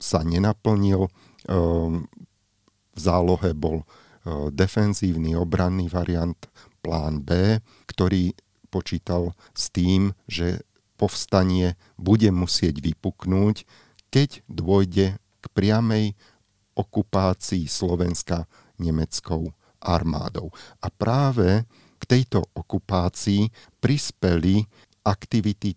sa 0.00 0.24
nenaplnil. 0.24 1.04
E, 1.04 1.10
v 2.92 2.98
zálohe 2.98 3.52
bol 3.52 3.84
e, 3.84 3.86
defenzívny 4.52 5.36
obranný 5.36 5.92
variant, 5.92 6.40
plán 6.80 7.20
B, 7.20 7.60
ktorý 7.88 8.32
počítal 8.72 9.36
s 9.52 9.68
tým, 9.68 10.16
že 10.24 10.64
povstanie 10.96 11.76
bude 12.00 12.32
musieť 12.32 12.80
vypuknúť, 12.80 13.68
keď 14.12 14.44
dôjde 14.48 15.16
k 15.16 15.44
priamej 15.52 16.16
okupácii 16.76 17.68
Slovenska 17.68 18.48
nemeckou 18.80 19.52
armádou. 19.82 20.54
A 20.80 20.88
práve 20.88 21.66
k 21.98 22.02
tejto 22.06 22.46
okupácii 22.54 23.50
prispeli 23.82 24.62
aktivity 25.02 25.74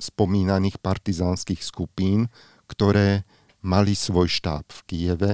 spomínaných 0.00 0.80
partizánskych 0.80 1.62
skupín, 1.62 2.26
ktoré 2.66 3.22
mali 3.62 3.94
svoj 3.94 4.26
štáb 4.26 4.66
v 4.66 4.80
Kieve, 4.88 5.32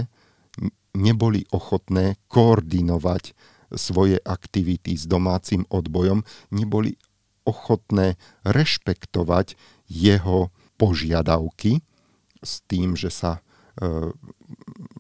neboli 0.92 1.46
ochotné 1.54 2.20
koordinovať 2.28 3.32
svoje 3.72 4.20
aktivity 4.24 4.96
s 4.96 5.08
domácim 5.08 5.64
odbojom, 5.68 6.24
neboli 6.52 6.96
ochotné 7.48 8.20
rešpektovať 8.44 9.56
jeho 9.88 10.52
požiadavky 10.76 11.80
s 12.44 12.60
tým, 12.68 12.92
že 12.94 13.08
sa 13.08 13.40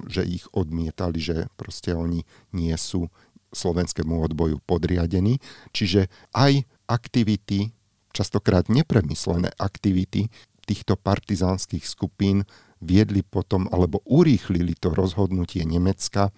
že 0.08 0.22
ich 0.24 0.46
odmietali, 0.54 1.18
že 1.18 1.50
proste 1.58 1.92
oni 1.92 2.22
nie 2.54 2.74
sú 2.78 3.10
slovenskému 3.52 4.22
odboju 4.28 4.60
podriadení. 4.64 5.40
Čiže 5.72 6.12
aj 6.36 6.64
aktivity, 6.88 7.72
častokrát 8.12 8.68
nepremyslené 8.68 9.52
aktivity 9.56 10.28
týchto 10.68 11.00
partizánskych 11.00 11.84
skupín 11.88 12.44
viedli 12.78 13.24
potom 13.24 13.66
alebo 13.72 14.04
urýchlili 14.04 14.76
to 14.76 14.92
rozhodnutie 14.92 15.64
Nemecka 15.64 16.28
e, 16.28 16.32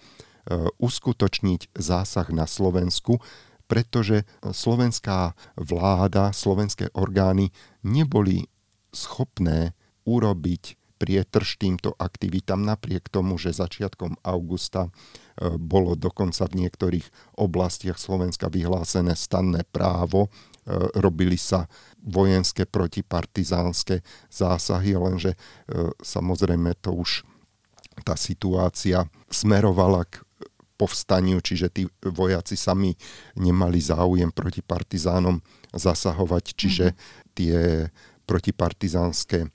uskutočniť 0.79 1.75
zásah 1.75 2.31
na 2.31 2.47
Slovensku, 2.47 3.19
pretože 3.67 4.27
slovenská 4.43 5.35
vláda, 5.59 6.31
slovenské 6.35 6.91
orgány 6.95 7.51
neboli 7.83 8.47
schopné 8.91 9.71
urobiť 10.03 10.80
prietrž 11.01 11.57
týmto 11.57 11.97
aktivitám 11.97 12.61
napriek 12.61 13.09
tomu, 13.09 13.41
že 13.41 13.57
začiatkom 13.57 14.21
augusta 14.21 14.85
e, 14.85 14.89
bolo 15.57 15.97
dokonca 15.97 16.45
v 16.45 16.61
niektorých 16.61 17.09
oblastiach 17.41 17.97
Slovenska 17.97 18.53
vyhlásené 18.53 19.17
stanné 19.17 19.65
právo, 19.65 20.29
e, 20.29 20.69
robili 21.01 21.41
sa 21.41 21.65
vojenské 22.05 22.69
protipartizánske 22.69 24.05
zásahy, 24.29 24.93
lenže 24.93 25.33
e, 25.33 25.37
samozrejme 26.05 26.77
to 26.85 26.93
už 26.93 27.25
tá 28.05 28.13
situácia 28.13 29.09
smerovala 29.33 30.05
k 30.05 30.21
povstaniu, 30.77 31.41
čiže 31.41 31.73
tí 31.73 31.83
vojaci 32.05 32.53
sami 32.53 32.93
nemali 33.41 33.81
záujem 33.81 34.29
proti 34.29 34.61
partizánom 34.61 35.41
zasahovať, 35.73 36.45
čiže 36.53 36.85
mm-hmm. 36.93 37.33
tie 37.33 37.57
protipartizánske 38.29 39.49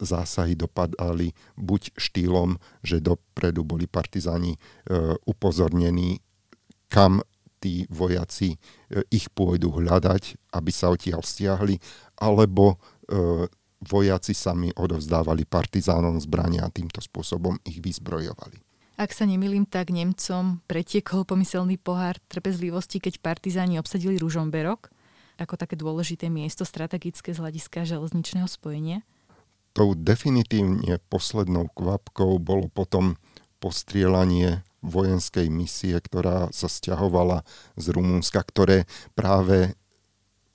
zásahy 0.00 0.52
dopadali 0.54 1.32
buď 1.56 1.96
štýlom, 1.96 2.60
že 2.84 3.00
dopredu 3.00 3.64
boli 3.64 3.88
partizáni 3.88 4.56
e, 4.56 4.58
upozornení, 5.24 6.20
kam 6.92 7.24
tí 7.56 7.88
vojaci 7.88 8.54
e, 8.54 8.58
ich 9.08 9.32
pôjdu 9.32 9.72
hľadať, 9.72 10.52
aby 10.52 10.70
sa 10.70 10.92
odtiaľ 10.92 11.24
stiahli, 11.24 11.80
alebo 12.20 12.76
vojaci 13.86 14.34
sami 14.34 14.74
odovzdávali 14.74 15.46
partizánom 15.46 16.18
zbrania 16.18 16.66
a 16.66 16.74
týmto 16.74 16.98
spôsobom 16.98 17.54
ich 17.62 17.78
vyzbrojovali. 17.78 18.58
Ak 18.96 19.12
sa 19.12 19.28
nemilím, 19.28 19.68
tak 19.68 19.94
Nemcom 19.94 20.64
pretiekol 20.66 21.28
pomyselný 21.28 21.78
pohár 21.78 22.18
trpezlivosti, 22.32 22.98
keď 22.98 23.20
partizáni 23.22 23.78
obsadili 23.78 24.18
Ružomberok 24.18 24.90
ako 25.36 25.54
také 25.60 25.76
dôležité 25.76 26.32
miesto 26.32 26.64
strategické 26.64 27.36
z 27.36 27.40
hľadiska 27.44 27.84
železničného 27.84 28.48
spojenia 28.48 29.04
tou 29.76 29.92
definitívne 29.92 30.96
poslednou 31.12 31.68
kvapkou 31.76 32.40
bolo 32.40 32.72
potom 32.72 33.20
postrielanie 33.60 34.64
vojenskej 34.80 35.52
misie, 35.52 36.00
ktorá 36.00 36.48
sa 36.48 36.64
stiahovala 36.64 37.44
z 37.76 37.92
Rumúnska, 37.92 38.40
ktoré 38.40 38.88
práve 39.12 39.76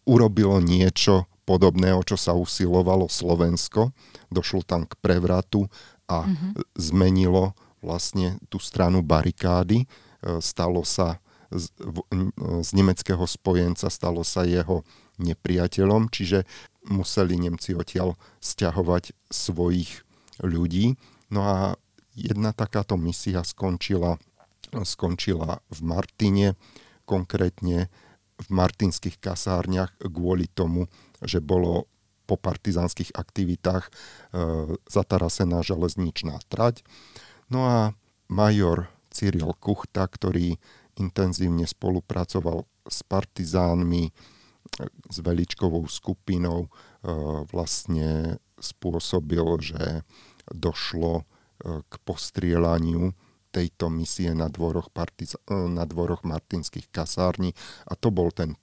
urobilo 0.09 0.57
niečo 0.57 1.29
podobného, 1.45 2.01
čo 2.01 2.17
sa 2.17 2.33
usilovalo 2.33 3.05
Slovensko. 3.05 3.93
Došlo 4.33 4.65
tam 4.65 4.89
k 4.89 4.97
prevratu 4.97 5.69
a 6.09 6.25
mm-hmm. 6.25 6.51
zmenilo 6.81 7.53
vlastne 7.83 8.41
tú 8.49 8.57
stranu 8.57 9.05
barikády. 9.05 9.85
E, 9.85 9.87
stalo 10.41 10.81
sa 10.81 11.21
z, 11.51 11.67
z 12.63 12.69
nemeckého 12.71 13.25
spojenca, 13.27 13.91
stalo 13.91 14.23
sa 14.23 14.47
jeho 14.47 14.87
nepriateľom, 15.19 16.09
čiže 16.09 16.47
museli 16.87 17.37
Nemci 17.37 17.77
odtiaľ 17.77 18.17
stiahovať 18.41 19.13
svojich 19.29 20.01
ľudí. 20.41 20.97
No 21.29 21.41
a 21.45 21.57
jedna 22.17 22.51
takáto 22.51 22.97
misia 22.97 23.45
skončila, 23.45 24.17
skončila 24.83 25.61
v 25.69 25.79
Martine, 25.85 26.47
konkrétne 27.05 27.91
v 28.41 28.47
martinských 28.49 29.21
kasárniach 29.21 29.93
kvôli 30.01 30.49
tomu, 30.49 30.89
že 31.21 31.37
bolo 31.37 31.85
po 32.25 32.39
partizánskych 32.39 33.13
aktivitách 33.13 33.85
e, 33.85 33.91
zatarasená 34.87 35.61
železničná 35.61 36.39
trať. 36.47 36.81
No 37.51 37.67
a 37.67 37.77
major 38.31 38.87
Cyril 39.11 39.51
Kuchta, 39.59 40.07
ktorý 40.07 40.55
intenzívne 40.95 41.67
spolupracoval 41.67 42.63
s 42.87 43.03
partizánmi, 43.03 44.15
s 45.11 45.17
veličkovou 45.19 45.83
skupinou, 45.87 46.67
e, 46.67 46.69
vlastne 47.51 48.39
spôsobil, 48.55 49.43
že 49.59 50.07
došlo 50.47 51.21
e, 51.21 51.23
k 51.83 51.93
postrielaniu 52.07 53.11
tejto 53.51 53.91
misie 53.91 54.31
na 54.31 54.47
dvoroch, 54.47 54.87
partiz- 54.95 55.39
na 55.51 55.83
dvoroch 55.83 56.23
martinských 56.23 56.87
kasární 56.87 57.51
a 57.83 57.99
to 57.99 58.07
bol 58.07 58.31
ten 58.31 58.55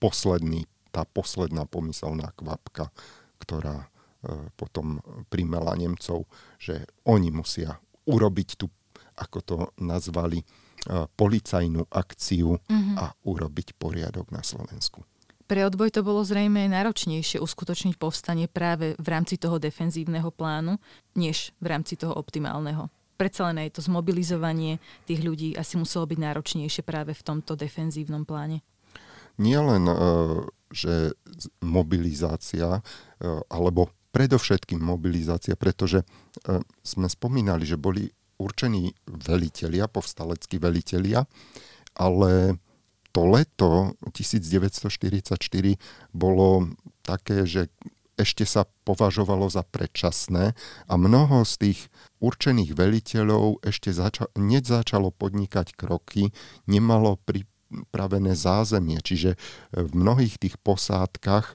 posledný, 0.00 0.64
tá 0.88 1.04
posledná 1.04 1.68
pomyselná 1.68 2.32
kvapka, 2.32 2.88
ktorá 3.36 3.92
potom 4.56 5.00
primela 5.32 5.72
Nemcov, 5.76 6.28
že 6.60 6.84
oni 7.08 7.32
musia 7.32 7.80
urobiť 8.04 8.48
tú, 8.60 8.68
ako 9.16 9.38
to 9.40 9.56
nazvali, 9.80 10.44
policajnú 11.16 11.92
akciu 11.92 12.56
mm-hmm. 12.56 12.96
a 12.96 13.12
urobiť 13.28 13.76
poriadok 13.76 14.32
na 14.32 14.40
Slovensku. 14.40 15.04
Pre 15.50 15.66
odboj 15.66 15.90
to 15.90 16.06
bolo 16.06 16.22
zrejme 16.22 16.70
náročnejšie 16.70 17.42
uskutočniť 17.42 17.98
povstanie 17.98 18.46
práve 18.46 18.94
v 18.94 19.06
rámci 19.10 19.34
toho 19.34 19.58
defenzívneho 19.58 20.30
plánu, 20.30 20.78
než 21.18 21.50
v 21.58 21.66
rámci 21.74 21.98
toho 21.98 22.14
optimálneho. 22.14 22.86
Predsa 23.18 23.50
len 23.50 23.66
aj 23.66 23.74
to 23.74 23.80
zmobilizovanie 23.82 24.78
tých 25.10 25.26
ľudí 25.26 25.58
asi 25.58 25.74
muselo 25.74 26.06
byť 26.06 26.18
náročnejšie 26.22 26.86
práve 26.86 27.18
v 27.18 27.26
tomto 27.26 27.58
defenzívnom 27.58 28.22
pláne. 28.22 28.62
Nie 29.42 29.58
len, 29.58 29.90
e, 29.90 29.96
že 30.70 31.18
mobilizácia, 31.66 32.78
e, 32.78 32.82
alebo 33.50 33.90
predovšetkým 34.14 34.78
mobilizácia, 34.78 35.58
pretože 35.58 36.06
e, 36.06 36.62
sme 36.86 37.10
spomínali, 37.10 37.66
že 37.66 37.74
boli 37.74 38.06
určení 38.38 38.94
velitelia, 39.10 39.90
povstaleckí 39.90 40.62
velitelia, 40.62 41.26
ale 41.98 42.54
to 43.10 43.26
leto 43.26 43.94
1944 44.14 45.36
bolo 46.14 46.70
také, 47.02 47.46
že 47.46 47.68
ešte 48.20 48.44
sa 48.44 48.68
považovalo 48.84 49.48
za 49.48 49.64
predčasné 49.64 50.52
a 50.84 50.94
mnoho 51.00 51.48
z 51.48 51.54
tých 51.56 51.80
určených 52.20 52.76
veliteľov 52.76 53.64
ešte 53.64 53.96
zača- 53.96 54.28
nezačalo 54.36 55.08
podnikať 55.08 55.72
kroky, 55.72 56.28
nemalo 56.68 57.16
pripravené 57.24 58.36
zázemie, 58.36 59.00
čiže 59.00 59.40
v 59.72 59.90
mnohých 59.96 60.36
tých 60.36 60.60
posádkach 60.60 61.46
e, 61.48 61.54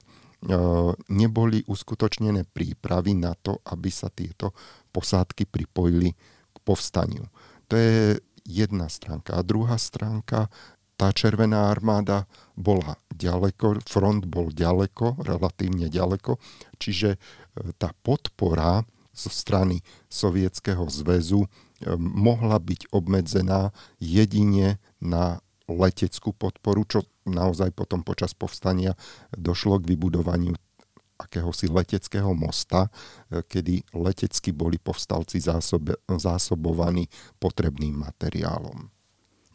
neboli 1.06 1.62
uskutočnené 1.70 2.50
prípravy 2.50 3.14
na 3.14 3.38
to, 3.38 3.62
aby 3.70 3.88
sa 3.94 4.10
tieto 4.10 4.50
posádky 4.90 5.46
pripojili 5.46 6.18
povstaniu. 6.66 7.30
To 7.70 7.78
je 7.78 8.18
jedna 8.42 8.90
stránka. 8.90 9.38
A 9.38 9.46
druhá 9.46 9.78
stránka, 9.78 10.50
tá 10.96 11.12
Červená 11.12 11.68
armáda 11.68 12.24
bola 12.56 12.96
ďaleko, 13.12 13.84
front 13.84 14.24
bol 14.24 14.48
ďaleko, 14.48 15.20
relatívne 15.20 15.92
ďaleko, 15.92 16.40
čiže 16.80 17.16
e, 17.16 17.18
tá 17.76 17.92
podpora 18.00 18.84
zo 19.12 19.28
strany 19.32 19.84
Sovietskeho 20.08 20.88
zväzu 20.88 21.44
e, 21.44 21.48
mohla 22.00 22.56
byť 22.56 22.92
obmedzená 22.92 23.76
jedine 24.00 24.80
na 25.00 25.40
leteckú 25.68 26.32
podporu, 26.32 26.88
čo 26.88 27.04
naozaj 27.28 27.76
potom 27.76 28.00
počas 28.00 28.32
povstania 28.32 28.96
došlo 29.36 29.82
k 29.82 29.92
vybudovaniu 29.92 30.56
akéhosi 31.16 31.68
leteckého 31.68 32.32
mosta, 32.32 32.88
e, 33.28 33.44
kedy 33.44 33.84
letecky 33.96 34.52
boli 34.52 34.80
povstalci 34.80 35.40
zásobe, 35.44 35.96
zásobovaní 36.08 37.08
potrebným 37.36 38.00
materiálom. 38.00 38.95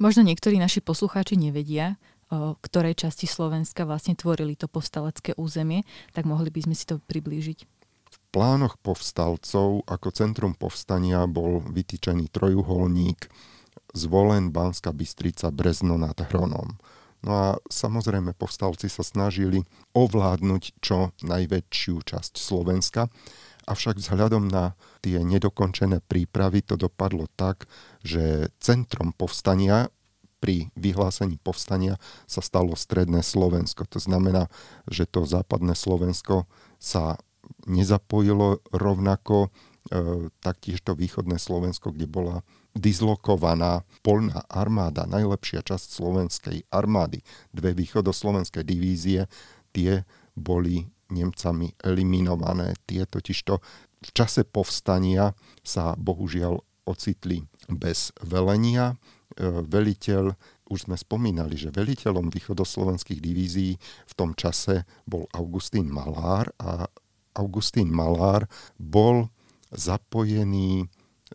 Možno 0.01 0.25
niektorí 0.25 0.57
naši 0.57 0.81
poslucháči 0.81 1.37
nevedia, 1.37 2.01
ktorej 2.33 2.97
časti 2.97 3.29
Slovenska 3.29 3.85
vlastne 3.85 4.17
tvorili 4.17 4.57
to 4.57 4.65
povstalecké 4.65 5.37
územie, 5.37 5.85
tak 6.17 6.25
mohli 6.25 6.49
by 6.49 6.65
sme 6.65 6.73
si 6.73 6.89
to 6.89 6.97
priblížiť. 6.97 7.59
V 8.09 8.17
plánoch 8.33 8.81
povstalcov 8.81 9.85
ako 9.85 10.09
centrum 10.09 10.57
povstania 10.57 11.29
bol 11.29 11.61
vytýčený 11.61 12.33
trojuholník 12.33 13.29
zvolen 13.93 14.49
Banská 14.49 14.89
Bystrica 14.89 15.53
Brezno 15.53 16.01
nad 16.01 16.17
Hronom. 16.17 16.81
No 17.21 17.31
a 17.37 17.47
samozrejme 17.69 18.33
povstalci 18.33 18.89
sa 18.89 19.05
snažili 19.05 19.61
ovládnuť 19.93 20.81
čo 20.81 21.13
najväčšiu 21.21 21.95
časť 22.01 22.33
Slovenska, 22.41 23.05
avšak 23.71 24.03
vzhľadom 24.03 24.51
na 24.51 24.75
tie 24.99 25.23
nedokončené 25.23 26.03
prípravy 26.03 26.59
to 26.59 26.75
dopadlo 26.75 27.31
tak, 27.39 27.65
že 28.03 28.51
centrom 28.59 29.15
povstania 29.15 29.87
pri 30.41 30.73
vyhlásení 30.73 31.37
povstania 31.37 32.01
sa 32.25 32.41
stalo 32.41 32.73
stredné 32.73 33.21
Slovensko. 33.21 33.85
To 33.87 34.01
znamená, 34.01 34.49
že 34.89 35.05
to 35.05 35.23
západné 35.23 35.77
Slovensko 35.77 36.49
sa 36.81 37.21
nezapojilo 37.69 38.65
rovnako, 38.73 39.47
e, 39.47 39.49
taktiež 40.41 40.81
to 40.81 40.97
východné 40.97 41.37
Slovensko, 41.37 41.93
kde 41.93 42.09
bola 42.09 42.41
dislokovaná 42.73 43.85
polná 44.01 44.41
armáda, 44.49 45.05
najlepšia 45.05 45.61
časť 45.61 45.87
slovenskej 46.01 46.57
armády, 46.73 47.21
dve 47.53 47.77
východoslovenské 47.77 48.65
divízie, 48.65 49.29
tie 49.75 50.07
boli 50.33 50.89
Nemcami 51.11 51.75
eliminované. 51.83 52.73
Tie 52.87 53.03
totižto 53.03 53.53
v 54.01 54.09
čase 54.15 54.47
povstania 54.47 55.35
sa 55.61 55.93
bohužiaľ 55.93 56.57
ocitli 56.89 57.45
bez 57.69 58.09
velenia. 58.25 58.95
E, 58.95 58.95
veliteľ, 59.61 60.33
už 60.71 60.89
sme 60.89 60.97
spomínali, 60.97 61.59
že 61.59 61.69
veliteľom 61.69 62.31
východoslovenských 62.31 63.19
divízií 63.19 63.75
v 64.07 64.13
tom 64.17 64.33
čase 64.33 64.87
bol 65.05 65.27
Augustín 65.35 65.91
Malár 65.91 66.49
a 66.57 66.87
Augustín 67.35 67.91
Malár 67.91 68.47
bol 68.79 69.27
zapojený 69.71 70.87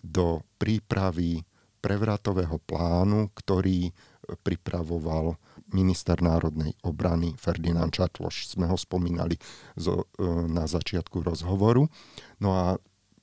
do 0.03 0.45
prípravy 0.61 1.41
prevratového 1.81 2.61
plánu, 2.67 3.33
ktorý 3.33 3.95
pripravoval 4.43 5.39
minister 5.75 6.19
národnej 6.23 6.75
obrany 6.87 7.35
Ferdinand 7.35 7.91
Čatloš. 7.91 8.55
Sme 8.55 8.71
ho 8.71 8.79
spomínali 8.79 9.35
zo, 9.75 10.07
e, 10.19 10.25
na 10.47 10.71
začiatku 10.71 11.23
rozhovoru. 11.23 11.91
No 12.39 12.51
a 12.55 12.65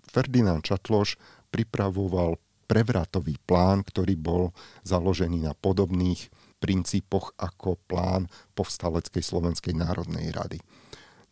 Ferdinand 0.08 0.60
Čatloš 0.60 1.16
pripravoval 1.54 2.36
prevratový 2.68 3.38
plán, 3.44 3.86
ktorý 3.86 4.16
bol 4.18 4.44
založený 4.88 5.46
na 5.46 5.54
podobných 5.54 6.32
princípoch 6.64 7.36
ako 7.36 7.76
plán 7.92 8.32
povstaleckej 8.56 9.20
Slovenskej 9.20 9.76
národnej 9.76 10.32
rady. 10.32 10.60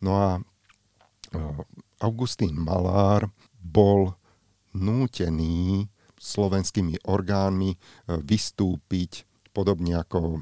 No 0.04 0.12
a 0.16 0.30
e, 0.36 0.40
Augustín 2.00 2.56
Malár 2.56 3.28
bol 3.60 4.16
nútený 4.72 5.88
slovenskými 6.22 7.02
orgánmi 7.04 7.74
e, 7.74 7.78
vystúpiť 8.22 9.26
podobne 9.52 10.00
ako 10.00 10.18
e, 10.20 10.38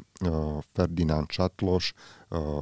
Ferdinand 0.72 1.26
Čatloš 1.28 1.92
e, 1.92 1.94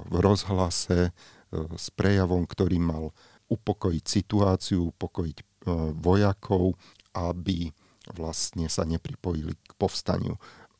v 0.08 0.14
rozhlase 0.18 1.12
s 1.52 1.88
prejavom, 1.96 2.44
ktorý 2.44 2.76
mal 2.76 3.16
upokojiť 3.48 4.04
situáciu, 4.04 4.92
upokojiť 4.92 5.64
vojakov, 5.96 6.76
aby 7.16 7.72
vlastne 8.12 8.68
sa 8.68 8.84
nepripojili 8.84 9.56
k 9.56 9.70
povstaniu. 9.80 10.36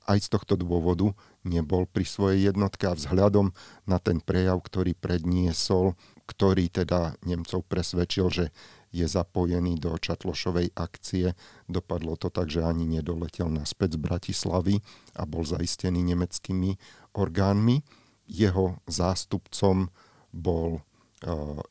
Aj 0.09 0.17
z 0.17 0.29
tohto 0.33 0.57
dôvodu 0.57 1.13
nebol 1.45 1.85
pri 1.85 2.05
svojej 2.09 2.53
jednotke 2.53 2.89
a 2.89 2.97
vzhľadom 2.97 3.53
na 3.85 3.97
ten 4.01 4.25
prejav, 4.25 4.61
ktorý 4.65 4.97
predniesol, 4.97 5.97
ktorý 6.29 6.69
teda 6.73 7.17
Nemcov 7.25 7.65
presvedčil, 7.69 8.27
že 8.29 8.45
je 8.89 9.05
zapojený 9.05 9.77
do 9.77 9.97
Čatlošovej 9.97 10.73
akcie. 10.77 11.37
Dopadlo 11.69 12.17
to 12.17 12.33
tak, 12.33 12.49
že 12.49 12.65
ani 12.65 12.89
nedoletel 12.89 13.53
naspäť 13.53 13.97
z 13.97 14.03
Bratislavy 14.03 14.77
a 15.17 15.29
bol 15.29 15.45
zaistený 15.45 16.01
nemeckými 16.09 16.77
orgánmi. 17.17 17.85
Jeho 18.29 18.81
zástupcom 18.89 19.93
bol 20.33 20.81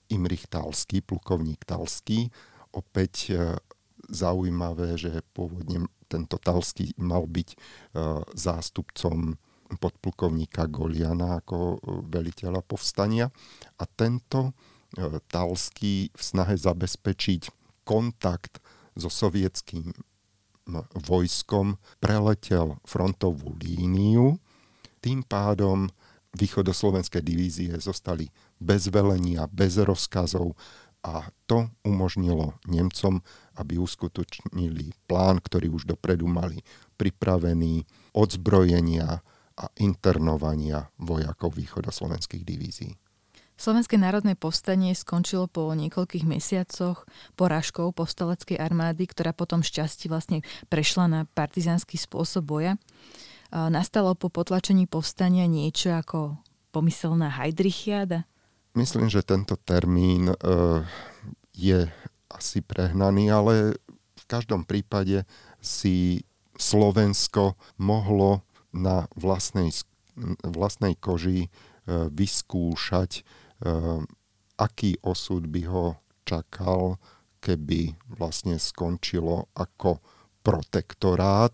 Imrich 0.09 0.45
Talský, 0.49 1.01
plukovník 1.01 1.65
Talský. 1.65 2.29
Opäť 2.73 3.33
zaujímavé, 4.09 4.97
že 4.99 5.25
pôvodne 5.33 5.89
tento 6.07 6.37
Talský 6.37 6.93
mal 7.01 7.25
byť 7.25 7.49
zástupcom 8.37 9.35
podplukovníka 9.67 10.71
Goliana 10.71 11.43
ako 11.43 11.83
veliteľa 12.07 12.63
povstania. 12.63 13.27
A 13.75 13.83
tento 13.83 14.55
Talský 15.29 16.09
v 16.11 16.21
snahe 16.21 16.57
zabezpečiť 16.57 17.53
kontakt 17.85 18.57
so 18.97 19.07
sovietským 19.07 19.93
vojskom 21.07 21.79
preletel 22.03 22.75
frontovú 22.83 23.55
líniu. 23.55 24.35
Tým 24.99 25.23
pádom 25.23 25.87
východoslovenské 26.35 27.23
divízie 27.23 27.71
zostali 27.79 28.27
bez 28.59 28.91
velenia, 28.91 29.47
bez 29.47 29.79
rozkazov 29.79 30.57
a 31.05 31.23
to 31.47 31.71
umožnilo 31.87 32.59
Nemcom, 32.67 33.23
aby 33.55 33.79
uskutočnili 33.79 34.91
plán, 35.07 35.39
ktorý 35.39 35.71
už 35.71 35.87
dopredu 35.87 36.27
mali 36.27 36.59
pripravený 36.99 37.87
odzbrojenia 38.11 39.23
a 39.57 39.65
internovania 39.79 40.91
vojakov 40.99 41.55
východoslovenských 41.55 42.43
divízií. 42.43 42.93
Slovenské 43.57 43.97
národné 43.97 44.37
povstanie 44.37 44.93
skončilo 44.93 45.49
po 45.49 45.73
niekoľkých 45.73 46.29
mesiacoch 46.29 47.09
porážkou 47.33 47.89
povstaleckej 47.89 48.61
armády, 48.61 49.09
ktorá 49.09 49.33
potom 49.33 49.65
šťastí 49.65 50.13
vlastne 50.13 50.45
prešla 50.69 51.09
na 51.09 51.21
partizánsky 51.25 51.97
spôsob 51.97 52.45
boja. 52.45 52.77
Nastalo 53.49 54.13
po 54.13 54.29
potlačení 54.29 54.85
povstania 54.85 55.49
niečo 55.49 55.89
ako 55.89 56.37
pomyselná 56.69 57.33
Heidrichiada? 57.33 58.29
Myslím, 58.77 59.09
že 59.09 59.25
tento 59.25 59.57
termín 59.57 60.29
e, 60.29 60.35
je 61.57 61.89
asi 62.29 62.61
prehnaný, 62.61 63.33
ale 63.33 63.73
v 64.13 64.25
každom 64.29 64.69
prípade 64.69 65.25
si 65.57 66.21
Slovensko 66.61 67.57
mohlo 67.81 68.45
na 68.69 69.09
vlastnej, 69.17 69.73
vlastnej 70.45 70.93
koži 71.01 71.47
e, 71.47 71.49
vyskúšať 72.13 73.25
aký 74.57 74.97
osud 75.01 75.49
by 75.49 75.61
ho 75.69 75.85
čakal, 76.25 76.97
keby 77.41 77.93
vlastne 78.17 78.57
skončilo 78.57 79.49
ako 79.53 80.01
protektorát. 80.41 81.53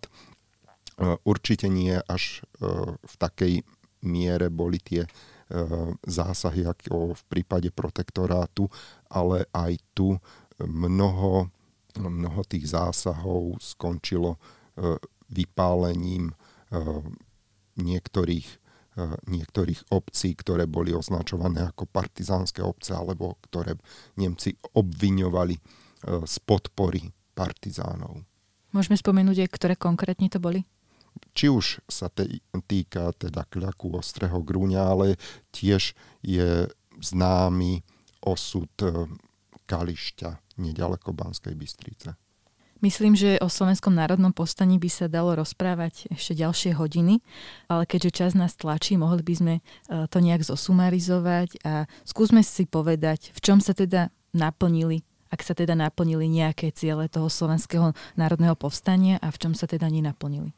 Ehm, 0.97 1.19
určite 1.27 1.67
nie 1.67 1.95
až 1.95 2.43
ehm, 2.59 2.95
v 2.99 3.13
takej 3.19 3.53
miere 4.03 4.51
boli 4.51 4.79
tie 4.83 5.07
zásahy 6.01 6.65
ako 6.65 7.13
v 7.13 7.23
prípade 7.29 7.69
protektorátu, 7.69 8.65
ale 9.05 9.45
aj 9.53 9.77
tu 9.93 10.17
mnoho, 10.57 11.53
mnoho 11.93 12.41
tých 12.49 12.73
zásahov 12.73 13.61
skončilo 13.61 14.41
vypálením 15.29 16.33
niektorých 17.77 18.47
Eh, 18.49 18.62
niektorých 19.25 19.89
obcí, 19.89 20.37
ktoré 20.37 20.69
boli 20.69 20.93
označované 20.93 21.65
ako 21.65 21.89
partizánske 21.89 22.61
obce, 22.61 22.93
alebo 22.93 23.41
ktoré 23.49 23.73
Nemci 24.17 24.53
obviňovali 24.53 25.55
eh, 25.57 25.61
z 26.23 26.35
podpory 26.45 27.09
partizánov. 27.33 28.21
Môžeme 28.73 28.97
spomenúť 28.97 29.45
aj, 29.45 29.49
ktoré 29.53 29.73
konkrétne 29.77 30.29
to 30.29 30.41
boli? 30.41 30.65
Či 31.37 31.45
už 31.49 31.65
sa 31.85 32.09
te, 32.09 32.41
týka 32.65 33.13
teda 33.13 33.45
kľaku 33.45 34.01
Ostrého 34.01 34.41
Grúňa, 34.41 34.81
ale 34.81 35.21
tiež 35.53 35.93
je 36.25 36.69
známy 37.01 37.81
osud 38.25 38.69
eh, 38.85 39.09
Kališťa, 39.65 40.61
nedaleko 40.61 41.17
Banskej 41.17 41.57
Bystrice. 41.57 42.22
Myslím, 42.83 43.15
že 43.15 43.39
o 43.39 43.47
Slovenskom 43.47 43.95
národnom 43.95 44.35
postaní 44.35 44.75
by 44.75 44.91
sa 44.91 45.07
dalo 45.07 45.39
rozprávať 45.39 46.11
ešte 46.11 46.35
ďalšie 46.35 46.75
hodiny, 46.75 47.23
ale 47.71 47.87
keďže 47.87 48.11
čas 48.11 48.31
nás 48.35 48.59
tlačí, 48.59 48.99
mohli 48.99 49.23
by 49.23 49.33
sme 49.39 49.53
e, 49.55 49.61
to 50.11 50.19
nejak 50.19 50.43
zosumarizovať 50.43 51.63
a 51.63 51.87
skúsme 52.03 52.43
si 52.43 52.67
povedať, 52.67 53.31
v 53.31 53.39
čom 53.39 53.63
sa 53.63 53.71
teda 53.71 54.11
naplnili 54.35 55.07
ak 55.33 55.41
sa 55.41 55.57
teda 55.57 55.73
naplnili 55.73 56.29
nejaké 56.29 56.69
ciele 56.69 57.09
toho 57.09 57.25
slovenského 57.25 57.97
národného 58.13 58.53
povstania 58.53 59.17
a 59.17 59.33
v 59.33 59.41
čom 59.41 59.57
sa 59.57 59.65
teda 59.65 59.89
nenaplnili? 59.89 60.53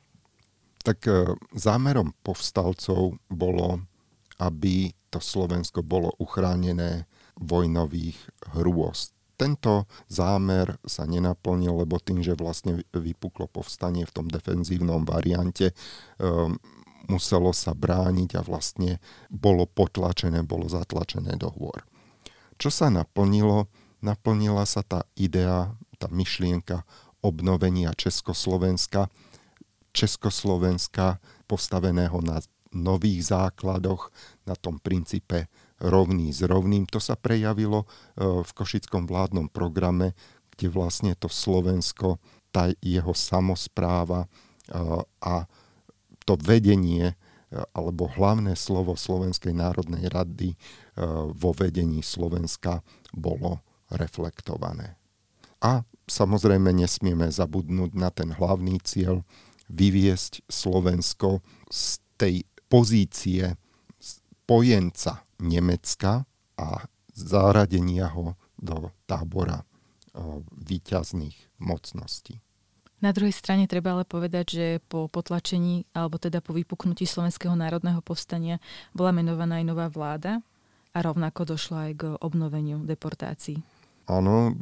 Tak 0.83 0.99
e, 1.07 1.31
zámerom 1.55 2.11
povstalcov 2.19 3.15
bolo, 3.31 3.87
aby 4.35 4.91
to 5.07 5.23
Slovensko 5.23 5.79
bolo 5.79 6.11
uchránené 6.19 7.07
vojnových 7.39 8.19
hrôst 8.51 9.14
tento 9.35 9.87
zámer 10.07 10.79
sa 10.87 11.03
nenaplnil, 11.03 11.83
lebo 11.83 11.99
tým, 11.99 12.23
že 12.23 12.35
vlastne 12.39 12.83
vypuklo 12.95 13.51
povstanie 13.51 14.07
v 14.07 14.15
tom 14.15 14.27
defenzívnom 14.31 15.03
variante, 15.03 15.75
um, 16.19 16.55
muselo 17.05 17.53
sa 17.53 17.77
brániť 17.77 18.39
a 18.39 18.41
vlastne 18.41 18.97
bolo 19.29 19.69
potlačené, 19.69 20.41
bolo 20.41 20.65
zatlačené 20.65 21.37
do 21.37 21.51
hôr. 21.53 21.85
Čo 22.57 22.71
sa 22.71 22.87
naplnilo? 22.89 23.67
Naplnila 24.01 24.63
sa 24.63 24.81
tá 24.81 25.03
idea, 25.19 25.75
tá 25.99 26.07
myšlienka 26.09 26.87
obnovenia 27.25 27.91
Československa, 27.97 29.09
Československa 29.95 31.17
postaveného 31.49 32.21
na 32.21 32.41
nových 32.75 33.31
základoch, 33.31 34.11
na 34.43 34.53
tom 34.53 34.77
princípe 34.77 35.47
rovný 35.79 36.31
s 36.31 36.43
rovným. 36.43 36.87
To 36.91 36.99
sa 37.03 37.19
prejavilo 37.19 37.83
e, 37.83 37.87
v 38.43 38.51
Košickom 38.55 39.07
vládnom 39.07 39.51
programe, 39.51 40.15
kde 40.55 40.71
vlastne 40.71 41.11
to 41.19 41.27
Slovensko, 41.27 42.21
tá 42.55 42.71
jeho 42.79 43.11
samozpráva 43.11 44.25
e, 44.25 44.27
a 45.19 45.43
to 46.23 46.33
vedenie 46.39 47.11
e, 47.11 47.15
alebo 47.75 48.07
hlavné 48.07 48.55
slovo 48.55 48.95
Slovenskej 48.95 49.51
národnej 49.51 50.07
rady 50.11 50.55
vo 51.35 51.51
vedení 51.51 51.99
Slovenska 51.99 52.79
bolo 53.11 53.59
reflektované. 53.91 54.95
A 55.59 55.83
samozrejme 56.07 56.71
nesmieme 56.71 57.27
zabudnúť 57.27 57.91
na 57.99 58.07
ten 58.15 58.31
hlavný 58.31 58.79
cieľ 58.79 59.27
vyviesť 59.67 60.47
Slovensko 60.47 61.43
z 61.67 61.99
tej 62.15 62.35
pozície 62.71 63.59
spojenca 63.99 65.24
Nemecka 65.39 66.23
a 66.55 66.67
zaradenia 67.15 68.11
ho 68.11 68.35
do 68.55 68.91
tábora 69.07 69.63
výťazných 70.55 71.59
mocností. 71.59 72.39
Na 73.03 73.11
druhej 73.11 73.35
strane 73.35 73.67
treba 73.67 73.91
ale 73.91 74.07
povedať, 74.07 74.45
že 74.47 74.67
po 74.87 75.11
potlačení 75.11 75.83
alebo 75.91 76.15
teda 76.15 76.39
po 76.39 76.55
vypuknutí 76.55 77.03
Slovenského 77.03 77.53
národného 77.53 77.99
povstania 77.99 78.63
bola 78.95 79.11
menovaná 79.11 79.59
aj 79.59 79.65
nová 79.67 79.87
vláda 79.91 80.39
a 80.95 80.97
rovnako 81.03 81.53
došlo 81.53 81.75
aj 81.85 81.91
k 81.99 82.03
obnoveniu 82.23 82.87
deportácií. 82.87 83.59
Áno, 84.07 84.55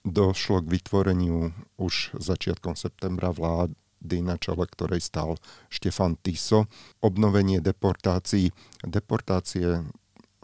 došlo 0.00 0.64
k 0.64 0.80
vytvoreniu 0.80 1.52
už 1.76 2.16
začiatkom 2.16 2.74
septembra 2.80 3.28
vlád, 3.28 3.76
na 4.00 4.36
čele 4.40 4.64
ktorej 4.64 5.04
stal 5.04 5.36
Štefan 5.68 6.16
Tiso. 6.20 6.66
Obnovenie 7.04 7.60
deportácií. 7.60 8.50
Deportácie, 8.82 9.84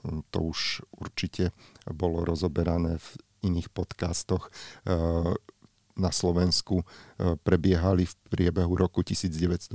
hm, 0.05 0.29
to 0.31 0.53
už 0.53 0.85
určite 0.93 1.51
bolo 1.89 2.23
rozoberané 2.23 3.01
v 3.01 3.09
iných 3.47 3.69
podcastoch, 3.73 4.51
eh, 4.87 5.35
na 5.97 6.13
Slovensku 6.13 6.85
eh, 6.85 7.41
prebiehali 7.41 8.05
v 8.05 8.15
priebehu 8.29 8.77
roku 8.77 9.01
1942, 9.01 9.73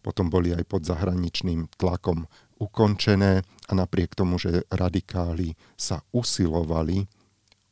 potom 0.00 0.32
boli 0.32 0.56
aj 0.56 0.64
pod 0.64 0.82
zahraničným 0.88 1.68
tlakom 1.76 2.24
ukončené 2.56 3.44
a 3.44 3.72
napriek 3.76 4.16
tomu, 4.16 4.40
že 4.40 4.64
radikáli 4.72 5.52
sa 5.76 6.00
usilovali 6.16 7.04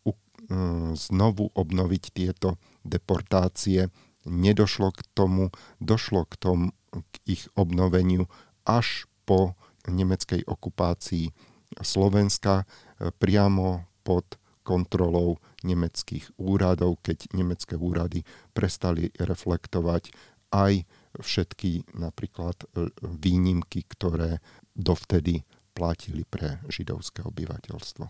hm, 0.04 0.92
znovu 0.92 1.48
obnoviť 1.56 2.04
tieto 2.12 2.60
deportácie, 2.84 3.88
nedošlo 4.24 4.92
k 4.92 5.00
tomu, 5.14 5.52
došlo 5.80 6.24
k 6.28 6.34
tomu, 6.36 6.66
k 6.92 7.14
ich 7.26 7.42
obnoveniu 7.54 8.28
až 8.64 9.08
po 9.24 9.56
nemeckej 9.88 10.44
okupácii 10.48 11.32
Slovenska 11.80 12.62
e, 12.62 13.10
priamo 13.10 13.84
pod 14.06 14.38
kontrolou 14.64 15.36
nemeckých 15.66 16.40
úradov, 16.40 17.02
keď 17.04 17.34
nemecké 17.36 17.76
úrady 17.76 18.24
prestali 18.56 19.12
reflektovať 19.20 20.08
aj 20.54 20.86
všetky 21.20 21.98
napríklad 21.98 22.56
e, 22.72 22.88
výnimky, 23.02 23.84
ktoré 23.84 24.38
dovtedy 24.72 25.42
platili 25.74 26.22
pre 26.22 26.62
židovské 26.70 27.26
obyvateľstvo. 27.26 28.06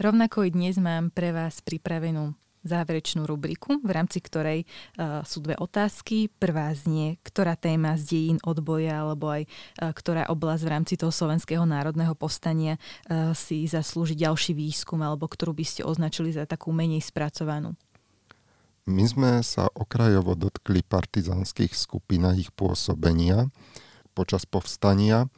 Rovnako 0.00 0.48
i 0.48 0.50
dnes 0.50 0.80
mám 0.80 1.12
pre 1.12 1.28
vás 1.28 1.60
pripravenú 1.60 2.32
záverečnú 2.64 3.28
rubriku, 3.28 3.84
v 3.84 3.90
rámci 3.92 4.24
ktorej 4.24 4.64
uh, 4.64 5.20
sú 5.28 5.44
dve 5.44 5.60
otázky. 5.60 6.32
Prvá 6.40 6.72
znie, 6.72 7.20
ktorá 7.20 7.52
téma 7.52 8.00
z 8.00 8.16
dejín 8.16 8.38
odboja 8.40 9.04
alebo 9.04 9.28
aj 9.28 9.44
uh, 9.44 9.92
ktorá 9.92 10.32
oblasť 10.32 10.62
v 10.64 10.72
rámci 10.72 10.94
toho 10.96 11.12
slovenského 11.12 11.68
národného 11.68 12.16
povstania 12.16 12.80
uh, 12.80 13.36
si 13.36 13.68
zaslúži 13.68 14.16
ďalší 14.16 14.56
výskum 14.56 15.04
alebo 15.04 15.28
ktorú 15.28 15.52
by 15.52 15.68
ste 15.68 15.84
označili 15.84 16.32
za 16.32 16.48
takú 16.48 16.72
menej 16.72 17.04
spracovanú. 17.04 17.76
My 18.88 19.04
sme 19.04 19.44
sa 19.44 19.68
okrajovo 19.68 20.32
dotkli 20.32 20.80
partizánskych 20.80 21.76
skupín 21.76 22.24
a 22.24 22.32
ich 22.32 22.48
pôsobenia 22.56 23.52
počas 24.16 24.48
povstania. 24.48 25.28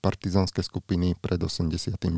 Partizánske 0.00 0.64
skupiny 0.64 1.12
pred 1.20 1.36
89. 1.36 2.08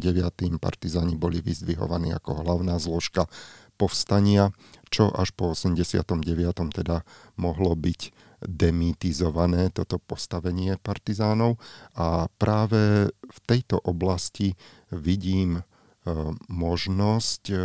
partizáni 0.63 1.19
boli 1.19 1.43
vyzdvihovaní 1.43 2.15
ako 2.15 2.47
hlavná 2.47 2.79
zložka 2.79 3.27
povstania, 3.75 4.55
čo 4.95 5.11
až 5.11 5.35
po 5.35 5.59
89. 5.59 6.23
teda 6.71 7.03
mohlo 7.35 7.75
byť 7.75 8.15
demitizované 8.43 9.71
toto 9.71 9.99
postavenie 10.03 10.79
partizánov 10.79 11.59
a 11.95 12.27
práve 12.39 13.11
v 13.11 13.39
tejto 13.47 13.79
oblasti 13.83 14.59
vidím 14.91 15.59
e, 15.59 15.63
možnosť, 16.51 17.43
e, 17.51 17.57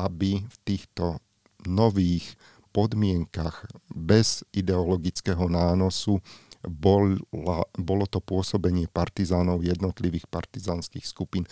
aby 0.00 0.40
v 0.40 0.56
týchto 0.64 1.20
nových 1.68 2.36
podmienkach 2.72 3.68
bez 3.92 4.42
ideologického 4.56 5.44
nánosu 5.52 6.24
bola, 6.66 7.66
bolo 7.74 8.04
to 8.06 8.22
pôsobenie 8.22 8.86
partizánov 8.86 9.66
jednotlivých 9.66 10.30
partizánskych 10.30 11.06
skupín 11.06 11.44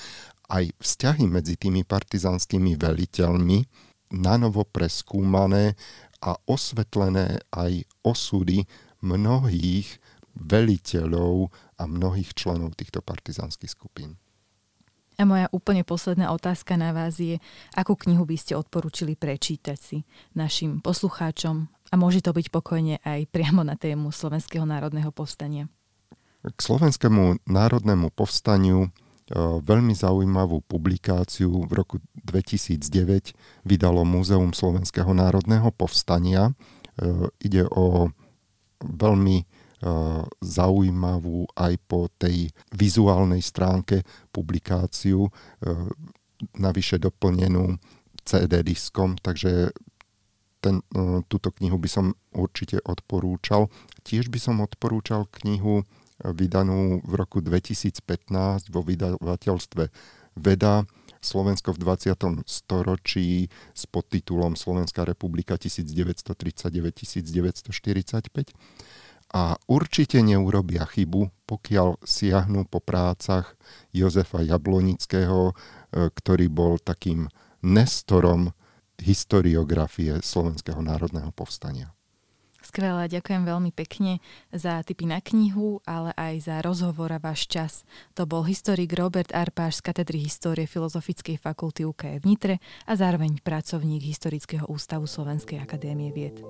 aj 0.51 0.75
vzťahy 0.79 1.31
medzi 1.31 1.55
tými 1.59 1.87
partizanskými 1.87 2.75
veliteľmi 2.75 3.59
nanovo 4.11 4.67
preskúmané 4.67 5.79
a 6.21 6.35
osvetlené 6.47 7.41
aj 7.55 7.87
osudy 8.03 8.67
mnohých 9.01 9.99
veliteľov 10.37 11.51
a 11.81 11.83
mnohých 11.87 12.35
členov 12.37 12.77
týchto 12.77 13.01
partizánskych 13.01 13.71
skupín. 13.71 14.21
A 15.21 15.29
moja 15.29 15.53
úplne 15.53 15.85
posledná 15.85 16.33
otázka 16.33 16.81
na 16.81 16.97
vás 16.97 17.21
je, 17.21 17.37
akú 17.77 17.93
knihu 17.93 18.25
by 18.25 18.41
ste 18.41 18.57
odporúčili 18.57 19.21
prečítať 19.21 19.77
si 19.77 19.99
našim 20.33 20.81
poslucháčom 20.81 21.69
a 21.91 21.95
môže 21.99 22.22
to 22.22 22.30
byť 22.30 22.47
pokojne 22.55 23.03
aj 23.03 23.26
priamo 23.34 23.66
na 23.66 23.74
tému 23.74 24.14
Slovenského 24.14 24.62
národného 24.62 25.11
povstania. 25.11 25.66
K 26.41 26.57
Slovenskému 26.57 27.45
národnému 27.45 28.14
povstaniu 28.16 28.88
E, 29.30 29.62
veľmi 29.62 29.95
zaujímavú 29.95 30.59
publikáciu 30.66 31.62
v 31.70 31.72
roku 31.78 31.97
2009 32.26 33.62
vydalo 33.62 34.03
Múzeum 34.03 34.51
Slovenského 34.51 35.14
národného 35.14 35.70
povstania. 35.70 36.51
E, 36.51 36.53
ide 37.38 37.62
o 37.70 38.11
veľmi 38.82 39.38
e, 39.38 39.45
zaujímavú 40.43 41.47
aj 41.55 41.72
po 41.86 42.11
tej 42.18 42.51
vizuálnej 42.74 43.41
stránke 43.41 44.03
publikáciu, 44.34 45.30
navyše 46.57 46.97
doplnenú 46.97 47.76
CD 48.24 48.64
diskom, 48.64 49.14
takže 49.20 49.70
ten, 50.61 50.85
túto 51.27 51.49
knihu 51.57 51.81
by 51.81 51.89
som 51.89 52.07
určite 52.37 52.85
odporúčal. 52.85 53.73
Tiež 54.05 54.29
by 54.29 54.39
som 54.39 54.61
odporúčal 54.61 55.25
knihu 55.41 55.89
vydanú 56.21 57.01
v 57.01 57.13
roku 57.17 57.41
2015 57.41 58.69
vo 58.69 58.85
vydavateľstve 58.85 59.89
Veda 60.37 60.85
Slovensko 61.21 61.77
v 61.77 61.85
20. 61.85 62.49
storočí 62.49 63.53
s 63.77 63.85
podtitulom 63.85 64.57
Slovenská 64.57 65.05
republika 65.05 65.61
1939-1945 65.61 68.57
a 69.31 69.55
určite 69.71 70.19
neurobia 70.25 70.89
chybu, 70.89 71.31
pokiaľ 71.47 72.03
siahnu 72.03 72.67
po 72.67 72.83
prácach 72.83 73.55
Jozefa 73.95 74.43
Jablonického, 74.43 75.53
e, 75.53 75.55
ktorý 76.11 76.51
bol 76.51 76.83
takým 76.83 77.31
nestorom 77.63 78.51
historiografie 79.03 80.20
Slovenského 80.22 80.78
národného 80.84 81.32
povstania. 81.32 81.92
Skvelé, 82.61 83.09
ďakujem 83.09 83.48
veľmi 83.48 83.72
pekne 83.72 84.20
za 84.53 84.84
tipy 84.84 85.09
na 85.09 85.24
knihu, 85.24 85.80
ale 85.88 86.12
aj 86.14 86.44
za 86.44 86.57
rozhovor 86.61 87.09
a 87.09 87.18
váš 87.18 87.48
čas. 87.48 87.88
To 88.12 88.28
bol 88.28 88.44
historik 88.44 88.92
Robert 88.92 89.32
Arpáš 89.32 89.80
z 89.80 89.90
katedry 89.90 90.20
histórie 90.20 90.68
Filozofickej 90.68 91.40
fakulty 91.40 91.88
UK 91.88 92.20
v 92.20 92.24
Nitre 92.28 92.55
a 92.84 92.92
zároveň 92.94 93.40
pracovník 93.40 94.05
Historického 94.05 94.68
ústavu 94.68 95.09
Slovenskej 95.09 95.57
akadémie 95.57 96.12
vied. 96.12 96.44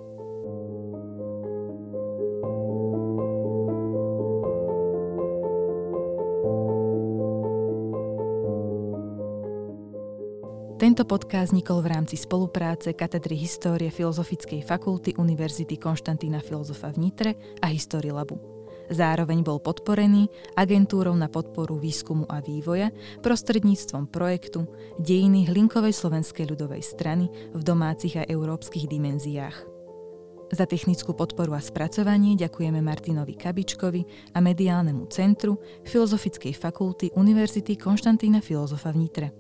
Tento 10.81 11.05
podcast 11.05 11.53
vznikol 11.53 11.85
v 11.85 11.93
rámci 11.93 12.16
spolupráce 12.16 12.97
Katedry 12.97 13.37
histórie 13.37 13.93
Filozofickej 13.93 14.64
fakulty 14.64 15.12
Univerzity 15.12 15.76
Konštantína 15.76 16.41
Filozofa 16.41 16.89
v 16.97 17.05
Nitre 17.05 17.37
a 17.61 17.68
History 17.68 18.09
Labu. 18.09 18.41
Zároveň 18.89 19.45
bol 19.45 19.61
podporený 19.61 20.33
agentúrou 20.57 21.12
na 21.12 21.28
podporu 21.28 21.76
výskumu 21.76 22.24
a 22.33 22.41
vývoja 22.41 22.89
prostredníctvom 23.20 24.09
projektu 24.09 24.64
Dejiny 24.97 25.53
Hlinkovej 25.53 25.93
slovenskej 25.93 26.49
ľudovej 26.49 26.81
strany 26.81 27.28
v 27.53 27.61
domácich 27.61 28.16
a 28.16 28.24
európskych 28.24 28.89
dimenziách. 28.89 29.61
Za 30.49 30.64
technickú 30.64 31.12
podporu 31.12 31.55
a 31.55 31.61
spracovanie 31.61 32.41
ďakujeme 32.41 32.81
Martinovi 32.81 33.37
Kabičkovi 33.37 34.33
a 34.33 34.41
mediálnemu 34.41 35.12
centru 35.12 35.61
Filozofickej 35.85 36.57
fakulty 36.57 37.12
Univerzity 37.12 37.76
Konštantína 37.76 38.41
Filozofa 38.41 38.97
v 38.97 39.01
Nitre. 39.05 39.39